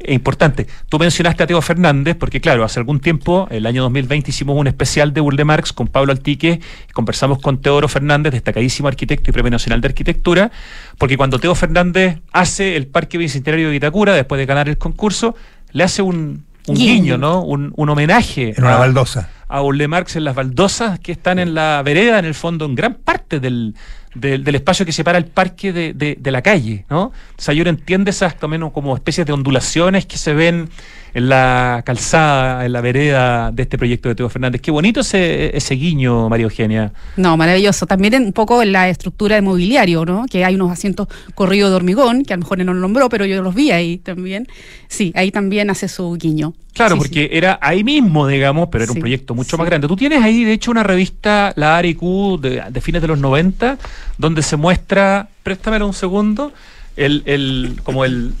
eh, 0.00 0.12
importante. 0.12 0.66
Tú 0.88 0.98
mencionaste 0.98 1.44
a 1.44 1.46
Teo 1.46 1.62
Fernández, 1.62 2.16
porque 2.18 2.40
claro, 2.40 2.64
hace 2.64 2.80
algún 2.80 2.98
tiempo, 2.98 3.46
el 3.50 3.64
año 3.64 3.82
2020, 3.84 4.28
hicimos 4.30 4.56
un 4.58 4.66
especial 4.66 5.12
de 5.14 5.20
Burle 5.20 5.44
Marx 5.44 5.72
con 5.72 5.86
Pablo 5.86 6.10
Altique 6.10 6.60
conversamos 6.92 7.38
con 7.38 7.60
Teodoro 7.60 7.86
Fernández, 7.86 8.32
destacadísimo 8.32 8.88
arquitecto 8.88 9.30
y 9.30 9.32
Premio 9.32 9.52
Nacional 9.52 9.80
de 9.80 9.86
Arquitectura, 9.88 10.50
porque 10.98 11.16
cuando 11.16 11.38
Teo 11.38 11.54
Fernández 11.54 12.18
hace 12.32 12.74
el 12.76 12.88
Parque 12.88 13.16
Bicentenario 13.16 13.66
de 13.66 13.72
Vitacura, 13.72 14.14
después 14.14 14.38
de 14.40 14.46
ganar 14.46 14.68
el 14.68 14.78
concurso, 14.78 15.36
le 15.70 15.84
hace 15.84 16.02
un, 16.02 16.44
un 16.66 16.74
guiño, 16.74 16.92
Guiño. 16.94 17.18
¿no? 17.18 17.40
Un, 17.42 17.72
un 17.76 17.88
homenaje 17.88 18.52
En 18.56 18.64
una 18.64 18.74
a- 18.74 18.78
baldosa. 18.78 19.28
A 19.48 19.60
Burle 19.60 19.88
Marx 19.88 20.16
en 20.16 20.24
las 20.24 20.34
baldosas 20.34 20.98
que 21.00 21.12
están 21.12 21.38
en 21.38 21.54
la 21.54 21.82
vereda, 21.84 22.18
en 22.18 22.24
el 22.24 22.34
fondo, 22.34 22.64
en 22.64 22.74
gran 22.74 22.94
parte 22.94 23.40
del, 23.40 23.74
del, 24.14 24.54
espacio 24.54 24.86
que 24.86 24.92
separa 24.92 25.18
el 25.18 25.26
parque 25.26 25.72
de, 25.72 25.92
de- 25.94 26.30
la 26.30 26.42
calle, 26.42 26.84
¿no? 26.90 27.12
Sayur 27.36 27.68
entiende 27.68 28.10
esas 28.10 28.36
también 28.38 28.68
como 28.70 28.94
especies 28.94 29.26
de 29.26 29.32
ondulaciones 29.32 30.06
que 30.06 30.16
se 30.16 30.34
ven 30.34 30.68
en 31.14 31.28
la 31.28 31.82
calzada, 31.84 32.64
en 32.64 32.72
la 32.72 32.80
vereda 32.80 33.52
de 33.52 33.62
este 33.62 33.78
proyecto 33.78 34.08
de 34.08 34.16
Teo 34.16 34.28
Fernández. 34.28 34.60
Qué 34.60 34.70
bonito 34.72 35.00
ese, 35.00 35.56
ese 35.56 35.74
guiño, 35.74 36.28
María 36.28 36.44
Eugenia. 36.44 36.92
No, 37.16 37.36
maravilloso. 37.36 37.86
También 37.86 38.14
un 38.14 38.32
poco 38.32 38.62
en 38.62 38.72
la 38.72 38.88
estructura 38.88 39.36
de 39.36 39.42
mobiliario, 39.42 40.04
¿no? 40.04 40.26
Que 40.28 40.44
hay 40.44 40.56
unos 40.56 40.72
asientos 40.72 41.06
corridos 41.36 41.70
de 41.70 41.76
hormigón, 41.76 42.24
que 42.24 42.32
a 42.32 42.36
lo 42.36 42.42
mejor 42.42 42.58
no 42.58 42.74
lo 42.74 42.80
nombró, 42.80 43.08
pero 43.08 43.26
yo 43.26 43.42
los 43.42 43.54
vi 43.54 43.70
ahí 43.70 43.98
también. 43.98 44.48
Sí, 44.88 45.12
ahí 45.14 45.30
también 45.30 45.70
hace 45.70 45.86
su 45.88 46.14
guiño. 46.14 46.54
Claro, 46.74 46.96
Sí, 46.96 46.98
porque 46.98 47.30
era 47.32 47.58
ahí 47.62 47.84
mismo, 47.84 48.26
digamos, 48.26 48.68
pero 48.70 48.84
era 48.84 48.92
un 48.92 48.98
proyecto 48.98 49.34
mucho 49.34 49.56
más 49.56 49.66
grande. 49.66 49.86
Tú 49.88 49.94
tienes 49.96 50.22
ahí, 50.22 50.44
de 50.44 50.52
hecho, 50.52 50.70
una 50.72 50.82
revista, 50.82 51.52
la 51.56 51.78
ARQ, 51.78 52.40
de, 52.40 52.64
de 52.68 52.80
fines 52.80 53.00
de 53.00 53.08
los 53.08 53.18
90, 53.18 53.78
donde 54.18 54.42
se 54.42 54.56
muestra, 54.56 55.28
préstamelo 55.44 55.86
un 55.86 55.94
segundo, 55.94 56.52
el, 56.96 57.22
el, 57.26 57.80
como 57.84 58.04
el... 58.04 58.34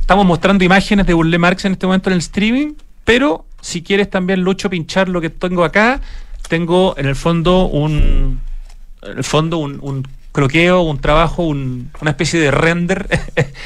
Estamos 0.00 0.26
mostrando 0.26 0.64
imágenes 0.64 1.06
de 1.06 1.14
Burle 1.14 1.38
Marx 1.38 1.64
en 1.64 1.72
este 1.72 1.86
momento 1.86 2.10
en 2.10 2.14
el 2.14 2.18
streaming, 2.18 2.72
pero 3.04 3.44
si 3.60 3.82
quieres 3.82 4.10
también, 4.10 4.40
Lucho, 4.42 4.68
pinchar 4.68 5.08
lo 5.08 5.20
que 5.20 5.30
tengo 5.30 5.64
acá, 5.64 6.00
tengo 6.48 6.94
en 6.98 7.06
el 7.06 7.16
fondo 7.16 7.66
un... 7.66 8.40
En 9.02 9.18
el 9.18 9.24
fondo 9.24 9.58
un, 9.58 9.78
un 9.82 10.06
croqueo, 10.32 10.80
un 10.82 10.98
trabajo, 10.98 11.44
un- 11.44 11.90
una 12.00 12.10
especie 12.10 12.40
de 12.40 12.50
render. 12.50 13.06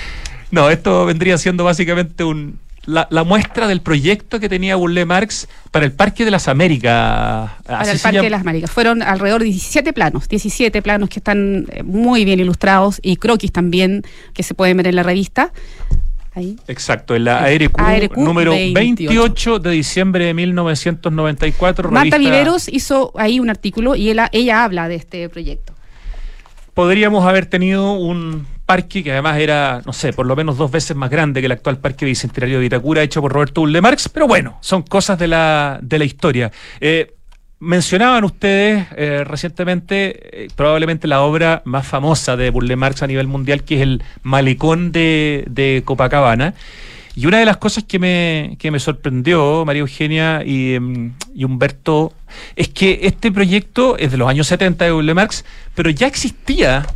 no, 0.50 0.68
esto 0.70 1.06
vendría 1.06 1.38
siendo 1.38 1.64
básicamente 1.64 2.24
un, 2.24 2.58
la, 2.86 3.06
la 3.10 3.24
muestra 3.24 3.66
del 3.68 3.80
proyecto 3.82 4.40
que 4.40 4.48
tenía 4.48 4.76
Burle 4.76 5.04
Marx 5.04 5.48
para 5.70 5.84
el 5.84 5.92
Parque 5.92 6.24
de 6.24 6.30
las 6.30 6.48
Américas. 6.48 7.50
Para 7.64 7.80
Así 7.80 7.90
el 7.90 7.98
Parque 7.98 8.16
llama. 8.16 8.24
de 8.24 8.30
las 8.30 8.40
Américas. 8.40 8.70
Fueron 8.70 9.02
alrededor 9.02 9.40
de 9.40 9.46
17 9.46 9.92
planos, 9.92 10.28
17 10.28 10.80
planos 10.82 11.08
que 11.10 11.18
están 11.20 11.66
eh, 11.70 11.82
muy 11.82 12.24
bien 12.24 12.40
ilustrados 12.40 12.98
y 13.02 13.16
croquis 13.16 13.52
también 13.52 14.02
que 14.32 14.42
se 14.42 14.54
pueden 14.54 14.76
ver 14.78 14.86
en 14.86 14.96
la 14.96 15.02
revista. 15.02 15.52
Ahí. 16.34 16.56
Exacto, 16.68 17.16
en 17.16 17.24
la 17.24 17.38
ARQ, 17.42 17.72
ARQ 17.80 18.16
número 18.16 18.52
28. 18.52 18.74
28 18.78 19.58
de 19.58 19.70
diciembre 19.72 20.24
de 20.26 20.34
1994. 20.34 21.90
Marta 21.90 22.16
revista- 22.16 22.18
Viveros 22.18 22.68
hizo 22.68 23.12
ahí 23.16 23.40
un 23.40 23.50
artículo 23.50 23.96
y 23.96 24.10
ella, 24.10 24.28
ella 24.32 24.62
habla 24.64 24.88
de 24.88 24.94
este 24.94 25.28
proyecto. 25.28 25.74
podríamos 26.74 27.26
haber 27.26 27.46
tenido 27.46 27.92
un 27.94 28.46
parque 28.68 29.02
que 29.02 29.12
además 29.12 29.38
era, 29.38 29.80
no 29.86 29.94
sé, 29.94 30.12
por 30.12 30.26
lo 30.26 30.36
menos 30.36 30.58
dos 30.58 30.70
veces 30.70 30.94
más 30.94 31.08
grande 31.08 31.40
que 31.40 31.46
el 31.46 31.52
actual 31.52 31.78
parque 31.78 32.04
bicentenario 32.04 32.60
de 32.60 32.66
Itacura 32.66 33.02
hecho 33.02 33.22
por 33.22 33.32
Roberto 33.32 33.62
Burle 33.62 33.80
Marx, 33.80 34.10
pero 34.10 34.28
bueno, 34.28 34.58
son 34.60 34.82
cosas 34.82 35.18
de 35.18 35.26
la, 35.26 35.78
de 35.80 35.98
la 35.98 36.04
historia. 36.04 36.52
Eh, 36.78 37.14
mencionaban 37.60 38.24
ustedes 38.24 38.86
eh, 38.94 39.24
recientemente 39.24 40.44
eh, 40.44 40.48
probablemente 40.54 41.08
la 41.08 41.22
obra 41.22 41.62
más 41.64 41.86
famosa 41.86 42.36
de 42.36 42.50
Burle 42.50 42.76
Marx 42.76 43.02
a 43.02 43.06
nivel 43.06 43.26
mundial, 43.26 43.64
que 43.64 43.76
es 43.76 43.80
el 43.80 44.02
Malecón 44.22 44.92
de, 44.92 45.44
de 45.48 45.80
Copacabana. 45.86 46.52
Y 47.16 47.24
una 47.24 47.38
de 47.38 47.46
las 47.46 47.56
cosas 47.56 47.84
que 47.84 47.98
me, 47.98 48.56
que 48.58 48.70
me 48.70 48.78
sorprendió, 48.78 49.64
María 49.64 49.80
Eugenia 49.80 50.42
y, 50.44 50.74
em, 50.74 51.14
Humberto, 51.34 52.12
es 52.54 52.68
que 52.68 53.00
este 53.04 53.32
proyecto 53.32 53.96
es 53.96 54.10
de 54.10 54.18
los 54.18 54.28
años 54.28 54.46
70 54.46 54.84
de 54.84 54.90
Burle 54.92 55.14
Marx, 55.14 55.46
pero 55.74 55.88
ya 55.88 56.06
existía 56.06 56.86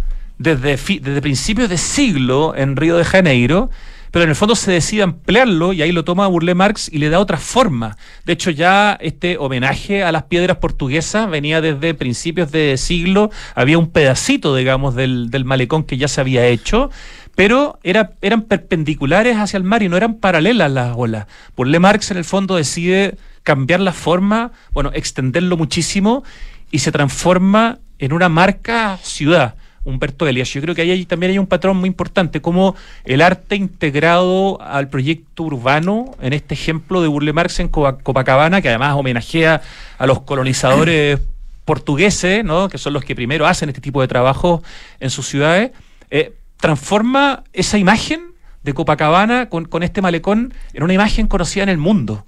desde, 0.43 0.76
desde 1.01 1.22
principios 1.22 1.68
de 1.68 1.78
siglo 1.78 2.55
en 2.57 2.76
Río 2.76 2.97
de 2.97 3.05
Janeiro, 3.05 3.70
pero 4.11 4.24
en 4.24 4.28
el 4.28 4.36
fondo 4.36 4.55
se 4.55 4.70
decide 4.70 5.03
ampliarlo 5.03 5.72
y 5.72 5.80
ahí 5.80 5.90
lo 5.90 6.05
toma 6.05 6.26
Burle 6.26 6.55
Marx 6.55 6.90
y 6.93 6.99
le 6.99 7.09
da 7.09 7.18
otra 7.18 7.38
forma. 7.38 7.97
De 8.26 8.34
hecho, 8.34 8.51
ya 8.51 8.99
este 9.01 9.38
homenaje 9.38 10.05
a 10.05 10.12
las 10.12 10.24
piedras 10.24 10.59
portuguesas 10.59 11.30
venía 11.30 11.62
desde 11.62 11.95
principios 11.95 12.53
de 12.53 12.76
siglo, 12.76 13.30
había 13.55 13.78
un 13.78 13.90
pedacito, 13.90 14.55
digamos, 14.55 14.95
del, 14.95 15.30
del 15.30 15.47
malecón 15.47 15.84
que 15.84 15.97
ya 15.97 16.09
se 16.09 16.20
había 16.20 16.47
hecho, 16.47 16.90
pero 17.34 17.78
era, 17.82 18.12
eran 18.20 18.43
perpendiculares 18.43 19.38
hacia 19.38 19.57
el 19.57 19.64
mar 19.64 19.82
y 19.82 19.88
no 19.88 19.97
eran 19.97 20.16
paralelas 20.16 20.70
las 20.70 20.95
olas. 20.95 21.26
Burle 21.57 21.78
Marx 21.78 22.11
en 22.11 22.18
el 22.18 22.24
fondo 22.24 22.57
decide 22.57 23.16
cambiar 23.43 23.80
la 23.80 23.93
forma, 23.93 24.53
bueno, 24.72 24.90
extenderlo 24.93 25.57
muchísimo 25.57 26.22
y 26.70 26.80
se 26.80 26.93
transforma 26.93 27.78
en 27.99 28.12
una 28.12 28.28
marca 28.28 28.99
ciudad. 29.03 29.55
Humberto 29.84 30.26
Elias. 30.28 30.48
Yo 30.52 30.60
creo 30.60 30.74
que 30.74 30.82
ahí 30.82 30.90
hay- 30.90 31.06
también 31.06 31.32
hay 31.32 31.38
un 31.38 31.46
patrón 31.46 31.76
muy 31.76 31.88
importante, 31.88 32.40
como 32.40 32.76
el 33.04 33.20
arte 33.22 33.56
integrado 33.56 34.60
al 34.62 34.88
proyecto 34.88 35.42
urbano, 35.42 36.14
en 36.20 36.32
este 36.32 36.54
ejemplo 36.54 37.02
de 37.02 37.08
Burle 37.08 37.32
Marx 37.32 37.58
en 37.60 37.68
Copa- 37.68 37.98
Copacabana, 37.98 38.60
que 38.62 38.68
además 38.68 38.94
homenajea 38.96 39.60
a 39.98 40.06
los 40.06 40.20
colonizadores 40.22 41.18
portugueses, 41.64 42.44
¿no? 42.44 42.68
que 42.68 42.78
son 42.78 42.92
los 42.92 43.04
que 43.04 43.14
primero 43.14 43.46
hacen 43.46 43.68
este 43.68 43.80
tipo 43.80 44.00
de 44.00 44.08
trabajo 44.08 44.62
en 45.00 45.10
sus 45.10 45.26
ciudades, 45.28 45.70
eh, 46.10 46.32
transforma 46.58 47.44
esa 47.52 47.78
imagen 47.78 48.20
de 48.62 48.74
Copacabana 48.74 49.48
con, 49.48 49.64
con 49.64 49.82
este 49.82 50.02
malecón 50.02 50.54
en 50.74 50.82
una 50.84 50.92
imagen 50.92 51.26
conocida 51.26 51.64
en 51.64 51.68
el 51.68 51.78
mundo. 51.78 52.24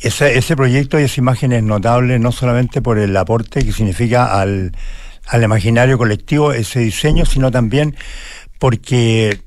Ese, 0.00 0.36
ese 0.36 0.56
proyecto 0.56 0.98
y 0.98 1.04
esa 1.04 1.20
imagen 1.20 1.52
es 1.52 1.62
notable 1.62 2.18
no 2.18 2.32
solamente 2.32 2.82
por 2.82 2.98
el 2.98 3.16
aporte 3.16 3.64
que 3.64 3.72
significa 3.72 4.40
al, 4.40 4.72
al 5.26 5.42
imaginario 5.42 5.98
colectivo 5.98 6.52
ese 6.52 6.80
diseño, 6.80 7.24
sino 7.24 7.50
también 7.50 7.96
porque 8.58 9.40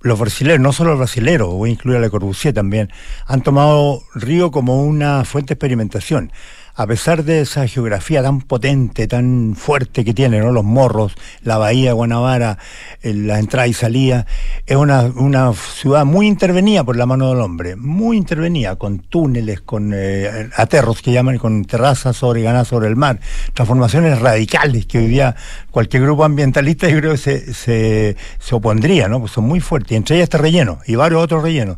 los 0.00 0.18
brasileños, 0.18 0.60
no 0.60 0.72
solo 0.72 0.90
los 0.90 0.98
brasileños, 0.98 1.48
voy 1.48 1.70
a 1.70 1.72
incluir 1.72 1.98
a 1.98 2.00
Le 2.00 2.10
Corbusier 2.10 2.54
también, 2.54 2.90
han 3.26 3.42
tomado 3.42 4.02
Río 4.14 4.50
como 4.50 4.82
una 4.82 5.24
fuente 5.24 5.48
de 5.48 5.54
experimentación. 5.54 6.32
A 6.80 6.86
pesar 6.86 7.24
de 7.24 7.42
esa 7.42 7.68
geografía 7.68 8.22
tan 8.22 8.40
potente, 8.40 9.06
tan 9.06 9.54
fuerte 9.54 10.02
que 10.02 10.14
tiene, 10.14 10.40
¿no? 10.40 10.50
Los 10.50 10.64
morros, 10.64 11.12
la 11.42 11.58
bahía 11.58 11.92
Guanabara, 11.92 12.56
eh, 13.02 13.12
la 13.12 13.38
entrada 13.38 13.66
y 13.68 13.74
salida, 13.74 14.24
es 14.64 14.76
una, 14.76 15.02
una 15.02 15.52
ciudad 15.52 16.06
muy 16.06 16.26
intervenida 16.26 16.82
por 16.82 16.96
la 16.96 17.04
mano 17.04 17.28
del 17.28 17.40
hombre, 17.42 17.76
muy 17.76 18.16
intervenida, 18.16 18.76
con 18.76 18.98
túneles, 18.98 19.60
con 19.60 19.92
eh, 19.94 20.48
aterros 20.56 21.02
que 21.02 21.12
llaman, 21.12 21.36
con 21.36 21.66
terrazas 21.66 22.16
sobre 22.16 22.40
ganas 22.40 22.68
sobre 22.68 22.88
el 22.88 22.96
mar, 22.96 23.20
transformaciones 23.52 24.18
radicales 24.18 24.86
que 24.86 25.00
hoy 25.00 25.08
día 25.08 25.36
cualquier 25.70 26.04
grupo 26.04 26.24
ambientalista 26.24 26.88
yo 26.88 26.96
creo 26.96 27.12
que 27.12 27.18
se, 27.18 27.52
se, 27.52 28.16
se 28.38 28.54
opondría, 28.54 29.06
¿no? 29.06 29.20
Pues 29.20 29.32
son 29.32 29.44
muy 29.44 29.60
fuertes, 29.60 29.92
y 29.92 29.96
entre 29.96 30.16
ellas 30.16 30.28
este 30.28 30.38
relleno 30.38 30.78
y 30.86 30.94
varios 30.94 31.22
otros 31.22 31.42
rellenos 31.42 31.76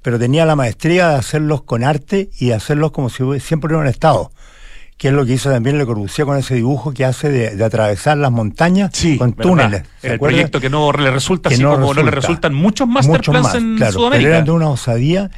pero 0.00 0.18
tenía 0.18 0.46
la 0.46 0.56
maestría 0.56 1.10
de 1.10 1.16
hacerlos 1.16 1.62
con 1.64 1.84
arte 1.84 2.30
y 2.38 2.46
de 2.46 2.54
hacerlos 2.54 2.92
como 2.92 3.10
si 3.10 3.24
siempre 3.40 3.74
hubieran 3.74 3.90
estado. 3.90 4.30
Que 4.98 5.08
es 5.08 5.14
lo 5.14 5.24
que 5.24 5.32
hizo 5.34 5.48
también 5.48 5.78
Le 5.78 5.86
Corbusier 5.86 6.26
con 6.26 6.36
ese 6.36 6.56
dibujo 6.56 6.92
que 6.92 7.04
hace 7.04 7.30
de, 7.30 7.54
de 7.56 7.64
atravesar 7.64 8.18
las 8.18 8.32
montañas 8.32 8.90
con 9.16 9.32
túneles. 9.32 9.84
¿se 10.00 10.12
El 10.14 10.18
proyecto 10.18 10.60
que 10.60 10.68
no 10.68 10.90
le 10.92 11.10
resulta 11.12 11.48
Que 11.48 11.54
así 11.54 11.62
no 11.62 11.70
como 11.74 11.94
no 11.94 12.02
le 12.02 12.10
resulta. 12.10 12.16
resultan 12.20 12.54
muchos 12.54 12.88
master 12.88 13.12
Muchos 13.18 13.32
plans 13.32 13.46
más, 13.46 13.54
en 13.54 13.76
claro, 13.76 13.92
Pero 13.92 13.92
Sudamérica. 14.00 14.28
eran 14.30 14.44
de 14.44 14.50
una 14.50 14.68
osadía 14.70 15.30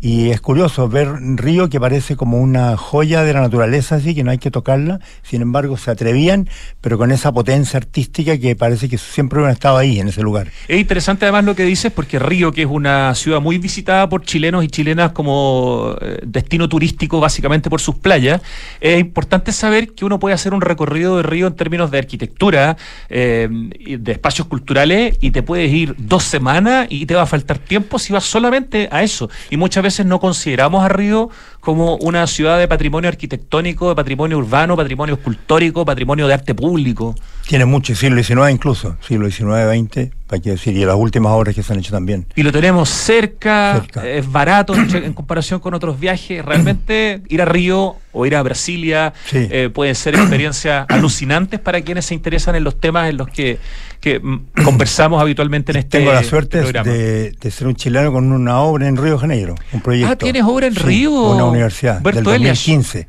Y 0.00 0.30
es 0.30 0.40
curioso 0.40 0.88
ver 0.88 1.08
Río 1.36 1.68
que 1.68 1.80
parece 1.80 2.16
como 2.16 2.38
una 2.38 2.76
joya 2.76 3.22
de 3.22 3.32
la 3.32 3.40
naturaleza, 3.40 3.96
así 3.96 4.14
que 4.14 4.24
no 4.24 4.30
hay 4.30 4.38
que 4.38 4.50
tocarla. 4.50 5.00
Sin 5.22 5.42
embargo, 5.42 5.76
se 5.76 5.90
atrevían, 5.90 6.48
pero 6.80 6.98
con 6.98 7.10
esa 7.10 7.32
potencia 7.32 7.78
artística 7.78 8.38
que 8.38 8.54
parece 8.56 8.88
que 8.88 8.98
siempre 8.98 9.42
han 9.44 9.50
estado 9.50 9.76
ahí, 9.76 9.98
en 9.98 10.08
ese 10.08 10.22
lugar. 10.22 10.48
Es 10.68 10.78
interesante 10.78 11.24
además 11.24 11.44
lo 11.44 11.54
que 11.54 11.64
dices, 11.64 11.92
porque 11.92 12.18
Río, 12.18 12.52
que 12.52 12.62
es 12.62 12.68
una 12.68 13.14
ciudad 13.14 13.40
muy 13.40 13.58
visitada 13.58 14.08
por 14.08 14.22
chilenos 14.22 14.64
y 14.64 14.68
chilenas 14.68 15.12
como 15.12 15.96
eh, 16.00 16.20
destino 16.24 16.68
turístico, 16.68 17.20
básicamente 17.20 17.70
por 17.70 17.80
sus 17.80 17.96
playas, 17.96 18.40
es 18.80 19.00
importante 19.00 19.52
saber 19.52 19.94
que 19.94 20.04
uno 20.04 20.18
puede 20.18 20.34
hacer 20.34 20.54
un 20.54 20.60
recorrido 20.60 21.16
de 21.16 21.22
Río 21.22 21.46
en 21.46 21.56
términos 21.56 21.90
de 21.90 21.98
arquitectura, 21.98 22.76
eh, 23.08 23.48
de 23.50 24.12
espacios 24.12 24.46
culturales, 24.46 25.16
y 25.20 25.30
te 25.30 25.42
puedes 25.42 25.72
ir 25.72 25.94
dos 25.98 26.24
semanas 26.24 26.86
y 26.90 27.06
te 27.06 27.14
va 27.14 27.22
a 27.22 27.26
faltar 27.26 27.58
tiempo 27.58 27.98
si 27.98 28.12
vas 28.12 28.24
solamente 28.24 28.88
a 28.90 29.02
eso. 29.02 29.30
Y 29.50 29.56
muchas 29.56 29.77
veces 29.82 30.04
veces 30.04 30.06
no 30.06 30.20
consideramos 30.20 30.84
a 30.84 30.88
Río 30.88 31.30
como 31.60 31.96
una 31.96 32.26
ciudad 32.26 32.58
de 32.58 32.68
patrimonio 32.68 33.08
arquitectónico, 33.08 33.88
de 33.90 33.94
patrimonio 33.94 34.38
urbano, 34.38 34.76
patrimonio 34.76 35.16
escultórico, 35.16 35.84
patrimonio 35.84 36.26
de 36.26 36.34
arte 36.34 36.54
público. 36.54 37.14
Tiene 37.46 37.64
mucho, 37.64 37.94
siglo 37.94 38.22
XIX 38.22 38.50
incluso, 38.50 38.96
siglo 39.00 39.30
XIX, 39.30 39.46
XX, 39.72 40.10
hay 40.30 40.40
que 40.40 40.50
decir, 40.50 40.76
y 40.76 40.84
las 40.84 40.96
últimas 40.96 41.32
obras 41.32 41.54
que 41.54 41.62
se 41.62 41.72
han 41.72 41.78
hecho 41.78 41.92
también. 41.92 42.26
Y 42.36 42.42
lo 42.42 42.52
tenemos 42.52 42.90
cerca, 42.90 43.82
es 44.04 44.30
barato 44.30 44.74
en 44.74 45.14
comparación 45.14 45.60
con 45.60 45.72
otros 45.72 45.98
viajes. 45.98 46.44
Realmente 46.44 47.22
ir 47.28 47.40
a 47.40 47.46
Río 47.46 47.96
o 48.12 48.26
ir 48.26 48.36
a 48.36 48.42
Brasilia 48.42 49.14
eh, 49.32 49.70
pueden 49.72 49.94
ser 49.94 50.14
experiencias 50.16 50.84
alucinantes 50.88 51.60
para 51.60 51.80
quienes 51.80 52.04
se 52.06 52.14
interesan 52.14 52.54
en 52.56 52.64
los 52.64 52.78
temas 52.78 53.08
en 53.08 53.16
los 53.16 53.28
que, 53.28 53.58
mm, 54.04 54.62
conversamos 54.64 55.20
habitualmente 55.20 55.72
en 55.72 55.78
este 55.78 55.98
Tengo 55.98 56.12
la 56.12 56.22
suerte 56.22 56.60
de, 56.60 57.50
ser 57.50 57.66
un 57.66 57.74
chileno 57.74 58.12
con 58.12 58.30
una 58.30 58.60
obra 58.60 58.86
en 58.86 58.96
Río 58.96 59.14
de 59.14 59.18
Janeiro, 59.18 59.54
un 59.72 59.80
proyecto. 59.80 60.12
Ah, 60.12 60.16
¿tienes 60.16 60.42
obra 60.42 60.66
en 60.66 60.74
Río? 60.74 61.12
Una 61.12 61.46
universidad, 61.48 62.00
del 62.00 62.22
2015. 62.22 63.08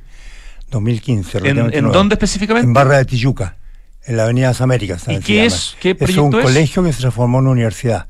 2015. 0.69 1.37
¿En, 1.39 1.73
¿En 1.73 1.91
dónde 1.91 2.15
específicamente? 2.15 2.67
En 2.67 2.73
Barra 2.73 2.97
de 2.97 3.05
Tijuca 3.05 3.55
en 4.05 4.17
la 4.17 4.23
Avenida 4.23 4.47
Las 4.47 4.61
Américas. 4.61 5.03
¿Y 5.07 5.19
qué 5.19 5.45
es? 5.45 5.75
¿Qué 5.79 5.95
es 5.99 6.17
un 6.17 6.31
colegio 6.31 6.83
que 6.83 6.93
se 6.93 7.01
transformó 7.01 7.37
en 7.37 7.45
una 7.45 7.51
universidad 7.51 8.07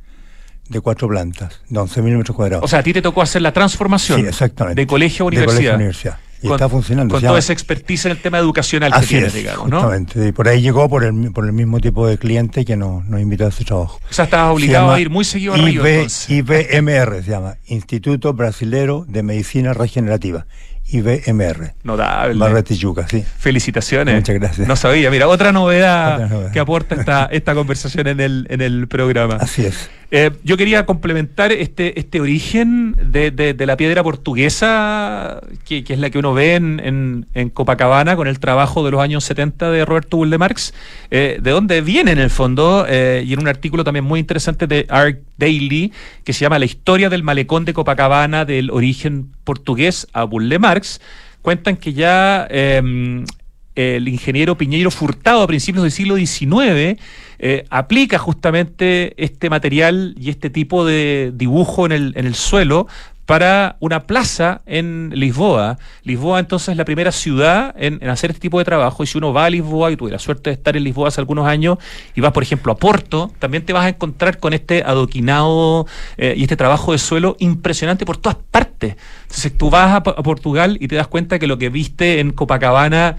de 0.70 0.80
cuatro 0.82 1.08
plantas, 1.08 1.62
de 1.68 1.80
11.000 1.80 2.18
metros 2.18 2.36
cuadrados. 2.36 2.64
O 2.64 2.68
sea, 2.68 2.80
a 2.80 2.84
ti 2.84 2.94
te 2.94 3.02
tocó 3.02 3.24
hacer 3.24 3.42
la 3.42 3.52
transformación 3.52 4.28
exactamente. 4.28 4.80
de 4.80 4.88
colegio 4.88 5.26
a 5.26 5.28
universidad. 5.28 5.52
De 5.52 5.56
colegio 5.56 5.72
a 5.72 5.76
universidad. 5.76 6.18
Y 6.42 6.52
está 6.52 6.70
funcionando. 6.70 7.16
Con 7.16 7.24
toda 7.24 7.40
esa 7.40 7.54
expertise 7.54 8.06
en 8.06 8.12
el 8.12 8.22
tema 8.22 8.38
educacional 8.38 8.94
que 9.00 9.06
tienes, 9.06 9.34
digamos, 9.34 9.70
¿no? 9.70 9.78
Exactamente. 9.78 10.28
Y 10.28 10.32
por 10.32 10.48
ahí 10.48 10.62
llegó 10.62 10.88
por 10.90 11.04
el, 11.04 11.32
por 11.32 11.46
el 11.46 11.54
mismo 11.54 11.80
tipo 11.80 12.08
de 12.08 12.18
cliente 12.18 12.66
que 12.66 12.78
nos, 12.78 13.06
nos 13.06 13.20
invitó 13.20 13.46
a 13.46 13.50
ese 13.50 13.66
trabajo. 13.66 14.00
O 14.10 14.14
sea, 14.14 14.26
estabas 14.26 14.54
obligado 14.54 14.92
a 14.92 15.00
ir 15.00 15.10
muy 15.10 15.26
seguido 15.26 15.54
a 15.54 15.58
Río, 15.58 15.84
IBMR 15.84 17.24
se 17.24 17.32
llama, 17.32 17.56
Instituto 17.68 18.34
Brasilero 18.34 19.06
de 19.08 19.24
Medicina 19.24 19.74
Regenerativa. 19.74 20.46
IBMR. 20.92 21.74
Notable. 21.84 22.40
Barra 22.40 22.64
sí. 22.66 23.24
Felicitaciones. 23.38 24.16
Muchas 24.16 24.36
gracias. 24.36 24.68
No 24.68 24.76
sabía. 24.76 25.12
Mira, 25.12 25.28
otra 25.28 25.52
novedad, 25.52 26.52
que 26.52 26.60
aporta 26.60 26.96
esta, 26.96 27.26
esta 27.26 27.54
conversación 27.54 28.08
en 28.08 28.20
el, 28.20 28.48
en 28.50 28.62
el 28.62 28.88
programa. 28.88 29.36
Así 29.36 29.66
es. 29.66 29.90
Eh, 30.12 30.32
yo 30.44 30.58
quería 30.58 30.88
complementar 30.88 31.52
este, 31.52 32.00
este 32.00 32.20
origen 32.20 32.96
de, 33.12 33.56
la 33.60 33.78
piedra 33.78 34.02
portuguesa, 34.02 35.40
que, 35.66 35.84
es 35.88 36.00
la 36.00 36.10
que 36.10 36.18
uno 36.18 36.34
ve 36.34 36.56
en, 36.56 37.26
Copacabana 37.54 38.16
con 38.16 38.28
el 38.28 38.40
trabajo 38.40 38.84
de 38.84 38.92
los 38.92 39.02
años 39.02 39.24
70 39.24 39.70
de 39.70 39.86
Roberto 39.86 40.18
Bull 40.18 40.36
eh, 41.12 41.38
de 41.40 41.52
dónde 41.52 41.82
viene 41.82 42.12
en 42.12 42.20
el 42.20 42.32
fondo, 42.32 42.86
eh, 42.90 43.24
y 43.26 43.34
en 43.34 43.40
un 43.40 43.48
artículo 43.48 43.84
también 43.84 44.04
muy 44.04 44.20
interesante 44.20 44.66
de 44.66 44.88
Art 44.90 45.20
Daily, 45.38 45.94
que 46.24 46.34
se 46.34 46.42
llama 46.42 46.58
La 46.58 46.66
historia 46.66 47.10
del 47.10 47.22
malecón 47.22 47.66
de 47.66 47.74
Copacabana 47.74 48.46
del 48.46 48.72
origen 48.72 49.30
portugués 49.44 50.08
a 50.14 50.24
Bull 50.24 50.58
Marx, 50.60 51.02
cuentan 51.44 51.78
que 51.78 51.94
ya 51.94 52.48
em, 52.50 53.26
el 53.80 54.10
ingeniero 54.10 54.58
Piñeiro 54.58 54.92
Furtado 54.92 55.42
a 55.42 55.48
principios 55.48 55.84
del 55.84 55.92
siglo 55.92 56.18
XIX 56.18 57.00
eh, 57.40 57.66
aplica 57.70 58.18
justamente 58.18 59.14
este 59.24 59.50
material 59.50 60.14
y 60.20 60.30
este 60.30 60.50
tipo 60.50 60.86
de 60.86 61.32
dibujo 61.34 61.86
en 61.86 61.94
el, 61.94 62.36
suelo 62.36 62.88
para 63.26 63.78
una 63.80 64.02
plaza 64.02 64.60
en 64.66 65.12
Lisboa. 65.14 65.78
Lisboa 66.04 66.42
entonces 66.42 66.70
es 66.70 66.78
la 66.78 66.84
primera 66.84 67.14
ciudad 67.14 67.74
en, 67.78 68.06
hacer 68.10 68.32
este 68.32 68.42
tipo 68.42 68.60
de 68.60 68.66
trabajo 68.66 69.04
y 69.04 69.08
si 69.08 69.18
uno 69.18 69.32
va 69.32 69.46
a 69.46 69.50
Lisboa 69.50 69.90
y 69.92 69.96
tuve 69.96 70.12
la 70.12 70.20
suerte 70.20 70.50
de 70.50 70.56
estar 70.56 70.76
en 70.76 70.84
Lisboa 70.84 71.08
hace 71.08 71.22
algunos 71.22 71.48
años 71.48 71.78
y 72.14 72.20
vas 72.20 72.34
por 72.34 72.44
ejemplo 72.44 72.74
a 72.74 72.76
Porto, 72.76 73.32
también 73.40 73.64
te 73.66 73.72
vas 73.72 73.86
a 73.86 73.90
encontrar 73.90 74.40
con 74.40 74.52
este 74.52 74.84
adoquinado 74.84 75.88
eh, 76.18 76.34
y 76.36 76.42
este 76.42 76.58
trabajo 76.58 76.92
de 76.92 76.98
suelo 76.98 77.38
impresionante 77.40 78.06
por 78.06 78.18
todas 78.18 78.38
partes. 78.52 78.98
Entonces 79.22 79.58
tú 79.58 79.70
vas 79.70 79.96
a 79.96 80.04
Portugal 80.04 80.78
y 80.82 80.90
te 80.90 80.96
das 80.96 81.08
cuenta 81.08 81.40
que 81.40 81.48
lo 81.48 81.58
que 81.58 81.70
viste 81.70 82.20
en 82.20 82.34
Copacabana 82.34 83.16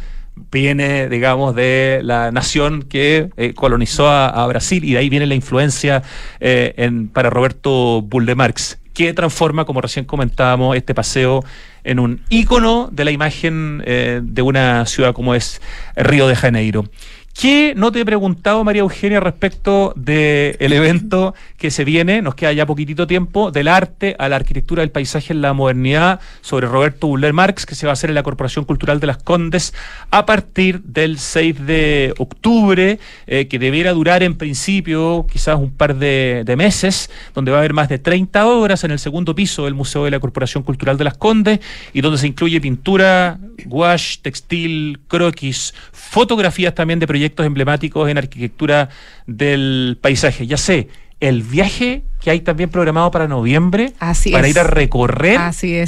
viene, 0.51 1.09
digamos, 1.09 1.55
de 1.55 2.01
la 2.03 2.31
nación 2.33 2.83
que 2.83 3.31
eh, 3.37 3.55
colonizó 3.55 4.09
a, 4.09 4.47
Brasil 4.47 4.85
y 4.85 4.93
de 4.93 4.99
ahí 4.99 5.09
viene 5.09 5.27
la 5.27 5.35
influencia 5.35 6.03
eh, 6.41 6.75
en, 6.77 7.09
para 7.09 7.31
Roberto 7.31 8.03
Buldemarx, 8.03 8.79
que 8.95 9.13
transforma, 9.13 9.65
como 9.65 9.81
recién 9.81 10.05
comentábamos, 10.05 10.77
este 10.77 10.95
paseo 10.95 11.45
en 11.85 11.99
un 11.99 12.21
ícono 12.29 12.89
de 12.93 13.05
la 13.05 13.11
imagen 13.11 13.83
eh, 13.87 14.21
de 14.23 14.43
una 14.43 14.85
ciudad 14.87 15.15
como 15.15 15.35
es 15.35 15.63
Río 15.97 16.29
de 16.29 16.37
Janeiro. 16.37 16.85
¿Qué 17.33 17.73
no 17.75 17.91
te 17.91 18.01
he 18.01 18.05
preguntado, 18.05 18.65
María 18.65 18.81
Eugenia, 18.81 19.19
respecto 19.19 19.95
del 19.97 20.73
evento 20.73 21.35
que 21.57 21.71
se 21.71 21.85
viene, 21.85 22.21
nos 22.21 22.35
queda 22.35 22.53
ya 22.53 22.67
poquitito 22.67 23.07
tiempo, 23.07 23.51
del 23.51 23.69
arte 23.69 24.15
a 24.19 24.29
la 24.29 24.37
arquitectura 24.37 24.83
del 24.83 24.91
paisaje 24.91 25.33
en 25.33 25.41
la 25.41 25.55
modernidad, 25.55 26.21
sobre 26.43 26.67
Roberto 26.67 27.07
Buller 27.07 27.33
Marx, 27.33 27.65
que 27.65 27.75
se 27.75 27.87
va 27.87 27.93
a 27.93 27.95
hacer 27.95 28.11
en 28.11 28.15
la 28.15 28.25
Corporación 28.25 28.67
Cultural 28.67 29.01
de 29.01 29.07
las 29.07 29.23
Condes 29.23 29.73
a 30.11 30.27
partir 30.27 30.83
del 30.83 31.19
6 31.19 31.67
de 31.67 32.15
octubre, 32.19 32.99
eh, 33.27 33.49
que 33.49 33.59
debiera 33.59 33.93
durar 33.93 34.23
en 34.23 34.37
principio 34.37 35.27
quizás 35.31 35.57
un 35.57 35.71
par 35.71 35.97
de, 35.97 36.45
meses, 36.59 37.11
donde 37.35 37.53
va 37.53 37.59
a 37.59 37.61
haber 37.61 37.73
más 37.73 37.89
de 37.89 37.99
30 37.99 38.47
obras 38.49 38.85
en 38.85 38.91
el 38.91 38.99
segundo 38.99 39.35
piso 39.35 39.65
del 39.65 39.75
Museo 39.75 40.05
de 40.05 40.11
la 40.11 40.21
Corporación 40.21 40.63
Cultural 40.63 40.99
de 40.99 41.05
las 41.05 41.17
Condes, 41.17 41.61
y 41.95 42.03
donde 42.03 42.19
se 42.19 42.27
incluye 42.27 42.61
pintura, 42.61 43.39
gouache, 43.65 44.19
textil, 44.21 45.01
croquis, 45.09 45.73
fotografías 45.93 46.75
también 46.75 46.99
de 46.99 47.07
proyectos 47.07 47.20
emblemáticos 47.25 48.09
en 48.09 48.19
arquitectura 48.19 48.89
del 49.27 49.99
paisaje. 50.01 50.47
Ya 50.47 50.57
sé, 50.57 50.89
el 51.21 51.43
viaje 51.43 52.03
que 52.21 52.31
hay 52.31 52.41
también 52.41 52.71
programado 52.71 53.11
para 53.11 53.29
noviembre 53.29 53.93
para 54.33 54.49
ir 54.49 54.59
a 54.59 54.65
recorrer 54.65 55.39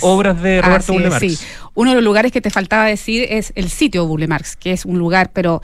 obras 0.02 0.42
de 0.42 0.62
Roberto 0.62 0.92
Bulle 0.92 1.10
Marx. 1.10 1.46
Uno 1.74 1.90
de 1.90 1.96
los 1.96 2.04
lugares 2.04 2.32
que 2.32 2.40
te 2.40 2.50
faltaba 2.50 2.86
decir 2.86 3.26
es 3.28 3.52
el 3.54 3.70
sitio 3.70 4.06
Bulle 4.06 4.28
Marx, 4.28 4.56
que 4.56 4.72
es 4.72 4.84
un 4.84 4.98
lugar, 4.98 5.30
pero 5.32 5.62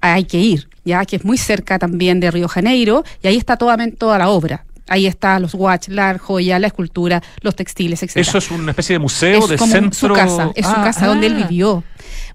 hay 0.00 0.24
que 0.24 0.38
ir, 0.38 0.68
ya 0.84 1.04
que 1.04 1.16
es 1.16 1.24
muy 1.24 1.38
cerca 1.38 1.78
también 1.78 2.20
de 2.20 2.30
Río 2.30 2.48
Janeiro, 2.48 3.04
y 3.22 3.28
ahí 3.28 3.36
está 3.36 3.56
toda, 3.56 3.76
toda 3.98 4.18
la 4.18 4.28
obra. 4.28 4.64
Ahí 4.88 5.06
están 5.06 5.42
los 5.42 5.54
watch, 5.54 5.88
la 5.88 6.18
joya, 6.18 6.58
la 6.58 6.66
escultura, 6.66 7.22
los 7.42 7.54
textiles, 7.54 8.02
etc. 8.02 8.16
Eso 8.16 8.38
es 8.38 8.50
una 8.50 8.72
especie 8.72 8.94
de 8.94 8.98
museo, 8.98 9.46
de 9.46 9.56
como 9.56 9.72
centro. 9.72 10.08
Su 10.08 10.14
casa, 10.14 10.50
es 10.56 10.66
su 10.66 10.72
ah, 10.72 10.82
casa 10.82 11.06
donde 11.06 11.28
él 11.28 11.36
ah. 11.36 11.46
vivió. 11.46 11.84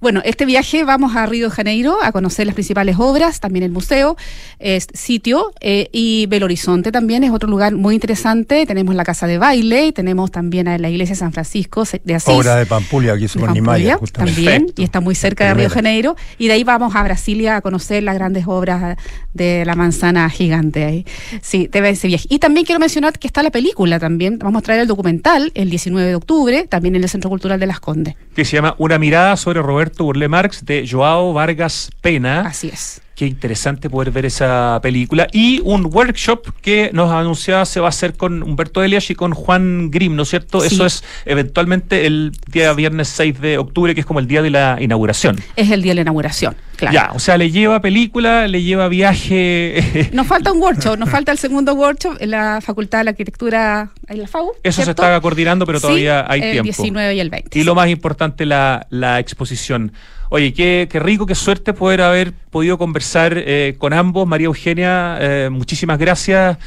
Bueno, 0.06 0.22
este 0.24 0.45
viaje 0.45 0.84
vamos 0.84 1.16
a 1.16 1.26
Río 1.26 1.49
de 1.49 1.56
Janeiro 1.56 1.97
a 2.03 2.12
conocer 2.12 2.45
las 2.45 2.53
principales 2.53 2.97
obras, 2.99 3.39
también 3.39 3.64
el 3.64 3.72
museo, 3.72 4.18
es 4.60 4.86
sitio, 4.93 5.51
eh, 5.62 5.89
y 5.91 6.28
Belo 6.28 6.45
Horizonte 6.45 6.91
también 6.91 7.24
es 7.24 7.32
otro 7.32 7.49
lugar 7.49 7.74
muy 7.74 7.95
interesante. 7.95 8.68
Tenemos 8.68 8.93
la 8.93 9.03
casa 9.03 9.26
de 9.26 9.39
baile 9.39 9.88
y 9.88 9.91
tenemos 9.93 10.30
también 10.30 10.68
a 10.68 10.78
la 10.78 10.91
iglesia 10.91 11.14
de 11.14 11.20
San 11.22 11.34
Francisco 11.34 11.86
de 12.03 12.14
Asís. 12.14 12.36
Obra 12.36 12.56
de 12.56 12.68
Pampulia, 12.68 13.14
aquí 13.14 13.26
es 13.26 13.36
Nimaya, 13.36 13.97
También, 14.12 14.68
y 14.78 14.84
está 14.84 14.99
muy 14.99 15.16
cerca 15.16 15.47
de 15.47 15.56
Río 15.56 15.64
de 15.64 15.70
Janeiro. 15.72 16.16
Y 16.38 16.49
de 16.49 16.53
ahí 16.53 16.64
vamos 16.64 16.95
a 16.95 17.01
Brasilia 17.01 17.56
a 17.56 17.62
conocer 17.62 18.03
las 18.03 18.14
grandes 18.14 18.43
obras 18.45 18.97
de 19.34 19.66
la 19.66 19.74
manzana 19.74 20.30
gigante 20.30 20.86
ahí. 20.86 21.06
Sí, 21.41 21.68
te 21.68 21.80
ese 21.89 22.08
viaje. 22.10 22.28
Y 22.30 22.38
también 22.38 22.68
quiero 22.68 22.80
mencionar 22.80 23.18
que 23.18 23.26
está 23.26 23.41
la 23.41 23.49
película 23.49 23.97
también. 23.97 24.38
Vamos 24.38 24.60
a 24.60 24.62
traer 24.62 24.82
el 24.82 24.88
documental 24.88 25.51
el 25.56 25.72
19 25.72 26.08
de 26.08 26.14
octubre, 26.14 26.68
también 26.70 26.95
en 26.95 27.01
el 27.01 27.10
Centro 27.10 27.32
Cultural 27.32 27.60
de 27.60 27.66
Las 27.66 27.80
Condes. 27.80 28.14
Que 28.36 28.45
se 28.45 28.56
llama 28.56 28.76
Una 28.78 28.99
mirada 28.99 29.36
sobre 29.36 29.64
Roberto 29.64 29.95
Burle 30.04 30.28
Marx 30.28 30.66
de 30.66 30.88
Joao 30.89 31.34
Vargas 31.34 31.89
Pena. 32.02 32.41
Así 32.41 32.70
es. 32.70 33.02
Qué 33.16 33.26
interesante 33.26 33.89
poder 33.89 34.11
ver 34.11 34.26
esa 34.26 34.78
película. 34.84 35.28
Y 35.32 35.61
un 35.63 35.86
workshop 35.86 36.51
que 36.61 36.89
nos 36.91 37.11
anunciaba 37.11 37.66
se 37.66 37.80
va 37.80 37.88
a 37.88 37.89
hacer 37.89 38.16
con 38.16 38.43
Humberto 38.43 38.84
Elias 38.84 39.09
y 39.09 39.16
con 39.16 39.34
Juan 39.34 39.89
Grimm, 39.89 40.18
¿no 40.18 40.24
es 40.24 40.30
cierto? 40.30 40.61
Eso 40.66 40.86
es 40.86 41.01
eventualmente 41.24 42.05
el 42.07 42.34
día 42.51 42.74
viernes 42.74 43.07
6 43.07 43.39
de 43.39 43.57
octubre, 43.57 43.95
que 43.95 44.01
es 44.01 44.05
como 44.05 44.20
el 44.20 44.28
día 44.28 44.41
de 44.41 44.49
la 44.49 44.78
inauguración. 44.82 45.41
Es 45.55 45.72
el 45.72 45.82
día 45.82 45.91
de 45.91 45.95
la 45.95 46.01
inauguración, 46.01 46.57
claro. 46.76 46.93
Ya, 46.93 47.11
o 47.13 47.20
sea, 47.20 47.38
le 47.38 47.51
lleva 47.51 47.80
película, 47.80 48.49
le 48.49 48.61
lleva 48.61 48.89
viaje. 48.89 50.09
Nos 50.11 50.28
falta 50.28 50.51
un 50.51 50.61
workshop, 50.61 50.97
nos 50.97 51.09
falta 51.09 51.32
el 51.32 51.38
segundo 51.38 51.74
workshop 51.74 52.18
en 52.20 52.32
la 52.32 52.59
Facultad 52.61 52.97
de 52.97 53.03
la 53.05 53.11
Arquitectura, 53.11 53.91
en 54.09 54.22
la 54.22 54.28
FAU. 54.28 54.51
Eso 54.61 54.84
se 54.84 54.89
está 54.89 55.22
coordinando, 55.22 55.66
pero 55.66 55.80
todavía 55.80 56.26
hay 56.30 56.41
tiempo. 56.41 56.57
El 56.57 56.63
19 56.63 57.16
y 57.16 57.20
el 57.22 57.30
20. 57.30 57.59
Y 57.59 57.63
lo 57.63 57.76
más 57.76 57.89
importante, 57.89 58.45
la, 58.45 58.88
la 58.89 59.20
exposición. 59.20 59.93
Oye, 60.30 60.53
qué, 60.53 60.88
qué, 60.89 60.99
rico, 60.99 61.26
qué 61.26 61.36
suerte 61.36 61.73
poder 61.73 62.01
haber 62.01 62.34
podido 62.34 62.78
conversar 62.78 63.34
eh, 63.38 63.76
con 63.78 63.93
ambos. 63.93 64.28
María 64.28 64.45
Eugenia, 64.45 65.17
eh, 65.19 65.49
muchísimas 65.51 65.99
gracias 65.99 66.57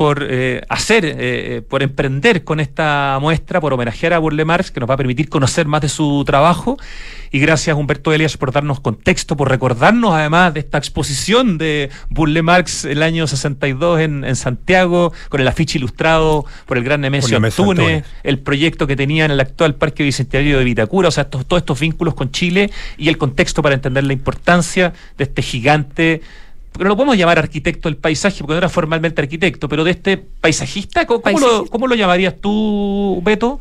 por 0.00 0.26
eh, 0.26 0.62
hacer, 0.70 1.04
eh, 1.04 1.14
eh, 1.18 1.60
por 1.60 1.82
emprender 1.82 2.42
con 2.42 2.58
esta 2.58 3.18
muestra, 3.20 3.60
por 3.60 3.74
homenajear 3.74 4.14
a 4.14 4.18
Burle 4.18 4.46
Marx, 4.46 4.70
que 4.70 4.80
nos 4.80 4.88
va 4.88 4.94
a 4.94 4.96
permitir 4.96 5.28
conocer 5.28 5.66
más 5.66 5.82
de 5.82 5.90
su 5.90 6.24
trabajo. 6.24 6.78
Y 7.30 7.38
gracias, 7.38 7.76
Humberto 7.76 8.10
Elias, 8.10 8.38
por 8.38 8.50
darnos 8.50 8.80
contexto, 8.80 9.36
por 9.36 9.50
recordarnos 9.50 10.14
además 10.14 10.54
de 10.54 10.60
esta 10.60 10.78
exposición 10.78 11.58
de 11.58 11.90
Burle 12.08 12.40
Marx 12.40 12.86
el 12.86 13.02
año 13.02 13.26
62 13.26 14.00
en, 14.00 14.24
en 14.24 14.36
Santiago, 14.36 15.12
con 15.28 15.42
el 15.42 15.48
afiche 15.48 15.76
ilustrado 15.76 16.46
por 16.64 16.78
el 16.78 16.84
gran 16.84 17.02
Nemesio 17.02 17.36
Antunes, 17.36 18.02
el 18.22 18.38
proyecto 18.38 18.86
que 18.86 18.96
tenía 18.96 19.26
en 19.26 19.32
el 19.32 19.40
actual 19.40 19.74
Parque 19.74 20.02
Bicentenario 20.02 20.56
de 20.56 20.64
Vitacura, 20.64 21.08
o 21.08 21.10
sea, 21.10 21.24
todos 21.24 21.60
estos 21.60 21.78
vínculos 21.78 22.14
con 22.14 22.30
Chile 22.30 22.70
y 22.96 23.10
el 23.10 23.18
contexto 23.18 23.62
para 23.62 23.74
entender 23.74 24.04
la 24.04 24.14
importancia 24.14 24.94
de 25.18 25.24
este 25.24 25.42
gigante 25.42 26.22
no 26.78 26.88
lo 26.88 26.96
podemos 26.96 27.16
llamar 27.16 27.38
arquitecto 27.38 27.88
del 27.88 27.96
paisaje, 27.96 28.38
porque 28.38 28.52
no 28.52 28.58
era 28.58 28.68
formalmente 28.68 29.20
arquitecto, 29.20 29.68
pero 29.68 29.84
de 29.84 29.90
este 29.90 30.16
paisajista, 30.16 31.06
¿cómo, 31.06 31.86
Lo, 31.86 31.94
llamarías 31.94 32.34
tú, 32.40 33.20
Beto? 33.22 33.60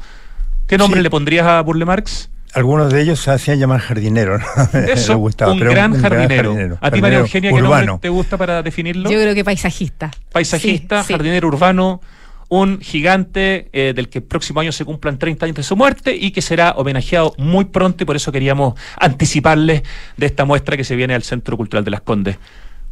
¿Qué 0.68 0.78
nombre 0.78 1.01
le 1.01 1.10
pondrías 1.10 1.45
a 1.45 1.62
Burle 1.62 1.86
Marx? 1.86 2.30
Algunos 2.53 2.91
de 2.91 3.01
ellos 3.01 3.20
se 3.20 3.30
hacían 3.32 3.60
llamar 3.60 3.80
jardinero, 3.80 4.39
Eso, 4.74 5.18
un, 5.20 5.60
gran 5.60 5.99
jardinero. 5.99 6.78
¿A 6.82 6.89
ti, 6.89 7.01
María 7.01 7.20
Eugenia, 7.20 7.51
qué 7.51 7.62
nombre 7.62 7.88
te 8.01 8.10
gusta 8.10 8.38
para 8.38 8.64
definirlo? 8.64 9.10
Yo 9.10 9.20
creo 9.20 9.36
que 9.36 9.43
paisajista. 9.43 10.10
Paisajista, 10.32 11.03
jardinero 11.03 11.47
urbano, 11.47 12.01
un 12.49 12.82
gigante 12.82 13.70
eh, 13.72 13.93
del 13.95 14.10
que 14.10 14.20
el 14.20 14.24
próximo 14.24 14.60
año 14.60 14.72
se 14.72 14.84
cumplan 14.84 15.20
30 15.20 15.45
años 15.45 15.55
de 15.55 15.64
su 15.64 15.76
muerte 15.76 16.16
y 16.16 16.32
que 16.32 16.41
será 16.41 16.72
homenajeado 16.72 17.36
muy 17.38 17.66
pronto 17.66 18.03
y 18.03 18.05
por 18.07 18.16
eso 18.16 18.32
queríamos 18.32 18.74
anticiparles 18.99 19.84
de 20.18 20.26
esta 20.26 20.45
muestra 20.45 20.76
que 20.76 20.84
se 20.84 20.95
viene 20.95 21.14
al 21.14 21.24
Centro 21.24 21.55
Cultural 21.55 21.86
de 21.86 21.91
las 21.91 22.01
Condes. 22.01 22.38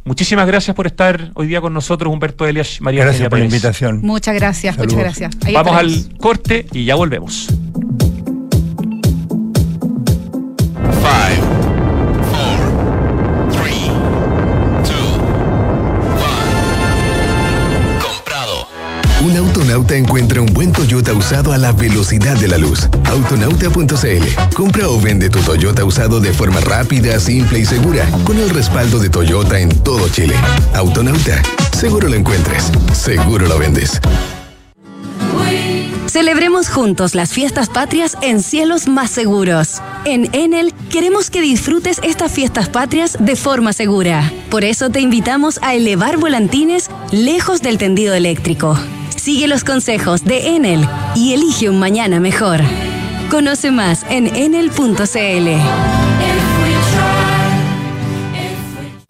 Muchísimas 0.08 0.46
gracias 0.46 0.74
por 0.74 0.86
estar 0.86 1.32
hoy 1.34 1.48
día 1.48 1.60
con 1.60 1.74
nosotros, 1.74 2.10
Humberto 2.10 2.46
Elias, 2.46 2.80
María 2.80 3.04
Gracias 3.04 3.28
por 3.28 3.38
la 3.38 3.44
invitación. 3.44 4.00
Muchas 4.00 4.34
gracias, 4.34 4.78
muchas 4.78 4.98
gracias. 4.98 5.36
Vamos 5.52 5.76
al 5.76 6.16
corte 6.16 6.66
y 6.72 6.86
ya 6.86 6.94
volvemos. 6.94 7.48
Autonauta 19.68 19.96
encuentra 19.96 20.40
un 20.40 20.46
buen 20.54 20.72
Toyota 20.72 21.12
usado 21.12 21.52
a 21.52 21.58
la 21.58 21.72
velocidad 21.72 22.38
de 22.38 22.48
la 22.48 22.56
luz. 22.56 22.88
Autonauta.cl. 23.04 24.54
Compra 24.54 24.88
o 24.88 24.98
vende 24.98 25.28
tu 25.28 25.40
Toyota 25.40 25.84
usado 25.84 26.20
de 26.20 26.32
forma 26.32 26.58
rápida, 26.60 27.20
simple 27.20 27.58
y 27.58 27.66
segura, 27.66 28.08
con 28.24 28.38
el 28.38 28.48
respaldo 28.48 28.98
de 28.98 29.10
Toyota 29.10 29.60
en 29.60 29.68
todo 29.80 30.08
Chile. 30.08 30.34
Autonauta. 30.74 31.42
Seguro 31.76 32.08
lo 32.08 32.14
encuentres. 32.14 32.72
Seguro 32.94 33.46
lo 33.46 33.58
vendes. 33.58 34.00
Celebremos 36.06 36.70
juntos 36.70 37.14
las 37.14 37.34
fiestas 37.34 37.68
patrias 37.68 38.16
en 38.22 38.42
cielos 38.42 38.88
más 38.88 39.10
seguros. 39.10 39.82
En 40.06 40.34
Enel 40.34 40.72
queremos 40.90 41.28
que 41.28 41.42
disfrutes 41.42 42.00
estas 42.02 42.32
fiestas 42.32 42.70
patrias 42.70 43.18
de 43.20 43.36
forma 43.36 43.74
segura. 43.74 44.32
Por 44.48 44.64
eso 44.64 44.88
te 44.88 45.00
invitamos 45.00 45.58
a 45.60 45.74
elevar 45.74 46.16
volantines 46.16 46.88
lejos 47.12 47.60
del 47.60 47.76
tendido 47.76 48.14
eléctrico. 48.14 48.78
Sigue 49.28 49.46
los 49.46 49.62
consejos 49.62 50.24
de 50.24 50.56
Enel 50.56 50.88
y 51.14 51.34
elige 51.34 51.68
un 51.68 51.78
mañana 51.78 52.18
mejor. 52.18 52.62
Conoce 53.30 53.70
más 53.70 54.06
en 54.08 54.34
enel.cl. 54.34 55.97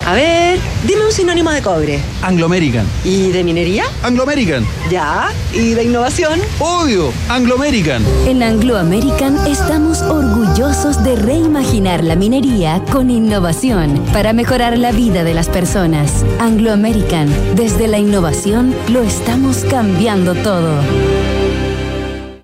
A 0.08 0.14
ver, 0.14 0.58
dime 0.86 1.04
un 1.04 1.12
sinónimo 1.12 1.50
de 1.50 1.60
cobre. 1.60 2.00
Anglo 2.22 2.46
American. 2.46 2.86
¿Y 3.04 3.28
de 3.28 3.44
minería? 3.44 3.84
Anglo 4.02 4.22
American. 4.22 4.66
Ya. 4.90 5.28
¿Y 5.52 5.74
de 5.74 5.84
innovación? 5.84 6.40
Obvio, 6.60 7.12
Anglo 7.28 7.56
American. 7.56 8.02
En 8.26 8.42
Anglo 8.42 8.78
American 8.78 9.36
estamos 9.46 10.00
orgullosos 10.00 11.04
de 11.04 11.14
reimaginar 11.14 12.02
la 12.02 12.16
minería 12.16 12.82
con 12.90 13.10
innovación 13.10 14.02
para 14.14 14.32
mejorar 14.32 14.78
la 14.78 14.92
vida 14.92 15.24
de 15.24 15.34
las 15.34 15.50
personas. 15.50 16.24
Anglo 16.40 16.72
American, 16.72 17.28
desde 17.54 17.86
la 17.86 17.98
innovación 17.98 18.74
lo 18.88 19.02
estamos 19.02 19.58
cambiando 19.68 20.34
todo. 20.36 20.72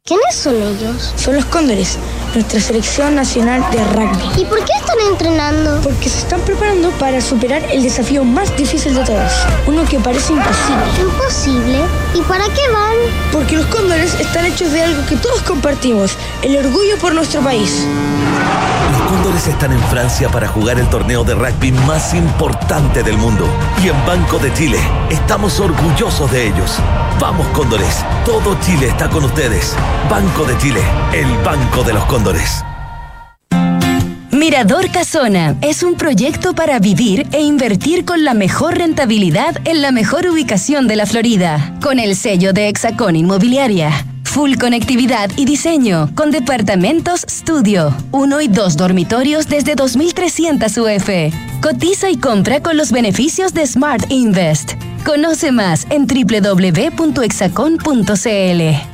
¿Quiénes 0.04 0.34
son 0.34 0.56
ellos? 0.56 1.14
Son 1.16 1.34
los 1.34 1.46
cóndores 1.46 1.98
nuestra 2.34 2.60
selección 2.60 3.14
nacional 3.14 3.64
de 3.70 3.84
rugby. 3.92 4.42
¿Y 4.42 4.44
por 4.44 4.58
qué 4.58 4.72
están 4.78 4.98
entrenando? 5.08 5.80
Porque 5.82 6.08
se 6.08 6.18
están 6.18 6.40
preparando 6.40 6.90
para 6.92 7.20
superar 7.20 7.62
el 7.70 7.82
desafío 7.82 8.24
más 8.24 8.56
difícil 8.56 8.94
de 8.94 9.04
todos, 9.04 9.32
uno 9.66 9.84
que 9.84 9.98
parece 10.00 10.32
imposible. 10.32 10.84
¿Imposible? 11.00 11.78
¿Y 12.14 12.22
para 12.22 12.44
qué 12.44 12.70
van? 12.72 12.96
Porque 13.32 13.56
los 13.56 13.66
cóndores 13.66 14.14
están 14.20 14.46
hechos 14.46 14.72
de 14.72 14.82
algo 14.82 15.04
que 15.06 15.16
todos 15.16 15.42
compartimos, 15.42 16.16
el 16.42 16.56
orgullo 16.56 16.96
por 16.98 17.12
nuestro 17.12 17.42
país. 17.42 17.86
Los 18.92 19.10
cóndores 19.10 19.46
están 19.48 19.72
en 19.72 19.80
Francia 19.84 20.28
para 20.28 20.46
jugar 20.46 20.78
el 20.78 20.88
torneo 20.88 21.24
de 21.24 21.34
rugby 21.34 21.72
más 21.72 22.14
importante 22.14 23.02
del 23.02 23.18
mundo. 23.18 23.48
Y 23.82 23.88
en 23.88 24.06
Banco 24.06 24.38
de 24.38 24.52
Chile 24.54 24.78
estamos 25.10 25.58
orgullosos 25.58 26.30
de 26.30 26.46
ellos. 26.46 26.78
Vamos 27.18 27.46
cóndores, 27.48 28.04
todo 28.24 28.56
Chile 28.60 28.86
está 28.88 29.10
con 29.10 29.24
ustedes. 29.24 29.74
Banco 30.08 30.44
de 30.44 30.56
Chile, 30.58 30.82
el 31.12 31.26
banco 31.38 31.82
de 31.82 31.94
los 31.94 32.04
cóndores. 32.04 32.64
Mirador 34.44 34.90
Casona 34.90 35.56
es 35.62 35.82
un 35.82 35.94
proyecto 35.94 36.54
para 36.54 36.78
vivir 36.78 37.26
e 37.32 37.40
invertir 37.40 38.04
con 38.04 38.24
la 38.24 38.34
mejor 38.34 38.76
rentabilidad 38.76 39.56
en 39.64 39.80
la 39.80 39.90
mejor 39.90 40.26
ubicación 40.26 40.86
de 40.86 40.96
la 40.96 41.06
Florida, 41.06 41.74
con 41.80 41.98
el 41.98 42.14
sello 42.14 42.52
de 42.52 42.68
Hexacón 42.68 43.16
Inmobiliaria. 43.16 43.90
Full 44.24 44.56
conectividad 44.56 45.30
y 45.36 45.46
diseño, 45.46 46.10
con 46.14 46.30
departamentos 46.30 47.24
estudio, 47.24 47.96
uno 48.12 48.42
y 48.42 48.48
dos 48.48 48.76
dormitorios 48.76 49.48
desde 49.48 49.76
2.300 49.76 50.76
UF. 50.76 51.08
Cotiza 51.62 52.10
y 52.10 52.18
compra 52.18 52.62
con 52.62 52.76
los 52.76 52.92
beneficios 52.92 53.54
de 53.54 53.66
Smart 53.66 54.04
Invest. 54.10 54.72
Conoce 55.06 55.52
más 55.52 55.86
en 55.88 56.06
www.exacon.cl. 56.06 58.93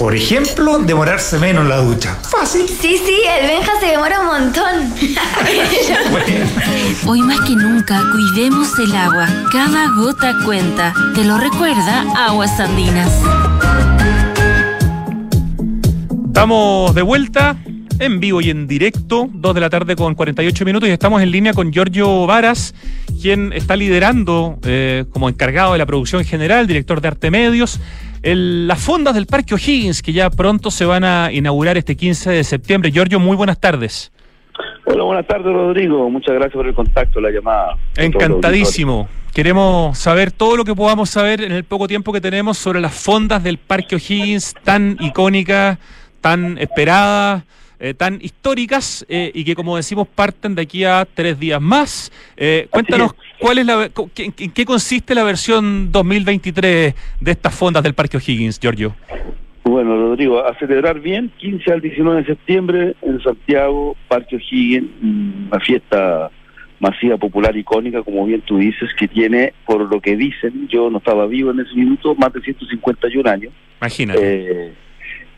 Por 0.00 0.16
ejemplo, 0.16 0.78
demorarse 0.78 1.38
menos 1.38 1.64
en 1.64 1.68
la 1.68 1.76
ducha. 1.76 2.14
Fácil. 2.22 2.66
Sí, 2.66 2.96
sí, 2.96 3.20
el 3.38 3.46
Benja 3.46 3.72
se 3.80 3.88
demora 3.88 4.20
un 4.20 4.26
montón. 4.28 4.94
Hoy 7.06 7.20
más 7.20 7.40
que 7.42 7.54
nunca, 7.54 8.02
cuidemos 8.10 8.78
el 8.78 8.96
agua. 8.96 9.28
Cada 9.52 9.88
gota 9.94 10.38
cuenta. 10.46 10.94
Te 11.14 11.22
lo 11.22 11.36
recuerda 11.36 12.06
Aguas 12.16 12.58
Andinas. 12.58 13.12
Estamos 16.28 16.94
de 16.94 17.02
vuelta 17.02 17.58
en 17.98 18.20
vivo 18.20 18.40
y 18.40 18.48
en 18.48 18.66
directo, 18.66 19.28
2 19.30 19.54
de 19.54 19.60
la 19.60 19.68
tarde 19.68 19.96
con 19.96 20.14
48 20.14 20.64
minutos 20.64 20.88
y 20.88 20.92
estamos 20.92 21.20
en 21.20 21.30
línea 21.30 21.52
con 21.52 21.70
Giorgio 21.70 22.26
Varas, 22.26 22.74
quien 23.20 23.52
está 23.52 23.76
liderando 23.76 24.58
eh, 24.62 25.04
como 25.10 25.28
encargado 25.28 25.74
de 25.74 25.78
la 25.78 25.84
producción 25.84 26.24
general, 26.24 26.66
director 26.66 27.02
de 27.02 27.08
arte 27.08 27.30
medios, 27.30 27.78
las 28.22 28.82
fondas 28.82 29.14
del 29.14 29.26
Parque 29.26 29.54
O'Higgins, 29.54 30.02
que 30.02 30.12
ya 30.12 30.30
pronto 30.30 30.70
se 30.70 30.84
van 30.84 31.04
a 31.04 31.32
inaugurar 31.32 31.76
este 31.76 31.96
15 31.96 32.30
de 32.30 32.44
septiembre. 32.44 32.90
Giorgio, 32.90 33.18
muy 33.18 33.36
buenas 33.36 33.58
tardes. 33.58 34.12
Hola, 34.84 35.04
buenas 35.04 35.26
tardes, 35.26 35.52
Rodrigo. 35.52 36.10
Muchas 36.10 36.34
gracias 36.34 36.54
por 36.54 36.66
el 36.66 36.74
contacto, 36.74 37.20
la 37.20 37.30
llamada. 37.30 37.76
Encantadísimo. 37.96 39.08
Queremos 39.32 39.96
saber 39.96 40.32
todo 40.32 40.56
lo 40.56 40.64
que 40.64 40.74
podamos 40.74 41.08
saber 41.08 41.40
en 41.42 41.52
el 41.52 41.64
poco 41.64 41.86
tiempo 41.86 42.12
que 42.12 42.20
tenemos 42.20 42.58
sobre 42.58 42.80
las 42.80 42.94
fondas 42.94 43.42
del 43.44 43.58
Parque 43.58 43.94
O'Higgins, 43.94 44.54
tan 44.64 44.96
icónicas, 45.00 45.78
tan 46.20 46.58
esperadas. 46.58 47.44
Eh, 47.82 47.94
tan 47.94 48.18
históricas 48.20 49.06
eh, 49.08 49.32
y 49.32 49.42
que, 49.42 49.54
como 49.54 49.74
decimos, 49.74 50.06
parten 50.06 50.54
de 50.54 50.60
aquí 50.60 50.84
a 50.84 51.08
tres 51.14 51.40
días 51.40 51.62
más. 51.62 52.12
Eh, 52.36 52.68
cuéntanos 52.68 53.14
¿Cuál 53.40 53.58
es 53.58 53.66
la, 53.66 53.90
¿En 54.16 54.52
qué 54.52 54.64
consiste 54.66 55.14
la 55.14 55.24
versión 55.24 55.90
2023 55.90 56.94
de 57.20 57.30
estas 57.30 57.54
fondas 57.54 57.82
del 57.82 57.94
Parque 57.94 58.18
O'Higgins, 58.18 58.60
Giorgio? 58.60 58.94
Bueno, 59.64 59.96
Rodrigo, 59.96 60.44
a 60.44 60.54
celebrar 60.58 61.00
bien, 61.00 61.30
15 61.38 61.72
al 61.72 61.80
19 61.80 62.20
de 62.20 62.26
septiembre 62.26 62.94
en 63.00 63.22
Santiago, 63.22 63.96
Parque 64.08 64.36
O'Higgins, 64.36 64.88
una 65.50 65.60
fiesta 65.60 66.30
masiva, 66.80 67.16
popular, 67.16 67.56
icónica, 67.56 68.02
como 68.02 68.26
bien 68.26 68.42
tú 68.42 68.58
dices, 68.58 68.90
que 68.98 69.08
tiene, 69.08 69.54
por 69.64 69.90
lo 69.90 70.00
que 70.00 70.16
dicen, 70.16 70.68
yo 70.68 70.90
no 70.90 70.98
estaba 70.98 71.26
vivo 71.26 71.50
en 71.50 71.60
ese 71.60 71.74
minuto, 71.74 72.14
más 72.14 72.32
de 72.32 72.40
151 72.42 73.30
años. 73.30 73.52
Imagínate. 73.80 74.20
Eh, 74.22 74.72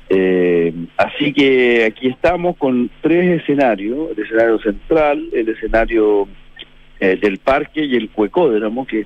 eh, 0.09 0.74
así 0.96 1.32
que 1.32 1.84
aquí 1.84 2.09
estamos 2.09 2.57
con 2.57 2.90
tres 3.00 3.40
escenarios, 3.40 4.11
el 4.16 4.24
escenario 4.24 4.59
central, 4.61 5.28
el 5.32 5.48
escenario 5.48 6.28
eh, 7.03 7.18
del 7.20 7.38
parque 7.38 7.84
y 7.84 7.96
el 7.96 8.11
cuecódromo, 8.11 8.86
que 8.86 9.05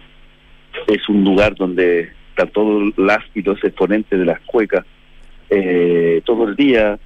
es 0.86 1.08
un 1.08 1.24
lugar 1.24 1.54
donde 1.54 2.10
están 2.28 2.50
todos 2.50 2.92
las 2.98 3.20
y 3.34 3.40
los 3.40 3.62
exponentes 3.64 4.18
de 4.18 4.26
las 4.26 4.38
cuecas 4.40 4.84
eh, 5.48 6.20
todo 6.26 6.46
el 6.46 6.56
día, 6.56 6.98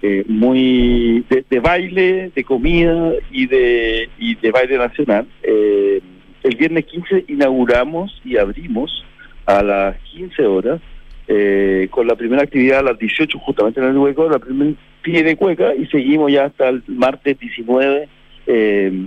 eh, 0.00 0.24
muy 0.26 1.22
de, 1.28 1.60
baile, 1.60 2.30
de 2.34 2.44
comida 2.44 3.12
y 3.30 3.46
de, 3.46 4.08
y 4.18 4.36
de 4.36 4.50
baile 4.50 4.78
nacional. 4.78 5.26
Eh, 5.42 6.00
el 6.42 6.56
viernes 6.56 6.86
15 6.86 7.26
inauguramos 7.28 8.18
y 8.24 8.38
abrimos 8.38 9.04
a 9.44 9.62
las 9.62 9.98
15 10.14 10.46
horas 10.46 10.80
eh, 11.26 11.88
con 11.90 12.06
la 12.06 12.16
primera 12.16 12.42
actividad 12.42 12.78
a 12.78 12.92
las 12.92 12.98
18 12.98 13.38
justamente 13.38 13.80
en 13.80 13.88
el 13.88 13.98
hueco, 13.98 14.30
la 14.30 14.38
primera 14.38 14.72
pie 15.02 15.22
de 15.22 15.36
cueca 15.36 15.74
y 15.74 15.84
seguimos 15.88 16.32
ya 16.32 16.46
hasta 16.46 16.70
el 16.70 16.82
martes 16.86 17.38
19 17.38 18.08
eh, 18.46 19.06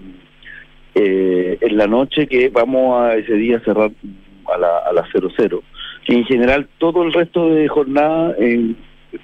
eh, 0.96 1.58
en 1.62 1.78
la 1.78 1.88
noche 1.88 2.28
que 2.28 2.50
vamos 2.50 3.02
a 3.02 3.16
ese 3.16 3.34
día 3.34 3.60
cerrar 3.62 3.92
a 4.54 4.58
la, 4.58 4.78
a 4.80 4.94
las 4.94 5.10
00. 5.12 5.64
En 6.08 6.26
general 6.26 6.68
todo 6.78 7.04
el 7.04 7.14
resto 7.14 7.50
de 7.50 7.68
jornada 7.68 8.36
eh, 8.40 8.74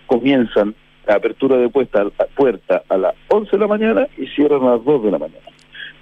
comienzan 0.06 0.76
la 1.08 1.16
apertura 1.16 1.58
de 1.58 1.70
puerta, 1.70 2.06
puerta 2.36 2.84
a 2.90 2.98
las 2.98 3.14
11 3.30 3.52
de 3.52 3.58
la 3.58 3.68
mañana 3.68 4.08
y 4.18 4.28
cierran 4.28 4.64
a 4.64 4.76
las 4.76 4.84
2 4.84 5.04
de 5.06 5.12
la 5.12 5.18
mañana. 5.18 5.48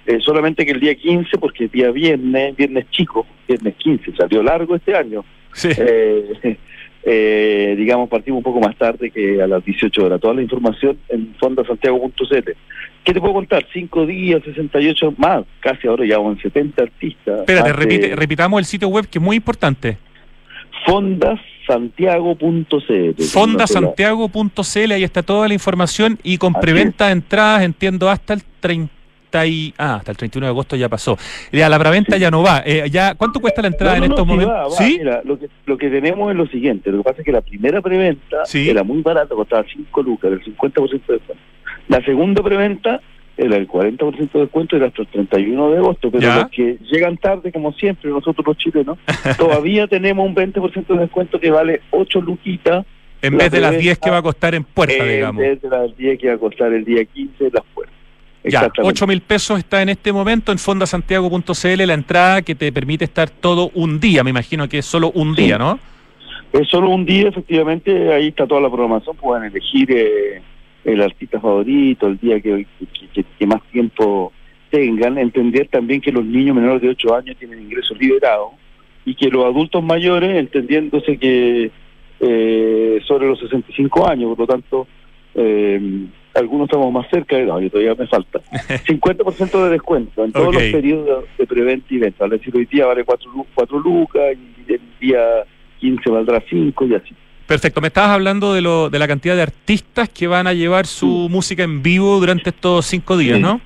Eh, 0.06 0.18
solamente 0.20 0.64
que 0.64 0.72
el 0.72 0.80
día 0.80 0.94
15, 0.94 1.38
porque 1.38 1.64
el 1.64 1.70
día 1.70 1.90
viernes, 1.90 2.54
viernes 2.54 2.88
chico, 2.90 3.26
viernes 3.48 3.74
15, 3.76 4.16
salió 4.16 4.42
largo 4.42 4.76
este 4.76 4.94
año. 4.94 5.24
Sí. 5.52 5.68
Eh, 5.76 6.58
eh, 7.08 7.76
digamos, 7.78 8.08
partimos 8.08 8.38
un 8.38 8.42
poco 8.42 8.58
más 8.58 8.76
tarde 8.76 9.12
que 9.12 9.40
a 9.40 9.46
las 9.46 9.64
18 9.64 10.04
horas. 10.04 10.20
Toda 10.20 10.34
la 10.34 10.42
información 10.42 10.98
en 11.08 11.36
fondasantiago.cl. 11.38 12.50
¿Qué 13.04 13.14
te 13.14 13.20
puedo 13.20 13.34
contar? 13.34 13.64
Cinco 13.72 14.04
días, 14.04 14.42
68 14.44 15.14
más, 15.16 15.44
casi 15.60 15.86
ahora 15.86 16.04
ya 16.04 16.16
en 16.16 16.36
70 16.36 16.82
artistas. 16.82 17.38
Espérate, 17.38 17.72
repite, 17.72 18.16
repitamos 18.16 18.58
el 18.58 18.64
sitio 18.64 18.88
web 18.88 19.06
que 19.06 19.20
es 19.20 19.24
muy 19.24 19.36
importante. 19.36 19.98
fondasantiago.cl. 20.84 23.22
Fondasantiago.cl, 23.22 24.92
ahí 24.92 25.04
está 25.04 25.22
toda 25.22 25.46
la 25.46 25.54
información 25.54 26.18
y 26.24 26.38
con 26.38 26.56
Así 26.56 26.60
preventa 26.60 27.06
de 27.06 27.12
entradas, 27.12 27.62
entiendo, 27.62 28.10
hasta 28.10 28.34
el 28.34 28.42
30 28.58 28.96
y, 29.46 29.74
ah, 29.78 29.96
hasta 29.96 30.12
el 30.12 30.16
31 30.16 30.46
de 30.46 30.50
agosto 30.50 30.76
ya 30.76 30.88
pasó. 30.88 31.18
Ya, 31.52 31.68
la 31.68 31.78
preventa 31.78 32.16
ya 32.16 32.30
no 32.30 32.42
va. 32.42 32.62
Eh, 32.64 32.84
ya, 32.90 33.14
¿Cuánto 33.14 33.40
cuesta 33.40 33.60
la 33.62 33.68
entrada 33.68 33.98
No, 33.98 34.04
en 34.04 34.10
no, 34.10 34.14
estos 34.14 34.26
no, 34.26 34.32
sí 34.32 34.38
momentos? 34.38 34.54
va, 34.56 34.62
va. 34.64 34.70
¿Sí? 34.70 34.96
Mira, 34.98 35.20
lo 35.24 35.38
que, 35.38 35.48
lo 35.66 35.76
que 35.78 35.88
tenemos 35.90 36.30
es 36.30 36.36
lo 36.36 36.46
siguiente. 36.46 36.90
Lo 36.90 36.98
que 36.98 37.04
pasa 37.04 37.18
es 37.20 37.24
que 37.24 37.32
la 37.32 37.40
primera 37.42 37.80
preventa 37.82 38.44
Sí. 38.44 38.70
era 38.70 38.82
muy 38.84 39.02
barata, 39.02 39.34
costaba 39.34 39.64
5 39.70 40.02
lucas, 40.02 40.32
el 40.32 40.42
50% 40.44 41.06
de 41.06 41.14
descuento. 41.18 41.42
La 41.88 42.00
segunda 42.04 42.42
preventa 42.42 43.00
era 43.36 43.56
el 43.56 43.68
40% 43.68 44.32
de 44.32 44.40
descuento, 44.40 44.76
era 44.76 44.86
hasta 44.86 45.02
el 45.02 45.08
31 45.08 45.70
de 45.72 45.78
agosto. 45.78 46.10
Pero 46.10 46.22
Ya. 46.22 46.36
los 46.36 46.50
que 46.50 46.78
llegan 46.90 47.16
tarde, 47.18 47.52
como 47.52 47.72
siempre, 47.74 48.10
nosotros 48.10 48.46
los 48.46 48.56
chilenos, 48.56 48.96
todavía 49.38 49.86
tenemos 49.86 50.26
un 50.26 50.34
20% 50.34 50.86
de 50.94 51.00
descuento 51.00 51.38
que 51.38 51.50
vale 51.50 51.82
8 51.90 52.20
luquitas. 52.22 52.86
En 53.22 53.32
la 53.36 53.44
vez 53.44 53.52
de 53.52 53.60
las 53.60 53.70
preventa, 53.70 53.82
10 53.82 53.98
que 53.98 54.10
va 54.10 54.18
a 54.18 54.22
costar 54.22 54.54
en 54.54 54.64
puerta, 54.64 54.94
en 54.96 55.08
digamos. 55.08 55.40
vez 55.40 55.60
de 55.62 55.68
las 55.68 55.96
10 55.96 56.18
que 56.18 56.28
va 56.28 56.34
a 56.34 56.38
costar 56.38 56.72
el 56.72 56.84
día 56.84 57.04
15 57.04 57.46
en 57.46 57.50
las 57.52 57.64
puertas. 57.74 57.95
Ya, 58.48 58.58
Exactamente. 58.60 58.88
8 58.94 59.06
mil 59.08 59.20
pesos 59.22 59.58
está 59.58 59.82
en 59.82 59.88
este 59.88 60.12
momento 60.12 60.52
en 60.52 60.58
fondasantiago.cl 60.58 61.86
la 61.86 61.94
entrada 61.94 62.42
que 62.42 62.54
te 62.54 62.70
permite 62.72 63.04
estar 63.04 63.28
todo 63.28 63.70
un 63.74 63.98
día. 63.98 64.22
Me 64.22 64.30
imagino 64.30 64.68
que 64.68 64.78
es 64.78 64.86
solo 64.86 65.10
un 65.12 65.34
Sí. 65.34 65.42
día, 65.42 65.58
¿no? 65.58 65.78
Es 66.52 66.68
solo 66.68 66.90
un 66.90 67.04
día, 67.04 67.28
efectivamente, 67.28 68.12
ahí 68.14 68.28
está 68.28 68.46
toda 68.46 68.60
la 68.60 68.68
programación, 68.70 69.16
pueden 69.16 69.44
elegir 69.50 69.90
eh, 69.90 70.40
el 70.84 71.02
artista 71.02 71.40
favorito, 71.40 72.06
el 72.06 72.18
día 72.18 72.40
que, 72.40 72.66
que- 72.78 73.08
que- 73.12 73.24
que 73.38 73.46
más 73.46 73.60
tiempo 73.72 74.32
tengan, 74.70 75.18
entender 75.18 75.68
también 75.68 76.00
que 76.00 76.12
los 76.12 76.24
niños 76.24 76.54
menores 76.54 76.80
de 76.82 76.90
8 76.90 77.14
años 77.16 77.36
tienen 77.38 77.60
ingresos 77.62 77.98
liberados 77.98 78.50
y 79.04 79.14
que 79.14 79.28
los 79.28 79.44
adultos 79.44 79.82
mayores, 79.82 80.36
entendiéndose 80.36 81.18
que 81.18 81.70
eh, 82.20 83.00
sobre 83.06 83.26
los 83.26 83.38
65 83.40 84.08
años, 84.08 84.30
por 84.30 84.38
lo 84.38 84.46
tanto, 84.46 84.86
eh, 85.34 86.06
algunos 86.36 86.66
estamos 86.66 86.92
más 86.92 87.08
cerca, 87.10 87.38
no, 87.38 87.60
yo 87.60 87.70
todavía 87.70 87.94
me 87.94 88.06
falta, 88.06 88.40
50% 88.86 89.64
de 89.64 89.70
descuento 89.70 90.24
en 90.24 90.32
todos 90.32 90.54
los 90.54 90.62
periodos 90.64 91.24
de 91.38 91.46
preventa 91.46 91.86
y 91.94 91.98
venta, 91.98 92.24
es 92.26 92.30
decir, 92.32 92.54
hoy 92.56 92.66
día 92.66 92.86
vale 92.86 93.04
4, 93.04 93.78
lucas 93.80 94.22
y 94.68 94.72
el 94.72 94.80
día 95.00 95.20
15 95.80 96.10
valdrá 96.10 96.42
5 96.48 96.86
y 96.86 96.94
así. 96.94 97.14
Perfecto, 97.46 97.80
me 97.80 97.88
estabas 97.88 98.10
hablando 98.10 98.52
de, 98.54 98.60
lo, 98.60 98.90
de 98.90 98.98
la 98.98 99.06
cantidad 99.06 99.36
de 99.36 99.42
artistas 99.42 100.08
que 100.08 100.26
van 100.26 100.46
a 100.48 100.52
llevar 100.52 100.86
su 100.86 101.28
música 101.30 101.62
en 101.62 101.80
vivo 101.82 102.18
durante 102.18 102.50
estos 102.50 102.86
cinco 102.86 103.16
días, 103.16 103.36
Sí. 103.36 103.42
¿no? 103.42 103.60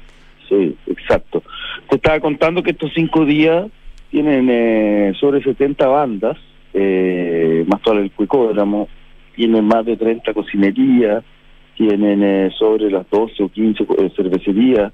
Sí, 0.48 0.76
exacto. 0.86 1.42
Te 1.88 1.96
estaba 1.96 2.20
contando 2.20 2.62
que 2.62 2.72
estos 2.72 2.92
cinco 2.94 3.24
días 3.24 3.66
tienen 4.10 4.48
eh, 4.50 5.12
sobre 5.18 5.42
70 5.42 5.86
bandas, 5.86 6.36
eh, 6.74 7.64
más 7.68 7.80
todo 7.80 7.98
el 7.98 8.10
cuicódromo, 8.10 8.88
tienen 9.34 9.64
más 9.64 9.86
de 9.86 9.96
30 9.96 10.34
cocinerías, 10.34 11.24
tienen 11.80 12.22
eh, 12.22 12.50
sobre 12.58 12.90
las 12.90 13.08
12 13.08 13.42
o 13.42 13.48
15 13.48 13.86
co- 13.86 13.96
eh, 13.98 14.12
cervecerías, 14.14 14.92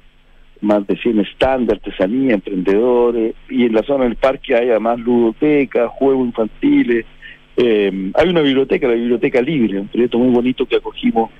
más 0.60 0.86
de 0.86 0.96
100 0.96 1.24
stands 1.34 1.66
de 1.66 1.74
artesanía, 1.74 2.34
emprendedores, 2.34 3.34
y 3.50 3.64
en 3.66 3.72
la 3.74 3.82
zona 3.82 4.04
del 4.04 4.14
parque 4.14 4.54
hay 4.54 4.70
además 4.70 5.00
ludotecas, 5.00 5.90
juegos 5.90 6.26
infantiles, 6.28 7.04
eh, 7.56 8.10
hay 8.14 8.28
una 8.28 8.40
biblioteca, 8.40 8.86
la 8.86 8.94
Biblioteca 8.94 9.42
Libre, 9.42 9.80
un 9.80 9.88
proyecto 9.88 10.16
muy 10.18 10.32
bonito 10.32 10.64
que 10.64 10.76
acogimos 10.76 11.30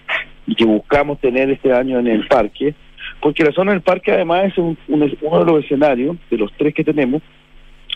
y 0.49 0.55
que 0.57 0.65
buscamos 0.65 1.21
tener 1.21 1.49
este 1.51 1.73
año 1.73 2.01
en 2.01 2.09
el 2.09 2.27
parque, 2.27 2.75
porque 3.21 3.45
la 3.45 3.53
zona 3.53 3.71
del 3.71 3.83
parque 3.83 4.11
además 4.11 4.47
es 4.47 4.59
un- 4.59 4.77
un- 4.89 5.17
uno 5.23 5.39
de 5.45 5.53
los 5.53 5.65
escenarios, 5.65 6.17
de 6.29 6.39
los 6.39 6.53
tres 6.57 6.75
que 6.75 6.83
tenemos, 6.83 7.23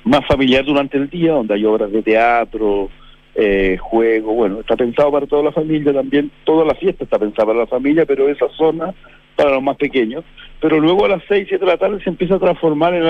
más 0.04 0.24
familiar 0.26 0.64
durante 0.64 0.96
el 0.98 1.08
día, 1.10 1.32
donde 1.32 1.54
hay 1.54 1.64
obras 1.64 1.90
de 1.90 2.00
teatro, 2.02 2.88
eh, 3.34 3.76
juego, 3.80 4.34
bueno, 4.34 4.60
está 4.60 4.76
pensado 4.76 5.10
para 5.12 5.26
toda 5.26 5.42
la 5.44 5.52
familia 5.52 5.92
también, 5.92 6.30
toda 6.44 6.64
la 6.64 6.74
fiesta 6.74 7.04
está 7.04 7.18
pensada 7.18 7.46
para 7.46 7.60
la 7.60 7.66
familia, 7.66 8.04
pero 8.06 8.28
esa 8.28 8.48
zona 8.50 8.92
para 9.36 9.52
los 9.52 9.62
más 9.62 9.76
pequeños, 9.76 10.24
pero 10.60 10.78
luego 10.80 11.04
a 11.06 11.08
las 11.10 11.22
6, 11.28 11.46
7 11.48 11.64
de 11.64 11.70
la 11.70 11.78
tarde 11.78 12.02
se 12.02 12.10
empieza 12.10 12.34
a 12.34 12.38
transformar 12.38 12.94
en, 12.94 13.04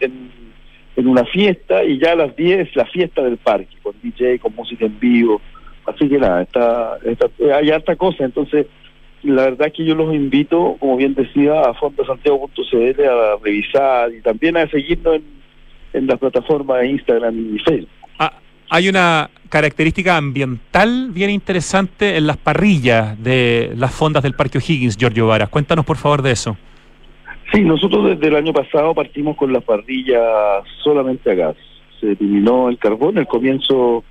en- 0.00 0.30
en- 0.96 1.08
una 1.08 1.24
fiesta 1.26 1.84
y 1.84 1.98
ya 1.98 2.12
a 2.12 2.16
las 2.16 2.34
10 2.34 2.74
la 2.74 2.86
fiesta 2.86 3.22
del 3.22 3.36
parque, 3.36 3.76
con 3.82 3.94
DJ, 4.02 4.38
con 4.38 4.54
música 4.54 4.86
en 4.86 4.98
vivo, 4.98 5.40
así 5.84 6.08
que 6.08 6.18
nada, 6.18 6.42
está, 6.42 6.98
está- 7.04 7.28
hay 7.54 7.70
harta 7.70 7.94
cosa, 7.96 8.24
entonces 8.24 8.66
la 9.22 9.42
verdad 9.44 9.70
que 9.72 9.84
yo 9.84 9.94
los 9.94 10.14
invito, 10.14 10.76
como 10.80 10.96
bien 10.96 11.14
decía, 11.14 11.60
a 11.60 11.74
fondosantiago.cl 11.74 13.04
a 13.04 13.36
revisar 13.42 14.12
y 14.14 14.22
también 14.22 14.56
a 14.56 14.68
seguirnos 14.68 15.16
en, 15.16 15.24
en 15.92 16.06
las 16.06 16.18
plataformas 16.18 16.80
de 16.80 16.88
Instagram 16.88 17.54
y 17.56 17.58
Facebook. 17.60 17.88
Hay 18.70 18.88
una 18.88 19.30
característica 19.48 20.16
ambiental 20.16 21.10
bien 21.12 21.30
interesante 21.30 22.16
en 22.16 22.26
las 22.26 22.36
parrillas 22.36 23.22
de 23.22 23.72
las 23.76 23.94
fondas 23.94 24.22
del 24.22 24.34
Parque 24.34 24.58
O'Higgins, 24.58 24.96
Giorgio 24.96 25.26
Varas. 25.28 25.48
Cuéntanos 25.48 25.84
por 25.84 25.96
favor 25.96 26.22
de 26.22 26.32
eso. 26.32 26.56
Sí, 27.52 27.60
nosotros 27.62 28.08
desde 28.10 28.26
el 28.26 28.36
año 28.36 28.52
pasado 28.52 28.92
partimos 28.92 29.36
con 29.36 29.52
las 29.52 29.62
parrillas 29.62 30.20
solamente 30.82 31.30
a 31.30 31.34
gas. 31.34 31.56
Se 32.00 32.12
eliminó 32.12 32.68
el 32.68 32.76
carbón. 32.78 33.18
Al 33.18 33.28
comienzo 33.28 34.02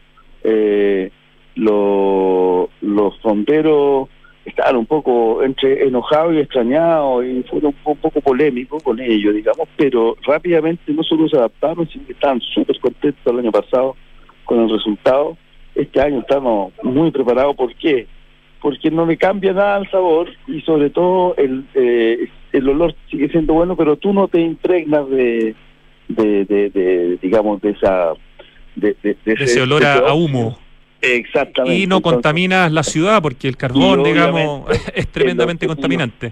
eh, 0.43 1.11
lo- 1.55 2.69
los 2.81 3.19
fonderos 3.19 4.07
estaban 4.45 4.77
un 4.77 4.85
poco 4.85 5.43
entre 5.43 5.85
enojados 5.85 6.33
y 6.35 6.37
extrañados 6.39 7.25
y 7.25 7.43
fueron 7.43 7.73
un, 7.83 7.91
un 7.91 7.97
poco 7.97 8.21
polémicos 8.21 8.81
con 8.83 8.99
ello, 9.01 9.33
digamos, 9.33 9.67
pero 9.75 10.15
rápidamente 10.25 10.93
no 10.93 11.03
solo 11.03 11.27
se 11.27 11.35
adaptaron, 11.35 11.89
sino 11.89 12.05
que 12.05 12.13
estaban 12.13 12.39
súper 12.53 12.79
contentos 12.79 13.21
el 13.33 13.39
año 13.39 13.51
pasado 13.51 13.95
con 14.45 14.61
el 14.61 14.69
resultado. 14.69 15.37
Este 15.73 15.99
año 15.99 16.19
estamos 16.19 16.73
muy 16.83 17.11
preparados. 17.11 17.55
¿Por 17.55 17.75
qué? 17.75 18.07
Porque 18.61 18.89
no 18.89 19.05
le 19.05 19.17
cambia 19.17 19.53
nada 19.53 19.77
el 19.77 19.89
sabor 19.91 20.29
y 20.47 20.61
sobre 20.61 20.89
todo 20.89 21.35
el, 21.37 21.65
eh, 21.75 22.29
el 22.53 22.69
olor 22.69 22.95
sigue 23.11 23.27
siendo 23.29 23.53
bueno, 23.53 23.75
pero 23.75 23.97
tú 23.97 24.13
no 24.13 24.27
te 24.27 24.39
impregnas 24.39 25.09
de, 25.09 25.53
de, 26.07 26.45
de, 26.45 26.69
de, 26.69 27.17
digamos, 27.21 27.61
de 27.61 27.71
esa... 27.71 28.13
De, 28.75 28.95
ese 29.25 29.61
olor 29.61 29.85
a, 29.85 30.13
humo. 30.13 30.57
Exactamente. 31.01 31.77
Y 31.77 31.87
no 31.87 31.97
Entonces, 31.97 32.13
contaminas 32.15 32.71
la 32.71 32.83
ciudad 32.83 33.21
porque 33.21 33.47
el 33.47 33.57
carbón, 33.57 34.03
digamos, 34.03 34.63
es 34.95 35.07
tremendamente 35.09 35.65
el 35.65 35.71
objetivo- 35.71 35.75
contaminante. 35.75 36.31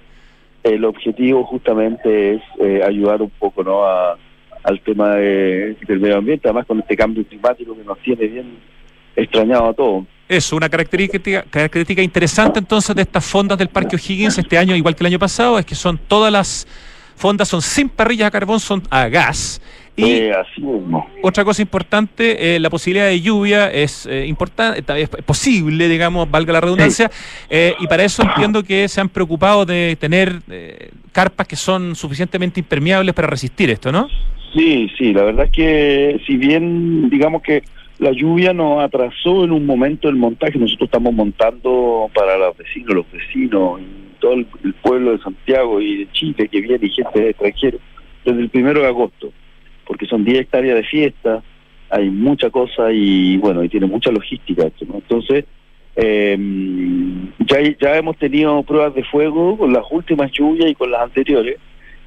el 0.63 0.85
objetivo 0.85 1.43
justamente 1.45 2.35
es 2.35 2.41
eh, 2.59 2.81
ayudar 2.85 3.21
un 3.21 3.29
poco 3.29 3.63
no 3.63 3.85
a, 3.85 4.17
al 4.63 4.79
tema 4.81 5.15
de- 5.15 5.75
del 5.87 5.99
medio 5.99 6.17
ambiente, 6.17 6.47
además 6.47 6.65
con 6.65 6.79
este 6.79 6.95
cambio 6.95 7.23
climático 7.25 7.75
que 7.75 7.83
nos 7.83 7.99
tiene 7.99 8.27
bien 8.27 8.45
extrañado 9.15 9.67
a 9.69 9.73
todos. 9.73 10.05
Eso, 10.27 10.55
una 10.55 10.69
característica, 10.69 11.43
característica 11.49 12.01
interesante 12.01 12.59
entonces 12.59 12.95
de 12.95 13.01
estas 13.01 13.25
fondas 13.25 13.57
del 13.57 13.67
Parque 13.67 13.95
O'Higgins 13.95 14.37
este 14.37 14.57
año, 14.57 14.75
igual 14.75 14.95
que 14.95 15.03
el 15.03 15.07
año 15.07 15.19
pasado, 15.19 15.59
es 15.59 15.65
que 15.65 15.75
son 15.75 15.97
todas 16.07 16.31
las 16.31 16.67
fondas 17.15 17.47
son 17.47 17.61
sin 17.61 17.89
parrillas 17.89 18.27
a 18.27 18.31
carbón, 18.31 18.59
son 18.59 18.81
a 18.89 19.07
gas. 19.07 19.61
Y 19.95 20.05
Eh, 20.13 20.33
así 20.33 20.59
mismo. 20.61 21.07
otra 21.21 21.45
cosa 21.45 21.61
importante, 21.61 22.55
eh, 22.55 22.59
la 22.59 22.71
posibilidad 22.71 23.05
de 23.05 23.21
lluvia 23.21 23.69
es 23.71 24.07
eh, 24.07 24.25
importante, 24.25 24.83
es 24.99 25.09
posible, 25.23 25.87
digamos, 25.87 26.29
valga 26.31 26.53
la 26.53 26.61
redundancia, 26.61 27.11
eh, 27.51 27.75
y 27.79 27.85
para 27.85 28.03
eso 28.03 28.23
entiendo 28.23 28.63
que 28.63 28.87
se 28.87 28.99
han 28.99 29.09
preocupado 29.09 29.63
de 29.65 29.95
tener 29.99 30.41
eh, 30.49 30.89
carpas 31.11 31.47
que 31.47 31.55
son 31.55 31.95
suficientemente 31.95 32.59
impermeables 32.59 33.13
para 33.13 33.27
resistir 33.27 33.69
esto, 33.69 33.91
¿no? 33.91 34.07
Sí, 34.53 34.89
sí, 34.97 35.13
la 35.13 35.23
verdad 35.23 35.45
es 35.45 35.51
que 35.51 36.21
si 36.27 36.37
bien 36.37 37.09
digamos 37.09 37.41
que 37.41 37.63
la 37.99 38.11
lluvia 38.11 38.53
nos 38.53 38.83
atrasó 38.83 39.43
en 39.45 39.51
un 39.51 39.65
momento 39.65 40.09
el 40.09 40.15
montaje, 40.15 40.59
nosotros 40.59 40.87
estamos 40.87 41.13
montando 41.13 42.09
para 42.13 42.37
los 42.37 42.55
vecinos, 42.57 42.95
los 42.95 43.11
vecinos 43.11 43.81
y 43.81 44.19
todo 44.19 44.33
el, 44.33 44.45
pueblo 44.81 45.11
de 45.13 45.23
Santiago 45.23 45.81
y 45.81 45.97
de 45.97 46.11
Chile 46.11 46.47
que 46.47 46.61
viene 46.61 46.85
y 46.85 46.89
gente 46.89 47.19
de 47.19 47.29
extranjero 47.31 47.79
desde 48.25 48.41
el 48.41 48.49
primero 48.49 48.81
de 48.81 48.87
agosto, 48.87 49.31
porque 49.85 50.05
son 50.05 50.23
10 50.23 50.41
hectáreas 50.41 50.77
de 50.77 50.83
fiesta, 50.83 51.43
hay 51.89 52.09
mucha 52.09 52.49
cosa 52.49 52.91
y 52.91 53.37
bueno, 53.37 53.63
y 53.63 53.69
tiene 53.69 53.85
mucha 53.85 54.11
logística 54.11 54.63
¿no? 54.87 54.95
Entonces, 54.95 55.45
eh, 55.95 56.37
ya, 57.39 57.57
ya 57.79 57.97
hemos 57.97 58.17
tenido 58.17 58.63
pruebas 58.63 58.95
de 58.95 59.03
fuego 59.03 59.57
con 59.57 59.73
las 59.73 59.83
últimas 59.91 60.31
lluvias 60.31 60.69
y 60.69 60.75
con 60.75 60.91
las 60.91 61.01
anteriores. 61.01 61.57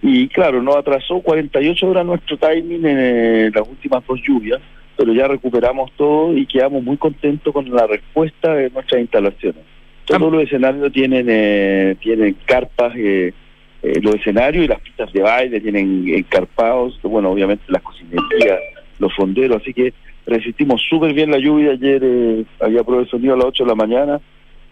Y 0.09 0.29
claro, 0.29 0.63
nos 0.63 0.77
atrasó 0.77 1.19
48 1.19 1.85
horas 1.85 2.07
nuestro 2.07 2.37
timing 2.37 2.87
en 2.87 2.97
eh, 2.97 3.51
las 3.53 3.69
últimas 3.69 4.07
dos 4.07 4.21
lluvias, 4.23 4.61
pero 4.97 5.13
ya 5.13 5.27
recuperamos 5.27 5.91
todo 5.97 6.33
y 6.33 6.47
quedamos 6.47 6.85
muy 6.85 6.97
contentos 6.97 7.53
con 7.53 7.69
la 7.75 7.89
respuesta 7.89 8.55
de 8.55 8.71
nuestras 8.71 9.01
instalaciones. 9.01 9.63
Todos 10.05 10.33
los 10.33 10.45
escenarios 10.45 10.93
tienen 10.93 11.27
eh, 11.29 11.97
tienen 12.01 12.37
carpas, 12.45 12.95
eh, 12.97 13.35
eh, 13.83 14.01
los 14.01 14.15
escenarios 14.15 14.65
y 14.65 14.69
las 14.69 14.81
pistas 14.81 15.13
de 15.13 15.23
baile 15.23 15.61
tienen 15.61 16.07
encarpados, 16.07 17.01
bueno, 17.03 17.33
obviamente 17.33 17.65
las 17.67 17.83
cocinerías, 17.83 18.61
los 19.01 19.13
fonderos, 19.13 19.61
así 19.61 19.75
que 19.75 19.93
resistimos 20.25 20.83
súper 20.89 21.15
bien 21.15 21.33
la 21.33 21.39
lluvia. 21.39 21.73
Ayer 21.73 22.01
eh, 22.05 22.45
había 22.61 22.85
prueba 22.85 23.03
de 23.03 23.11
sonido 23.11 23.35
a 23.35 23.39
las 23.39 23.47
8 23.47 23.65
de 23.65 23.69
la 23.69 23.75
mañana 23.75 24.21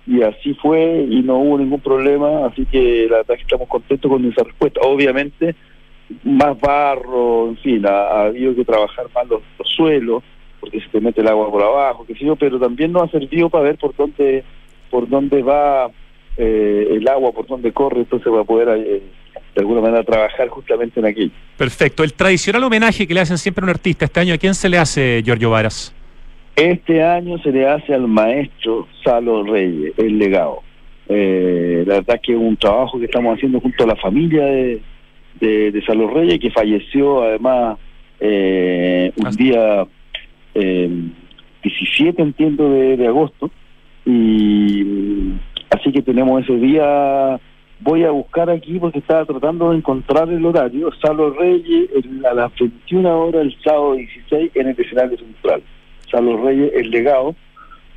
y 0.07 0.23
así 0.23 0.55
fue 0.55 1.07
y 1.09 1.23
no 1.23 1.39
hubo 1.39 1.59
ningún 1.59 1.81
problema, 1.81 2.47
así 2.47 2.67
que 2.67 3.07
la 3.11 3.19
verdad 3.19 3.37
que 3.37 3.43
estamos 3.43 3.69
contentos 3.69 4.11
con 4.11 4.25
esa 4.25 4.45
respuesta. 4.45 4.81
Obviamente, 4.83 5.55
más 6.25 6.59
barro, 6.61 7.49
en 7.49 7.57
fin, 7.59 7.87
ha, 7.87 7.91
ha 7.91 8.25
habido 8.27 8.55
que 8.55 8.65
trabajar 8.65 9.07
más 9.15 9.27
los, 9.29 9.41
los 9.59 9.69
suelos, 9.69 10.23
porque 10.61 10.81
se 10.81 10.89
te 10.89 11.01
mete 11.01 11.21
el 11.21 11.29
agua 11.29 11.51
por 11.51 11.63
abajo, 11.63 12.05
qué 12.07 12.15
sé 12.15 12.25
yo, 12.25 12.37
pero 12.37 12.59
también 12.59 12.93
nos 12.93 13.05
ha 13.05 13.19
servido 13.19 13.49
para 13.49 13.65
ver 13.65 13.79
por 13.79 13.95
dónde, 13.97 14.45
por 14.91 15.09
dónde 15.09 15.43
va 15.43 15.91
eh, 16.37 16.89
el 16.91 17.09
agua, 17.09 17.33
por 17.33 17.47
dónde 17.47 17.73
corre, 17.73 18.01
entonces 18.01 18.33
va 18.33 18.41
a 18.41 18.45
poder 18.45 18.69
eh, 18.79 19.03
de 19.55 19.61
alguna 19.61 19.81
manera 19.81 20.03
trabajar 20.03 20.49
justamente 20.49 21.01
en 21.01 21.07
aquello. 21.07 21.33
Perfecto. 21.57 22.03
El 22.03 22.13
tradicional 22.15 22.65
homenaje 22.65 23.07
que 23.07 23.15
le 23.15 23.21
hacen 23.21 23.39
siempre 23.39 23.63
a 23.63 23.67
un 23.67 23.71
artista 23.71 24.05
este 24.05 24.21
año, 24.21 24.35
¿a 24.35 24.39
quién 24.39 24.55
se 24.55 24.69
le 24.69 24.79
hace, 24.79 25.23
Giorgio 25.25 25.51
Varas? 25.51 25.95
Este 26.57 27.03
año 27.03 27.39
se 27.39 27.51
le 27.51 27.67
hace 27.67 27.95
al 27.95 28.07
maestro 28.07 28.87
Salo 29.03 29.43
Reyes, 29.43 29.93
el 29.99 30.19
legado. 30.19 30.63
Eh, 31.09 31.83
la 31.87 31.95
verdad 31.95 32.21
que 32.23 32.33
es 32.33 32.39
un 32.39 32.57
trabajo 32.57 32.99
que 32.99 33.07
estamos 33.07 33.37
haciendo 33.37 33.61
junto 33.61 33.85
a 33.85 33.89
la 33.89 33.97
familia 33.97 34.45
de, 34.47 34.81
de, 35.41 35.73
de 35.73 35.85
Salo 35.85 36.09
Reyes, 36.09 36.39
que 36.39 36.53
falleció 36.53 37.23
además 37.23 37.79
eh, 38.21 39.13
un 39.17 39.31
día 39.37 39.85
eh, 40.55 40.89
17, 41.63 42.23
entiendo, 42.23 42.71
de, 42.71 42.97
de 42.99 43.07
agosto. 43.09 43.51
Y 44.07 45.33
así 45.71 45.91
que 45.93 46.03
tenemos 46.03 46.43
ese 46.43 46.57
día. 46.57 47.41
Voy 47.81 48.05
a 48.05 48.13
buscar 48.13 48.49
aquí 48.49 48.79
porque 48.79 49.01
estaba 49.01 49.25
tratando 49.27 49.71
de 49.71 49.79
encontrar 49.79 50.29
el 50.29 50.47
horario. 50.47 50.91
Salo 51.03 51.31
Reyes 51.31 51.91
a 52.31 52.33
las 52.33 52.55
21 52.59 53.21
horas 53.21 53.43
el 53.43 53.57
sábado 53.63 53.95
16 53.95 54.53
en 54.55 54.69
el 54.69 54.81
escenario 54.81 55.19
central. 55.19 55.63
Salo 56.15 56.45
Reyes, 56.45 56.71
el 56.75 56.91
legado, 56.91 57.35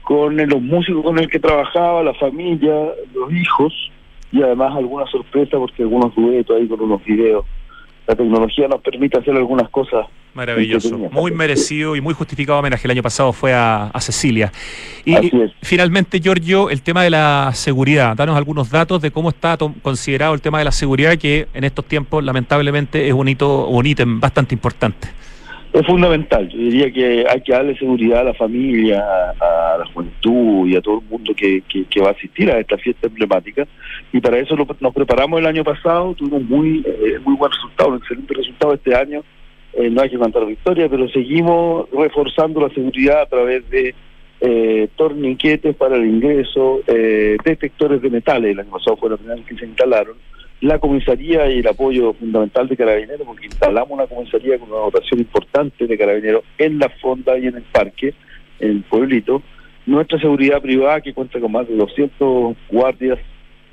con 0.02 0.40
eh, 0.40 0.48
los 0.48 0.62
músicos 0.62 1.04
con 1.04 1.20
el 1.20 1.30
que 1.30 1.40
trabajaba, 1.40 2.02
la 2.02 2.14
familia, 2.16 2.74
los 3.14 3.32
hijos 3.32 3.92
y 4.32 4.42
además 4.42 4.76
alguna 4.76 5.06
sorpresa 5.06 5.58
porque 5.58 5.84
algunos 5.84 6.16
duetos 6.16 6.58
ahí 6.58 6.68
con 6.68 6.82
unos 6.82 7.04
videos. 7.04 7.46
La 8.08 8.16
tecnología 8.16 8.68
nos 8.68 8.82
permite 8.82 9.20
hacer 9.20 9.36
algunas 9.36 9.70
cosas. 9.70 10.08
Maravilloso, 10.34 10.98
muy 10.98 11.32
merecido 11.32 11.96
y 11.96 12.02
muy 12.02 12.14
justificado 12.14 12.60
homenaje. 12.60 12.88
El 12.88 12.92
año 12.92 13.04
pasado 13.04 13.34
fue 13.34 13.54
a, 13.54 13.88
a 13.88 14.02
Cecilia. 14.02 14.52
Y, 15.04 15.16
finalmente, 15.62 16.20
Giorgio, 16.20 16.70
el 16.70 16.82
tema 16.84 17.04
de 17.04 17.10
la 17.10 17.52
seguridad. 17.54 18.16
Danos 18.16 18.38
algunos 18.38 18.70
datos 18.70 19.02
de 19.02 19.12
cómo 19.12 19.30
está 19.30 19.58
considerado 19.82 20.34
el 20.36 20.42
tema 20.42 20.60
de 20.60 20.66
la 20.66 20.72
seguridad, 20.72 21.18
que 21.18 21.48
en 21.54 21.64
estos 21.64 21.86
tiempos, 21.86 22.24
lamentablemente, 22.24 23.08
es 23.08 23.14
un 23.14 23.28
hito, 23.28 23.68
un 23.68 23.86
ítem 23.86 24.20
bastante 24.20 24.56
importante. 24.56 25.10
Es 25.74 25.86
fundamental. 25.86 26.48
Yo 26.50 26.58
diría 26.58 26.92
que 26.92 27.26
hay 27.30 27.42
que 27.42 27.52
darle 27.52 27.78
seguridad 27.78 28.22
a 28.22 28.24
la 28.26 28.34
familia, 28.34 29.04
a, 29.40 29.78
la 29.78 29.86
juventud 29.94 30.68
y 30.68 30.76
a 30.76 30.82
todo 30.82 31.00
el 31.00 31.10
mundo 31.10 31.34
que, 31.36 31.62
que, 31.70 31.86
que 31.86 32.02
va 32.02 32.10
a 32.10 32.12
asistir 32.14 32.50
a 32.50 32.60
esta 32.60 32.78
fiesta 32.78 33.08
emblemática. 33.08 33.68
Y 34.12 34.20
para 34.20 34.40
eso 34.40 34.56
lo- 34.56 34.66
nos 34.80 34.94
preparamos 34.94 35.40
el 35.40 35.46
año 35.46 35.64
pasado, 35.64 36.14
tuvimos 36.16 36.44
muy 36.44 36.84
eh, 36.88 37.20
muy 37.24 37.36
buen 37.36 37.52
resultado, 37.52 37.90
un 37.92 37.98
excelente 37.98 38.34
resultado 38.34 38.74
este 38.74 38.96
año. 38.96 39.24
Eh, 39.74 39.90
no 39.92 40.02
hay 40.02 40.10
que 40.10 40.18
cantar 40.18 40.46
victoria, 40.46 40.88
pero 40.90 41.08
seguimos 41.10 41.88
reforzando 41.92 42.62
la 42.62 42.74
seguridad 42.74 43.22
a 43.22 43.26
través 43.28 43.70
de 43.70 43.94
eh, 44.40 44.88
torniquetes 44.96 45.76
para 45.76 45.98
el 45.98 46.06
ingreso, 46.06 46.80
eh, 46.88 47.38
detectores 47.44 48.02
de 48.02 48.10
metales, 48.10 48.52
el 48.52 48.60
año 48.62 48.72
pasado 48.72 48.98
fue 48.98 49.10
la 49.10 49.18
primera 49.18 49.36
vez 49.36 49.46
que 49.46 49.56
se 49.56 49.66
instalaron, 49.66 50.16
la 50.62 50.80
comisaría 50.80 51.50
y 51.52 51.60
el 51.60 51.68
apoyo 51.68 52.14
fundamental 52.14 52.68
de 52.68 52.78
Carabineros, 52.78 53.28
porque 53.28 53.46
instalamos 53.46 53.92
una 53.92 54.08
comisaría 54.08 54.58
con 54.58 54.72
una 54.72 54.82
dotación 54.82 55.20
importante 55.20 55.86
de 55.86 55.98
Carabineros 55.98 56.44
en 56.58 56.80
la 56.80 56.90
fonda 56.90 57.38
y 57.38 57.48
en 57.48 57.56
el 57.56 57.64
parque, 57.64 58.14
en 58.60 58.70
el 58.70 58.82
pueblito. 58.84 59.42
Nuestra 59.86 60.20
seguridad 60.20 60.62
privada, 60.62 61.02
que 61.02 61.14
cuenta 61.14 61.40
con 61.40 61.52
más 61.52 61.68
de 61.68 61.76
200 61.76 62.56
guardias 62.70 63.20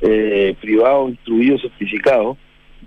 eh, 0.00 0.54
privados, 0.60 1.10
instruidos, 1.10 1.62
certificados, 1.62 2.36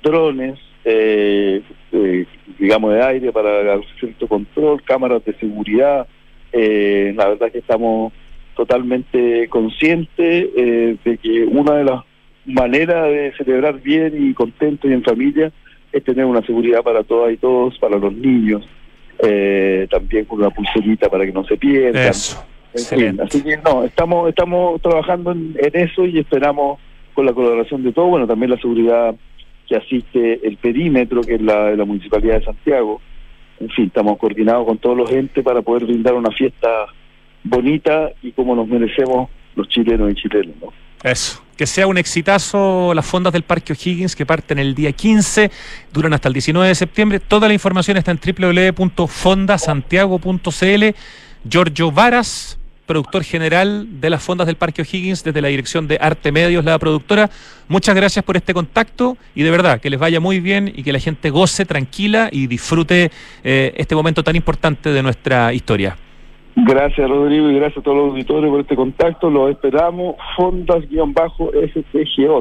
drones, 0.04 0.60
eh, 0.86 1.62
eh, 1.92 2.26
digamos, 2.60 2.94
de 2.94 3.04
aire 3.04 3.32
para 3.32 3.80
cierto 4.00 4.28
control, 4.28 4.82
cámaras 4.84 5.26
de 5.26 5.34
seguridad. 5.34 6.08
Eh, 6.54 7.14
la 7.18 7.30
verdad 7.30 7.52
que 7.52 7.58
estamos 7.58 8.14
totalmente 8.56 9.48
conscientes 9.50 10.48
eh, 10.56 10.96
de 11.04 11.18
que 11.18 11.44
una 11.44 11.76
de 11.76 11.84
las 11.84 12.04
maneras 12.48 13.10
de 13.10 13.34
celebrar 13.38 13.80
bien 13.82 14.14
y 14.18 14.34
contento 14.34 14.88
y 14.88 14.94
en 14.94 15.04
familia 15.04 15.52
es 15.92 16.04
tener 16.04 16.26
una 16.26 16.42
seguridad 16.42 16.82
para 16.82 17.04
todas 17.04 17.34
y 17.34 17.38
todos, 17.38 17.78
para 17.78 17.98
los 17.98 18.14
niños, 18.14 18.64
eh, 19.20 19.88
también 19.90 20.26
con 20.26 20.40
una 20.40 20.50
pulserita 20.50 21.10
para 21.10 21.26
que 21.26 21.32
no 21.32 21.44
se 21.46 21.58
pierdan. 21.58 22.10
Eso. 22.10 22.44
Excelente. 22.74 23.24
así 23.24 23.42
que 23.44 23.58
no, 23.58 23.84
estamos 23.84 24.30
estamos 24.30 24.82
trabajando 24.82 25.32
en, 25.32 25.56
en 25.58 25.82
eso 25.82 26.06
y 26.06 26.20
esperamos 26.20 26.80
con 27.14 27.26
la 27.26 27.34
colaboración 27.34 27.84
de 27.84 27.92
todos, 27.92 28.10
bueno, 28.10 28.28
también 28.28 28.52
la 28.52 28.58
seguridad 28.58 29.16
que 29.68 29.76
asiste 29.76 30.48
el 30.48 30.58
perímetro, 30.58 31.22
que 31.22 31.36
es 31.36 31.42
la 31.42 31.66
de 31.72 31.78
la 31.78 31.86
Municipalidad 31.86 32.40
de 32.40 32.46
Santiago. 32.46 33.02
En 33.60 33.70
fin, 33.70 33.86
estamos 33.88 34.18
coordinados 34.18 34.66
con 34.66 34.78
todos 34.78 34.96
los 34.96 35.12
entes 35.12 35.44
para 35.44 35.62
poder 35.62 35.86
brindar 35.86 36.14
una 36.14 36.32
fiesta 36.32 36.86
bonita 37.44 38.12
y 38.22 38.32
como 38.32 38.56
nos 38.56 38.68
merecemos 38.68 39.30
los 39.56 39.68
chilenos 39.68 40.12
y 40.12 40.16
chilenos. 40.16 40.56
¿no? 40.62 40.87
Eso. 41.04 41.42
Que 41.56 41.66
sea 41.66 41.88
un 41.88 41.98
exitazo 41.98 42.94
las 42.94 43.06
fondas 43.06 43.32
del 43.34 43.44
Parque 43.44 43.74
O'Higgins 43.74 44.16
que 44.16 44.26
parten 44.26 44.60
el 44.60 44.76
día 44.76 44.92
15, 44.92 45.50
duran 45.92 46.14
hasta 46.14 46.28
el 46.28 46.34
19 46.34 46.68
de 46.68 46.76
septiembre. 46.76 47.20
Toda 47.20 47.48
la 47.48 47.54
información 47.54 47.98
está 47.98 48.12
en 48.12 48.20
www.fondasantiago.cl. 48.20 50.96
Giorgio 51.50 51.92
Varas, 51.92 52.58
productor 52.86 53.24
general 53.24 54.00
de 54.00 54.10
las 54.10 54.24
fondas 54.24 54.48
del 54.48 54.56
Parque 54.56 54.82
O'Higgins 54.82 55.24
desde 55.24 55.42
la 55.42 55.50
dirección 55.50 55.88
de 55.88 55.98
Arte 56.00 56.32
Medios, 56.32 56.64
la 56.64 56.80
productora. 56.80 57.30
Muchas 57.68 57.96
gracias 57.96 58.24
por 58.24 58.38
este 58.38 58.54
contacto 58.54 59.18
y 59.36 59.44
de 59.44 59.52
verdad 59.52 59.80
que 59.80 59.90
les 59.90 60.00
vaya 60.00 60.20
muy 60.20 60.40
bien 60.40 60.72
y 60.76 60.84
que 60.84 60.94
la 60.94 61.00
gente 61.00 61.30
goce 61.30 61.66
tranquila 61.66 62.30
y 62.32 62.48
disfrute 62.48 63.12
eh, 63.44 63.74
este 63.78 63.96
momento 63.96 64.24
tan 64.24 64.36
importante 64.36 64.92
de 64.92 65.04
nuestra 65.04 65.54
historia. 65.54 65.98
Gracias 66.66 67.08
Rodrigo 67.08 67.52
y 67.52 67.56
gracias 67.56 67.78
a 67.78 67.84
todos 67.84 67.98
los 67.98 68.10
auditores 68.10 68.50
por 68.50 68.62
este 68.62 68.76
contacto. 68.76 69.30
Los 69.30 69.52
esperamos 69.52 70.16
fondas-stgo 70.36 71.14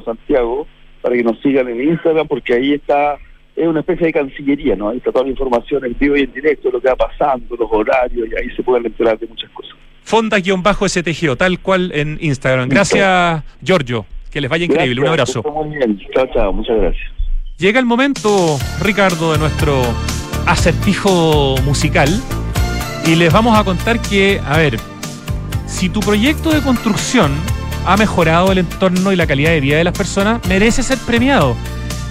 Santiago 0.02 0.66
para 1.02 1.14
que 1.14 1.22
nos 1.22 1.38
sigan 1.40 1.68
en 1.68 1.90
Instagram 1.90 2.26
porque 2.26 2.54
ahí 2.54 2.72
está, 2.72 3.18
es 3.54 3.68
una 3.68 3.80
especie 3.80 4.06
de 4.06 4.14
cancillería, 4.14 4.74
¿no? 4.74 4.88
Ahí 4.88 4.96
está 4.96 5.12
toda 5.12 5.26
la 5.26 5.32
información 5.32 5.84
en 5.84 5.94
vivo 5.98 6.16
y 6.16 6.22
en 6.22 6.32
directo, 6.32 6.70
lo 6.70 6.80
que 6.80 6.88
va 6.88 6.96
pasando, 6.96 7.56
los 7.56 7.68
horarios 7.70 8.26
y 8.26 8.36
ahí 8.40 8.48
se 8.56 8.62
pueden 8.62 8.86
enterar 8.86 9.18
de 9.18 9.26
muchas 9.26 9.50
cosas. 9.50 9.76
Fonda-STGO, 10.04 11.36
tal 11.36 11.60
cual 11.60 11.92
en 11.94 12.16
Instagram. 12.18 12.70
Gracias, 12.70 13.44
Giorgio. 13.60 14.06
Que 14.30 14.40
les 14.40 14.48
vaya 14.48 14.64
increíble. 14.64 15.02
Un 15.02 15.08
abrazo. 15.08 15.42
Muy 15.42 15.76
bien. 15.76 16.00
Chao, 16.14 16.26
chao. 16.32 16.54
Muchas 16.54 16.78
gracias. 16.78 17.12
Llega 17.58 17.78
el 17.80 17.86
momento, 17.86 18.56
Ricardo, 18.80 19.32
de 19.32 19.38
nuestro 19.38 19.82
acertijo 20.46 21.56
musical 21.64 22.08
y 23.06 23.14
les 23.14 23.32
vamos 23.32 23.56
a 23.56 23.62
contar 23.62 24.00
que, 24.00 24.42
a 24.44 24.56
ver, 24.56 24.80
si 25.66 25.88
tu 25.88 26.00
proyecto 26.00 26.50
de 26.50 26.60
construcción 26.60 27.30
ha 27.86 27.96
mejorado 27.96 28.50
el 28.50 28.58
entorno 28.58 29.12
y 29.12 29.16
la 29.16 29.28
calidad 29.28 29.50
de 29.50 29.60
vida 29.60 29.76
de 29.76 29.84
las 29.84 29.96
personas, 29.96 30.44
merece 30.48 30.82
ser 30.82 30.98
premiado. 30.98 31.54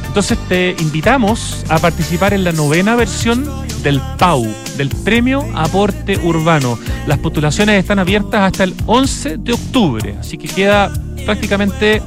Entonces 0.08 0.38
te 0.48 0.74
invitamos 0.80 1.66
a 1.68 1.80
participar 1.80 2.34
en 2.34 2.46
la 2.46 2.54
novena 2.54 2.96
versión 2.96 3.46
del 3.84 4.00
PAU, 4.18 4.48
del 4.78 4.88
Premio 4.90 5.46
Aporte 5.54 6.18
Urbano. 6.18 6.80
Las 7.08 7.20
postulaciones 7.20 7.78
están 7.78 8.00
abiertas 8.00 8.42
hasta 8.42 8.64
el 8.64 8.74
11 8.86 9.36
de 9.38 9.52
octubre, 9.52 10.16
así 10.18 10.38
que 10.38 10.48
queda 10.48 10.94
prácticamente 11.26 12.02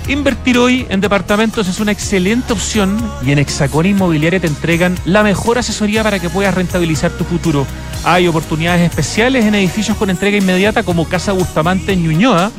Invertir 0.08 0.58
hoy 0.58 0.86
en 0.90 1.00
departamentos 1.00 1.68
es 1.70 1.80
una 1.80 1.94
excelente 1.94 2.52
opción 2.52 2.98
y 3.26 3.32
en 3.32 3.40
Hexacón 3.40 3.86
Inmobiliaria 3.86 4.40
te 4.40 4.48
entregan 4.48 4.98
la 5.06 5.24
mejor 5.24 5.58
asesoría 5.58 6.04
para 6.04 6.20
que 6.20 6.30
puedas 6.30 6.54
rentabilizar 6.54 7.12
tu 7.12 7.24
futuro. 7.24 7.66
Hay 8.04 8.28
oportunidades 8.28 8.82
especiales 8.82 9.46
en 9.46 9.56
edificios 9.56 9.96
con 9.96 10.10
entrega 10.10 10.38
inmediata 10.38 10.84
como 10.84 11.08
Casa 11.08 11.32
Bustamante 11.32 11.94
en 11.94 12.04
Ñuñoa. 12.04 12.52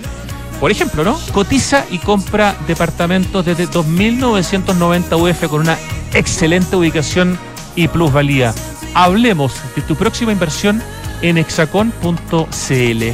Por 0.58 0.70
ejemplo, 0.70 1.04
¿no? 1.04 1.18
Cotiza 1.34 1.84
y 1.90 1.98
compra 1.98 2.56
departamentos 2.66 3.44
desde 3.44 3.68
2.990 3.68 5.20
UF 5.20 5.48
con 5.50 5.60
una 5.60 5.76
excelente 6.14 6.76
ubicación 6.76 7.38
y 7.76 7.88
plusvalía. 7.88 8.54
Hablemos 8.94 9.54
de 9.74 9.82
tu 9.82 9.96
próxima 9.96 10.32
inversión 10.32 10.82
en 11.22 11.38
hexacon.cl. 11.38 13.04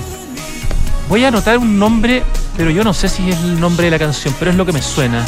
Voy 1.08 1.24
a 1.24 1.28
anotar 1.28 1.58
un 1.58 1.78
nombre, 1.78 2.22
pero 2.56 2.70
yo 2.70 2.84
no 2.84 2.94
sé 2.94 3.08
si 3.08 3.28
es 3.30 3.38
el 3.40 3.58
nombre 3.58 3.86
de 3.86 3.90
la 3.90 3.98
canción, 3.98 4.34
pero 4.38 4.50
es 4.50 4.56
lo 4.56 4.66
que 4.66 4.72
me 4.72 4.82
suena. 4.82 5.24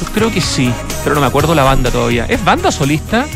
Yo 0.00 0.12
creo 0.12 0.32
que 0.32 0.40
sí, 0.40 0.72
pero 1.02 1.14
no 1.14 1.20
me 1.20 1.26
acuerdo 1.26 1.54
la 1.54 1.64
banda 1.64 1.90
todavía. 1.90 2.26
¿Es 2.26 2.44
banda 2.44 2.70
solista? 2.70 3.26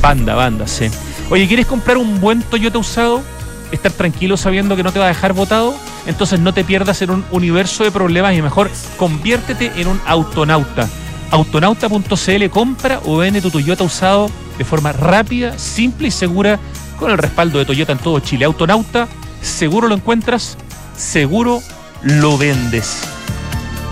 Banda, 0.00 0.34
banda, 0.34 0.66
sí. 0.66 0.90
Oye, 1.30 1.46
¿quieres 1.46 1.66
comprar 1.66 1.96
un 1.96 2.20
buen 2.20 2.42
Toyota 2.42 2.78
usado? 2.78 3.22
¿Estar 3.70 3.92
tranquilo 3.92 4.36
sabiendo 4.36 4.74
que 4.74 4.82
no 4.82 4.92
te 4.92 4.98
va 4.98 5.04
a 5.04 5.08
dejar 5.08 5.32
botado? 5.32 5.76
Entonces 6.06 6.40
no 6.40 6.52
te 6.52 6.64
pierdas 6.64 7.02
en 7.02 7.10
un 7.10 7.24
universo 7.30 7.84
de 7.84 7.92
problemas 7.92 8.34
y 8.34 8.42
mejor 8.42 8.68
conviértete 8.96 9.70
en 9.76 9.86
un 9.86 10.00
autonauta. 10.06 10.88
Autonauta.cl 11.30 12.48
compra 12.50 13.00
o 13.04 13.18
vende 13.18 13.40
tu 13.40 13.50
Toyota 13.50 13.84
usado 13.84 14.30
de 14.58 14.64
forma 14.64 14.92
rápida, 14.92 15.58
simple 15.58 16.08
y 16.08 16.10
segura 16.10 16.58
con 16.98 17.10
el 17.10 17.18
respaldo 17.18 17.58
de 17.58 17.64
Toyota 17.64 17.92
en 17.92 17.98
todo 17.98 18.20
Chile. 18.20 18.44
Autonauta, 18.44 19.08
seguro 19.40 19.88
lo 19.88 19.94
encuentras, 19.94 20.58
seguro 20.96 21.62
lo 22.02 22.36
vendes. 22.36 23.02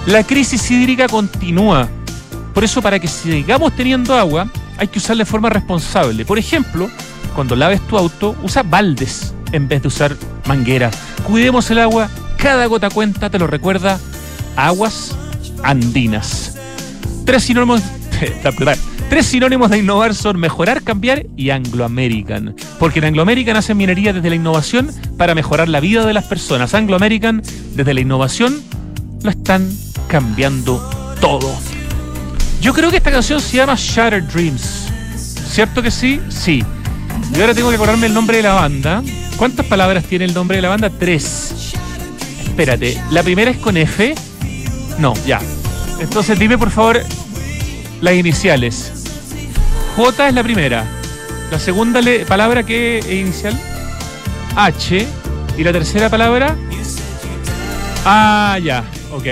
La 0.06 0.24
crisis 0.24 0.70
hídrica 0.70 1.06
continúa. 1.06 1.88
Por 2.54 2.64
eso 2.64 2.82
para 2.82 2.98
que 2.98 3.08
sigamos 3.08 3.74
teniendo 3.76 4.14
agua 4.14 4.48
hay 4.76 4.88
que 4.88 4.98
usarla 4.98 5.22
de 5.22 5.30
forma 5.30 5.48
responsable. 5.48 6.24
Por 6.24 6.38
ejemplo, 6.38 6.90
cuando 7.34 7.54
laves 7.54 7.80
tu 7.86 7.96
auto, 7.96 8.34
usa 8.42 8.62
baldes 8.62 9.32
en 9.52 9.68
vez 9.68 9.82
de 9.82 9.88
usar 9.88 10.16
manguera. 10.46 10.90
Cuidemos 11.24 11.70
el 11.70 11.78
agua, 11.78 12.08
cada 12.36 12.66
gota 12.66 12.90
cuenta, 12.90 13.30
te 13.30 13.38
lo 13.38 13.46
recuerda, 13.46 14.00
aguas 14.56 15.14
andinas. 15.62 16.57
Tres 17.28 17.42
sinónimos, 17.42 17.82
tres 19.10 19.26
sinónimos 19.26 19.68
de 19.68 19.76
innovar 19.76 20.14
son 20.14 20.40
mejorar, 20.40 20.82
cambiar 20.82 21.26
y 21.36 21.50
Anglo 21.50 21.84
American. 21.84 22.56
Porque 22.78 23.00
en 23.00 23.04
Anglo 23.04 23.20
American 23.20 23.54
hacen 23.54 23.76
minería 23.76 24.14
desde 24.14 24.30
la 24.30 24.36
innovación 24.36 24.90
para 25.18 25.34
mejorar 25.34 25.68
la 25.68 25.78
vida 25.80 26.06
de 26.06 26.14
las 26.14 26.24
personas. 26.24 26.72
Anglo 26.72 26.96
American, 26.96 27.42
desde 27.74 27.92
la 27.92 28.00
innovación, 28.00 28.62
lo 29.22 29.28
están 29.28 29.70
cambiando 30.06 30.78
todo. 31.20 31.54
Yo 32.62 32.72
creo 32.72 32.90
que 32.90 32.96
esta 32.96 33.10
canción 33.10 33.42
se 33.42 33.58
llama 33.58 33.74
Shattered 33.76 34.24
Dreams. 34.24 34.88
¿Cierto 35.50 35.82
que 35.82 35.90
sí? 35.90 36.22
Sí. 36.30 36.64
Y 37.36 37.40
ahora 37.42 37.52
tengo 37.52 37.68
que 37.68 37.74
acordarme 37.74 38.06
el 38.06 38.14
nombre 38.14 38.38
de 38.38 38.44
la 38.44 38.54
banda. 38.54 39.02
¿Cuántas 39.36 39.66
palabras 39.66 40.04
tiene 40.04 40.24
el 40.24 40.32
nombre 40.32 40.56
de 40.56 40.62
la 40.62 40.70
banda? 40.70 40.88
Tres. 40.88 41.74
Espérate, 42.46 42.98
¿la 43.10 43.22
primera 43.22 43.50
es 43.50 43.58
con 43.58 43.76
F? 43.76 44.14
No, 44.98 45.12
ya. 45.26 45.40
Entonces 46.00 46.38
dime 46.38 46.56
por 46.58 46.70
favor 46.70 47.02
las 48.00 48.14
iniciales. 48.14 48.92
J 49.96 50.28
es 50.28 50.34
la 50.34 50.42
primera. 50.42 50.86
La 51.50 51.58
segunda 51.58 52.00
palabra, 52.26 52.62
¿qué 52.62 52.98
es 52.98 53.06
inicial? 53.10 53.58
H. 54.54 55.06
Y 55.56 55.64
la 55.64 55.72
tercera 55.72 56.08
palabra. 56.08 56.56
Ah, 58.04 58.58
ya. 58.62 58.84
Ok. 59.12 59.26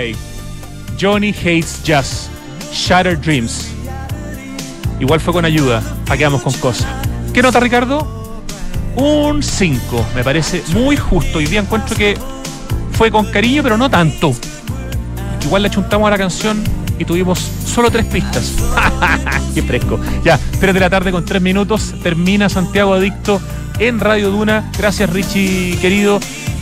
Johnny 0.99 1.29
Hates 1.29 1.81
Jazz. 1.83 2.29
Shattered 2.71 3.19
Dreams. 3.19 3.69
Igual 4.99 5.19
fue 5.19 5.31
con 5.31 5.45
ayuda. 5.45 5.81
Aquí 6.09 6.23
vamos 6.23 6.41
con 6.41 6.53
cosas. 6.53 6.87
¿Qué 7.33 7.41
nota, 7.41 7.59
Ricardo? 7.59 8.43
Un 8.95 9.43
5. 9.43 10.07
Me 10.15 10.23
parece 10.23 10.63
muy 10.73 10.97
justo. 10.97 11.37
Hoy 11.37 11.45
día 11.45 11.59
encuentro 11.59 11.95
que 11.95 12.17
fue 12.91 13.11
con 13.11 13.31
cariño, 13.31 13.61
pero 13.61 13.77
no 13.77 13.89
tanto. 13.89 14.33
Igual 15.47 15.63
le 15.63 15.69
chuntamos 15.69 16.05
a 16.05 16.11
la 16.11 16.17
canción 16.17 16.61
y 16.99 17.05
tuvimos 17.05 17.39
solo 17.39 17.89
tres 17.89 18.05
pistas. 18.05 18.53
Qué 19.55 19.63
fresco. 19.63 19.97
Ya, 20.25 20.37
3 20.59 20.73
de 20.73 20.79
la 20.81 20.89
tarde 20.89 21.13
con 21.13 21.23
3 21.23 21.41
minutos. 21.41 21.95
Termina 22.03 22.49
Santiago 22.49 22.93
Adicto 22.93 23.39
en 23.79 24.01
Radio 24.01 24.29
Duna. 24.29 24.69
Gracias, 24.77 25.09
Richie, 25.09 25.77
querido. 25.79 26.19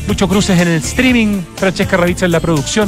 Lucho 0.08 0.30
Cruces 0.30 0.60
en 0.60 0.68
el 0.68 0.84
streaming. 0.84 1.42
Francesca 1.56 1.98
Ravizza 1.98 2.28
en 2.28 2.32
la 2.32 2.40
producción. 2.40 2.88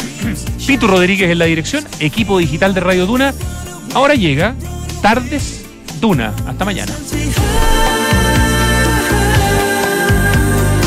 Pitu 0.66 0.86
Rodríguez 0.86 1.30
en 1.30 1.38
la 1.38 1.46
dirección. 1.46 1.82
Equipo 1.98 2.36
digital 2.36 2.74
de 2.74 2.80
Radio 2.80 3.06
Duna. 3.06 3.32
Ahora 3.94 4.14
llega 4.14 4.54
Tardes 5.00 5.64
Duna. 5.98 6.34
Hasta 6.46 6.66
mañana. 6.66 6.92